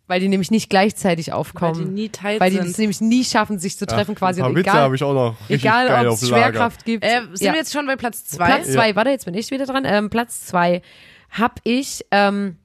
[0.09, 1.79] Weil die nämlich nicht gleichzeitig Weil aufkommen.
[1.85, 4.41] die nie tight Weil die es nämlich nie schaffen, sich zu treffen quasi.
[4.41, 6.29] Ein paar Witze egal, habe ich auch noch egal ob es.
[6.29, 7.05] Schwerkraft gibt.
[7.05, 7.53] Äh, sind Ja.
[7.53, 8.47] wir jetzt schon bei Platz zwei?
[8.47, 9.85] Platz zwei, warte, jetzt bin ich wieder dran.
[9.85, 10.83] Ähm, Platz zwei
[11.31, 12.57] hab ich ähm,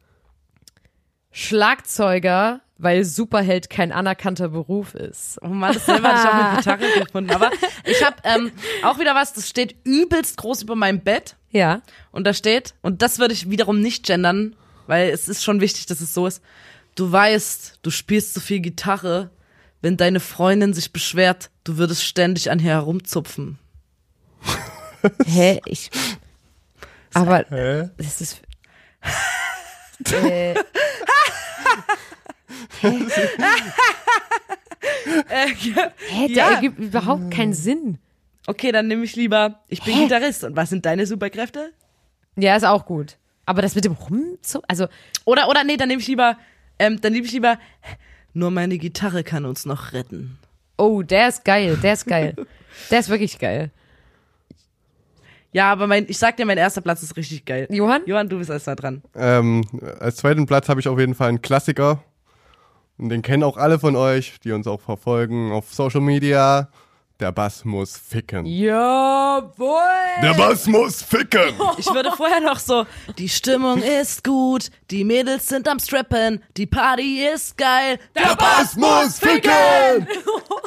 [1.32, 5.40] Schlagzeuger, weil Superheld kein anerkannter Beruf ist.
[5.42, 6.58] Oh Mann, das selber hatte ich auch mit
[6.90, 7.32] Gitarre gefunden.
[7.32, 7.50] Aber
[7.86, 8.52] ich habe ähm,
[8.84, 11.36] auch wieder was, das steht übelst groß über meinem Bett.
[11.52, 11.82] Ja.
[12.12, 14.56] Und da steht, und das würde ich wiederum nicht gendern,
[14.88, 16.42] weil es ist schon wichtig, dass es so ist.
[17.02, 19.32] Du weißt, du spielst zu viel Gitarre,
[19.82, 23.58] wenn deine Freundin sich beschwert, du würdest ständig an ihr herumzupfen.
[25.26, 25.60] Hä?
[25.66, 25.90] Ich.
[27.16, 27.90] Aber Hä?
[27.98, 28.42] das ist.
[30.12, 30.54] äh,
[32.82, 33.00] hä,
[36.28, 36.52] der Ja.
[36.52, 37.98] ergibt überhaupt keinen Sinn.
[38.46, 40.04] Okay, dann nehme ich lieber, ich bin Hä?
[40.04, 40.44] Gitarrist.
[40.44, 41.74] Und was sind deine Superkräfte?
[42.36, 43.18] Ja, ist auch gut.
[43.48, 44.86] Aber das mit dem Rumzu, also
[45.26, 46.38] Oder, oder nee, dann nehme ich lieber,
[46.82, 47.58] ähm, dann nehme ich lieber,
[48.34, 50.38] nur meine Gitarre kann uns noch retten.
[50.78, 52.36] oh, der ist geil, der ist geil.
[52.90, 53.70] Der ist wirklich geil.
[55.52, 57.68] Ja, aber mein, ich sag dir, mein erster Platz ist richtig geil.
[57.70, 58.02] Johann?
[58.06, 59.02] Johann, du bist erst mal dran.
[59.14, 59.64] Ähm,
[60.00, 62.02] als zweiten Platz habe ich auf jeden Fall einen Klassiker.
[62.98, 66.70] Und den kennen auch alle von euch, die uns auch verfolgen auf Social Media.
[67.22, 68.48] Der Bass muss ficken.
[68.48, 69.78] Jawohl!
[70.24, 71.54] Der Bass muss ficken!
[71.78, 72.88] Ich würde vorher noch so,
[73.20, 78.00] die Stimmung ist gut, die Mädels sind am Strappen, die Party ist geil.
[78.16, 80.08] Der Bass muss ficken!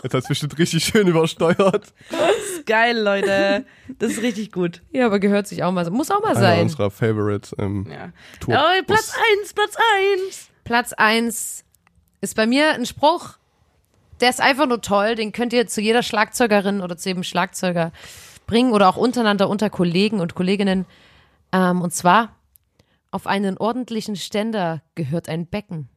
[0.04, 1.92] Jetzt hast du bestimmt richtig schön übersteuert.
[2.66, 3.64] Geil, Leute.
[3.98, 4.80] Das ist richtig gut.
[4.92, 5.90] Ja, aber gehört sich auch mal so.
[5.90, 6.60] Muss auch mal Einer sein.
[6.62, 8.10] unserer Favorites im Ja.
[8.38, 8.54] Tour.
[8.56, 10.48] Oh, Platz eins, Platz eins.
[10.62, 11.64] Platz eins
[12.20, 13.38] ist bei mir ein Spruch,
[14.20, 15.14] der ist einfach nur toll.
[15.14, 17.92] Den könnt ihr zu jeder Schlagzeugerin oder zu jedem Schlagzeuger
[18.46, 20.86] bringen oder auch untereinander unter Kollegen und Kolleginnen.
[21.52, 22.36] Ähm, und zwar,
[23.10, 25.88] auf einen ordentlichen Ständer gehört ein Becken.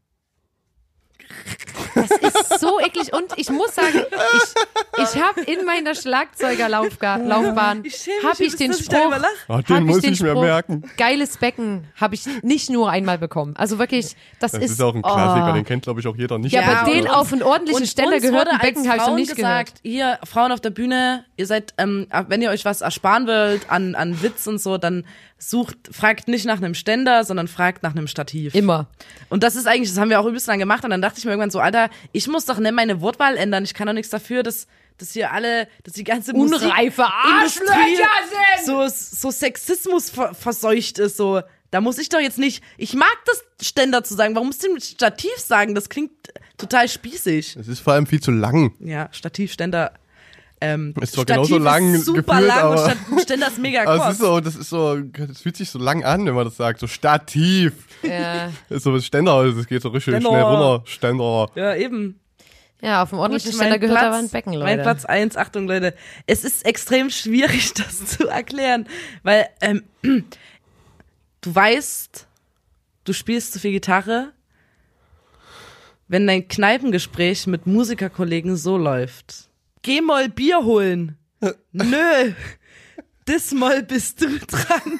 [1.98, 8.10] Das ist so eklig und ich muss sagen, ich, ich habe in meiner Schlagzeugerlaufbahn Ich
[8.24, 9.14] habe ich den ich Spruch,
[9.50, 10.84] hab den muss den ich mir Spruch, merken.
[10.98, 13.56] Geiles Becken habe ich nicht nur einmal bekommen.
[13.58, 16.52] Also wirklich, das, Das ist, auch ein Klassiker, den kennt glaube ich auch jeder nicht.
[16.54, 19.36] Ja, Ja, aber den auf einen ordentlichen Und Ständer gehört Becken, habe ich noch nicht
[19.36, 23.70] gesagt, ihr Frauen auf der Bühne, ihr seid, ähm, wenn ihr euch was ersparen wollt
[23.70, 25.06] an, an Witz und so, dann
[25.38, 28.56] sucht, fragt nicht nach einem Ständer, sondern fragt nach einem Stativ.
[28.56, 28.88] Immer.
[29.30, 31.26] Und das ist eigentlich, das haben wir auch übelst lang gemacht und dann dachte ich
[31.26, 34.10] mir irgendwann so, Alter, ich muss doch nicht meine Wortwahl ändern, ich kann doch nichts
[34.10, 34.68] dafür, dass,
[34.98, 37.12] dass hier alle, dass die ganze Unreife Musikindustrie
[37.42, 38.10] Arschlöcher
[38.58, 38.66] sind!
[38.66, 41.42] so, so Sexismus ver verseucht ist, so.
[41.70, 44.80] Da muss ich doch jetzt nicht, ich mag das Ständer zu sagen, warum musst du
[44.80, 45.76] Stativ sagen?
[45.76, 46.12] Das klingt
[46.58, 47.58] total spießig.
[47.58, 48.74] Es ist vor allem viel zu lang.
[48.80, 49.92] Ja, Stativständer.
[50.60, 53.82] Ähm, Ist zwar Stativ genauso lang ist super gefühlt, lang aber- und Ständer ist mega
[53.86, 54.12] Aber es kurz.
[54.14, 56.80] ist so, das ist so, das fühlt sich so lang an, wenn man das sagt.
[56.80, 57.74] So Stativ.
[58.02, 60.30] Ja, Ist so ein Ständer, das geht so richtig Ständer.
[60.30, 60.84] schnell runter.
[60.88, 61.50] Ständer.
[61.56, 62.20] ja, eben.
[62.82, 64.66] ja auf einem ordentlichen Gut, Ständer gehört Platz- aber ein Becken, Leute.
[64.66, 65.94] Mein Platz eins, Achtung Leute,
[66.26, 68.88] es ist extrem schwierig, das zu erklären,
[69.22, 69.84] weil ähm,
[71.42, 72.26] du weißt,
[73.04, 74.32] du spielst zu viel Gitarre,
[76.08, 79.47] wenn dein Kneipengespräch mit Musikerkollegen so läuft.
[79.88, 81.18] Geh mal Bier holen.
[81.72, 82.34] Nö,
[83.26, 85.00] diesmal bist du dran.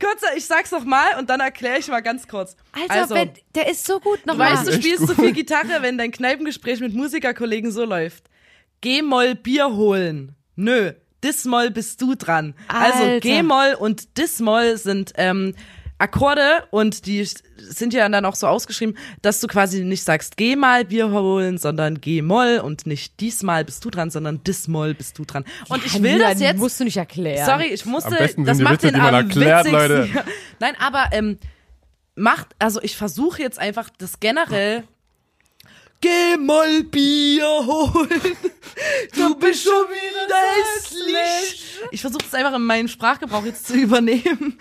[0.00, 2.56] Kurzer, ich sag's noch mal und dann erkläre ich mal ganz kurz.
[2.72, 4.24] Alter, also, wenn, der ist so gut.
[4.24, 4.52] Nochmal.
[4.54, 8.24] weißt, du spielst so viel Gitarre, wenn dein Kneipengespräch mit Musikerkollegen so läuft.
[8.80, 10.34] G-Moll Bier holen.
[10.56, 10.92] Nö,
[11.22, 12.54] Dis-Moll bist du dran.
[12.68, 13.20] Also Alter.
[13.20, 15.54] G-Moll und Dis-Moll sind ähm,
[16.02, 17.24] Akkorde und die
[17.56, 22.00] sind ja dann auch so ausgeschrieben, dass du quasi nicht sagst G-Mal Bier holen, sondern
[22.00, 25.44] G-Moll und nicht diesmal bist du dran, sondern Dis-Moll bist du dran.
[25.68, 27.46] Und ich will Ja, das jetzt Musst du nicht erklären.
[27.46, 28.10] Sorry, ich musste.
[28.10, 30.12] Am besten das sind die macht Witze, den die man erklärt, witzigsten.
[30.12, 30.24] Leute.
[30.58, 31.38] Nein, aber ähm,
[32.16, 34.82] macht, also ich versuche jetzt einfach das generell.
[36.00, 38.08] Geh mal Bier holen.
[39.14, 41.80] Du bist schon wieder hässlich.
[41.90, 44.58] Ich versuche es einfach in meinen Sprachgebrauch jetzt zu übernehmen.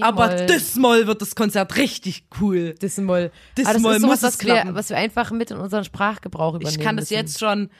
[0.00, 0.46] Aber G-Moll.
[0.46, 2.74] Dis-Moll wird das Konzert richtig cool.
[2.80, 3.30] Aber das ist muss
[4.00, 4.74] sowas, es was wir, klappen.
[4.74, 7.14] was wir einfach mit in unseren Sprachgebrauch übernehmen Ich kann das müssen.
[7.14, 7.70] jetzt schon.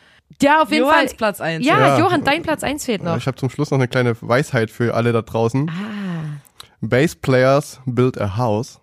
[0.42, 1.16] Ja, auf jeden Johans Fall.
[1.16, 1.64] Platz eins.
[1.64, 1.98] Ja, Ja.
[2.00, 3.16] Johann, dein Platz 1 fehlt noch.
[3.16, 5.70] Ich habe zum Schluss noch eine kleine Weisheit für alle da draußen.
[5.70, 6.40] Ah.
[6.80, 8.80] Bass players build a house,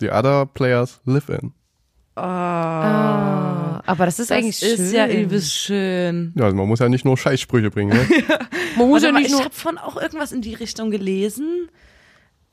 [0.00, 1.52] the other players live in.
[2.14, 4.94] Ah, aber das ist Das eigentlich ist schön.
[4.94, 6.32] ja übelst schön.
[6.36, 7.90] Ja, also man muss ja nicht nur Scheißsprüche bringen.
[7.96, 8.06] Ne?
[8.76, 9.44] Man muss Warte ja mal, nicht ich nur.
[9.44, 11.68] habe von auch irgendwas in die Richtung gelesen.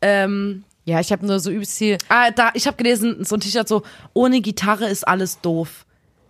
[0.02, 1.97] Ähm, Ja, ich habe nur so übelst viel.
[2.10, 3.84] Ah, da, ich habe gelesen, so ein T-Shirt so,
[4.14, 5.86] ohne Gitarre ist alles doof.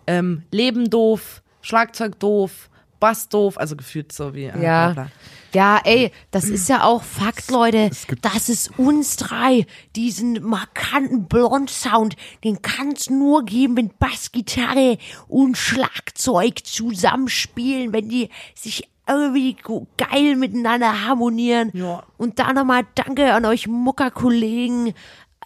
[0.08, 4.46] Ähm, Leben doof, Schlagzeug doof, Bass doof, also gefühlt so wie.
[4.46, 4.92] äh, Ja.
[4.92, 5.12] bla, bla.
[5.54, 7.90] Ja, ey, das ist ja auch Fakt, Leute.
[8.08, 9.66] gibt- Das ist uns drei.
[9.96, 14.98] Diesen markanten Blond-Sound, den kann es nur geben, wenn Bassgitarre
[15.28, 19.55] und Schlagzeug zusammenspielen, wenn die sich irgendwie
[19.97, 21.72] geil miteinander harmonieren.
[21.74, 22.03] Ja.
[22.18, 24.93] Und da nochmal Danke an euch Muckerkollegen,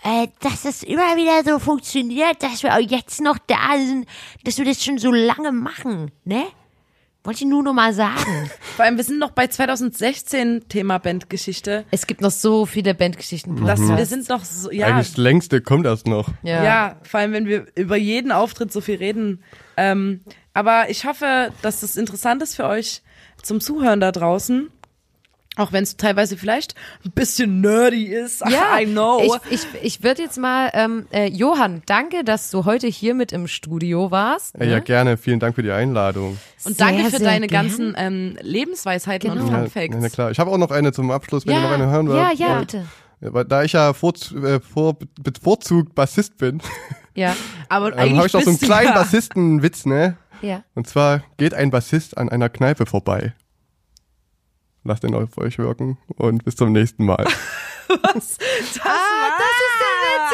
[0.03, 4.07] äh, dass das immer wieder so funktioniert, dass wir auch jetzt noch da sind,
[4.43, 6.43] dass wir das schon so lange machen, ne?
[7.25, 8.49] Wollte ich nur noch mal sagen.
[8.75, 11.85] Vor allem, wir sind noch bei 2016 Thema Bandgeschichte.
[11.89, 13.65] Es gibt noch so viele Bandgeschichten.
[13.65, 16.27] Das, wir sind noch so, ja, Eigentlich das längste kommt erst noch.
[16.43, 16.97] ja.
[17.03, 19.41] vor allem, wenn wir über jeden Auftritt so viel reden.
[19.77, 20.19] Ähm,
[20.53, 23.01] aber ich hoffe, dass das interessant ist für euch
[23.43, 24.69] zum Zuhören da draußen.
[25.55, 26.73] Auch wenn es teilweise vielleicht
[27.05, 28.41] ein bisschen nerdy ist.
[28.43, 29.21] Ach, Ja, I know.
[29.51, 33.31] Ich, ich, ich würde jetzt mal, ähm, äh, Johann, danke, dass du heute hier mit
[33.31, 34.59] im Studio warst.
[34.59, 35.15] Äh, Ja, gerne.
[35.15, 36.39] Vielen Dank für die Einladung.
[36.65, 37.67] Und Sehr, danke für deine gern.
[37.67, 39.51] ganzen ähm, Lebensweisheiten und Genau.
[39.51, 39.95] Fun Ja, Facts.
[39.99, 40.31] na klar.
[40.31, 42.39] Ich habe auch noch eine zum Abschluss, wenn ihr noch eine hören ja, wollt.
[42.39, 42.85] ja, bitte.
[43.21, 44.13] Ja, weil Da ich ja vor,
[44.43, 46.61] äh, vor, bevorzugt Bassist bin,
[47.13, 47.35] Ja,
[47.69, 50.17] Aber ähm, habe ich noch so einen kleinen ja- Bassistenwitz, ne?
[50.43, 50.63] Ja.
[50.75, 53.33] Und zwar geht ein Bassist an einer Kneipe vorbei.
[54.83, 57.25] Lasst den auf euch wirken und bis zum nächsten Mal.
[57.89, 58.37] Das
[58.81, 59.72] Ah, das ist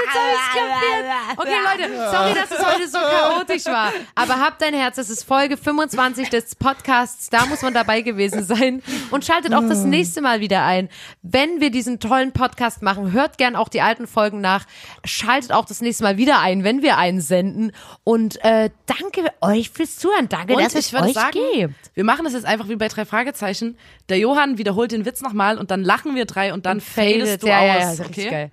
[0.05, 1.37] jetzt hab ich's kapiert.
[1.37, 3.91] Okay, Leute, sorry, dass es heute so chaotisch war.
[4.15, 8.43] Aber habt ein Herz, das ist Folge 25 des Podcasts, da muss man dabei gewesen
[8.43, 8.81] sein.
[9.11, 10.89] Und schaltet auch das nächste Mal wieder ein.
[11.21, 14.65] Wenn wir diesen tollen Podcast machen, hört gern auch die alten Folgen nach.
[15.05, 17.71] Schaltet auch das nächste Mal wieder ein, wenn wir einen senden.
[18.03, 20.29] Und äh, danke euch fürs Zuhören.
[20.29, 21.73] Danke, Und dass es euch sagen, gibt.
[21.93, 23.77] wir machen das jetzt einfach wie bei drei Fragezeichen.
[24.09, 27.47] Der Johann wiederholt den Witz nochmal und dann lachen wir drei und dann fadest du
[27.47, 27.65] ja, aus.
[27.65, 28.31] ja, ja, ist richtig okay?
[28.31, 28.51] geil.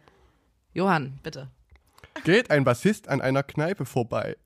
[0.77, 1.49] Johann, bitte.
[2.25, 4.37] Geht ein Bassist an einer Kneipe vorbei.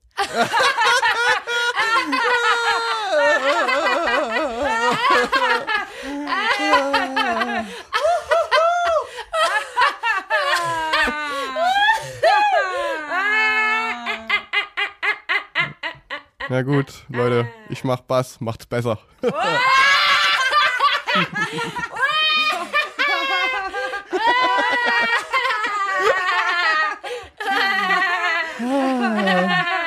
[16.47, 18.99] Na gut, Leute, ich mach Bass, macht's besser.
[29.73, 29.77] Oh.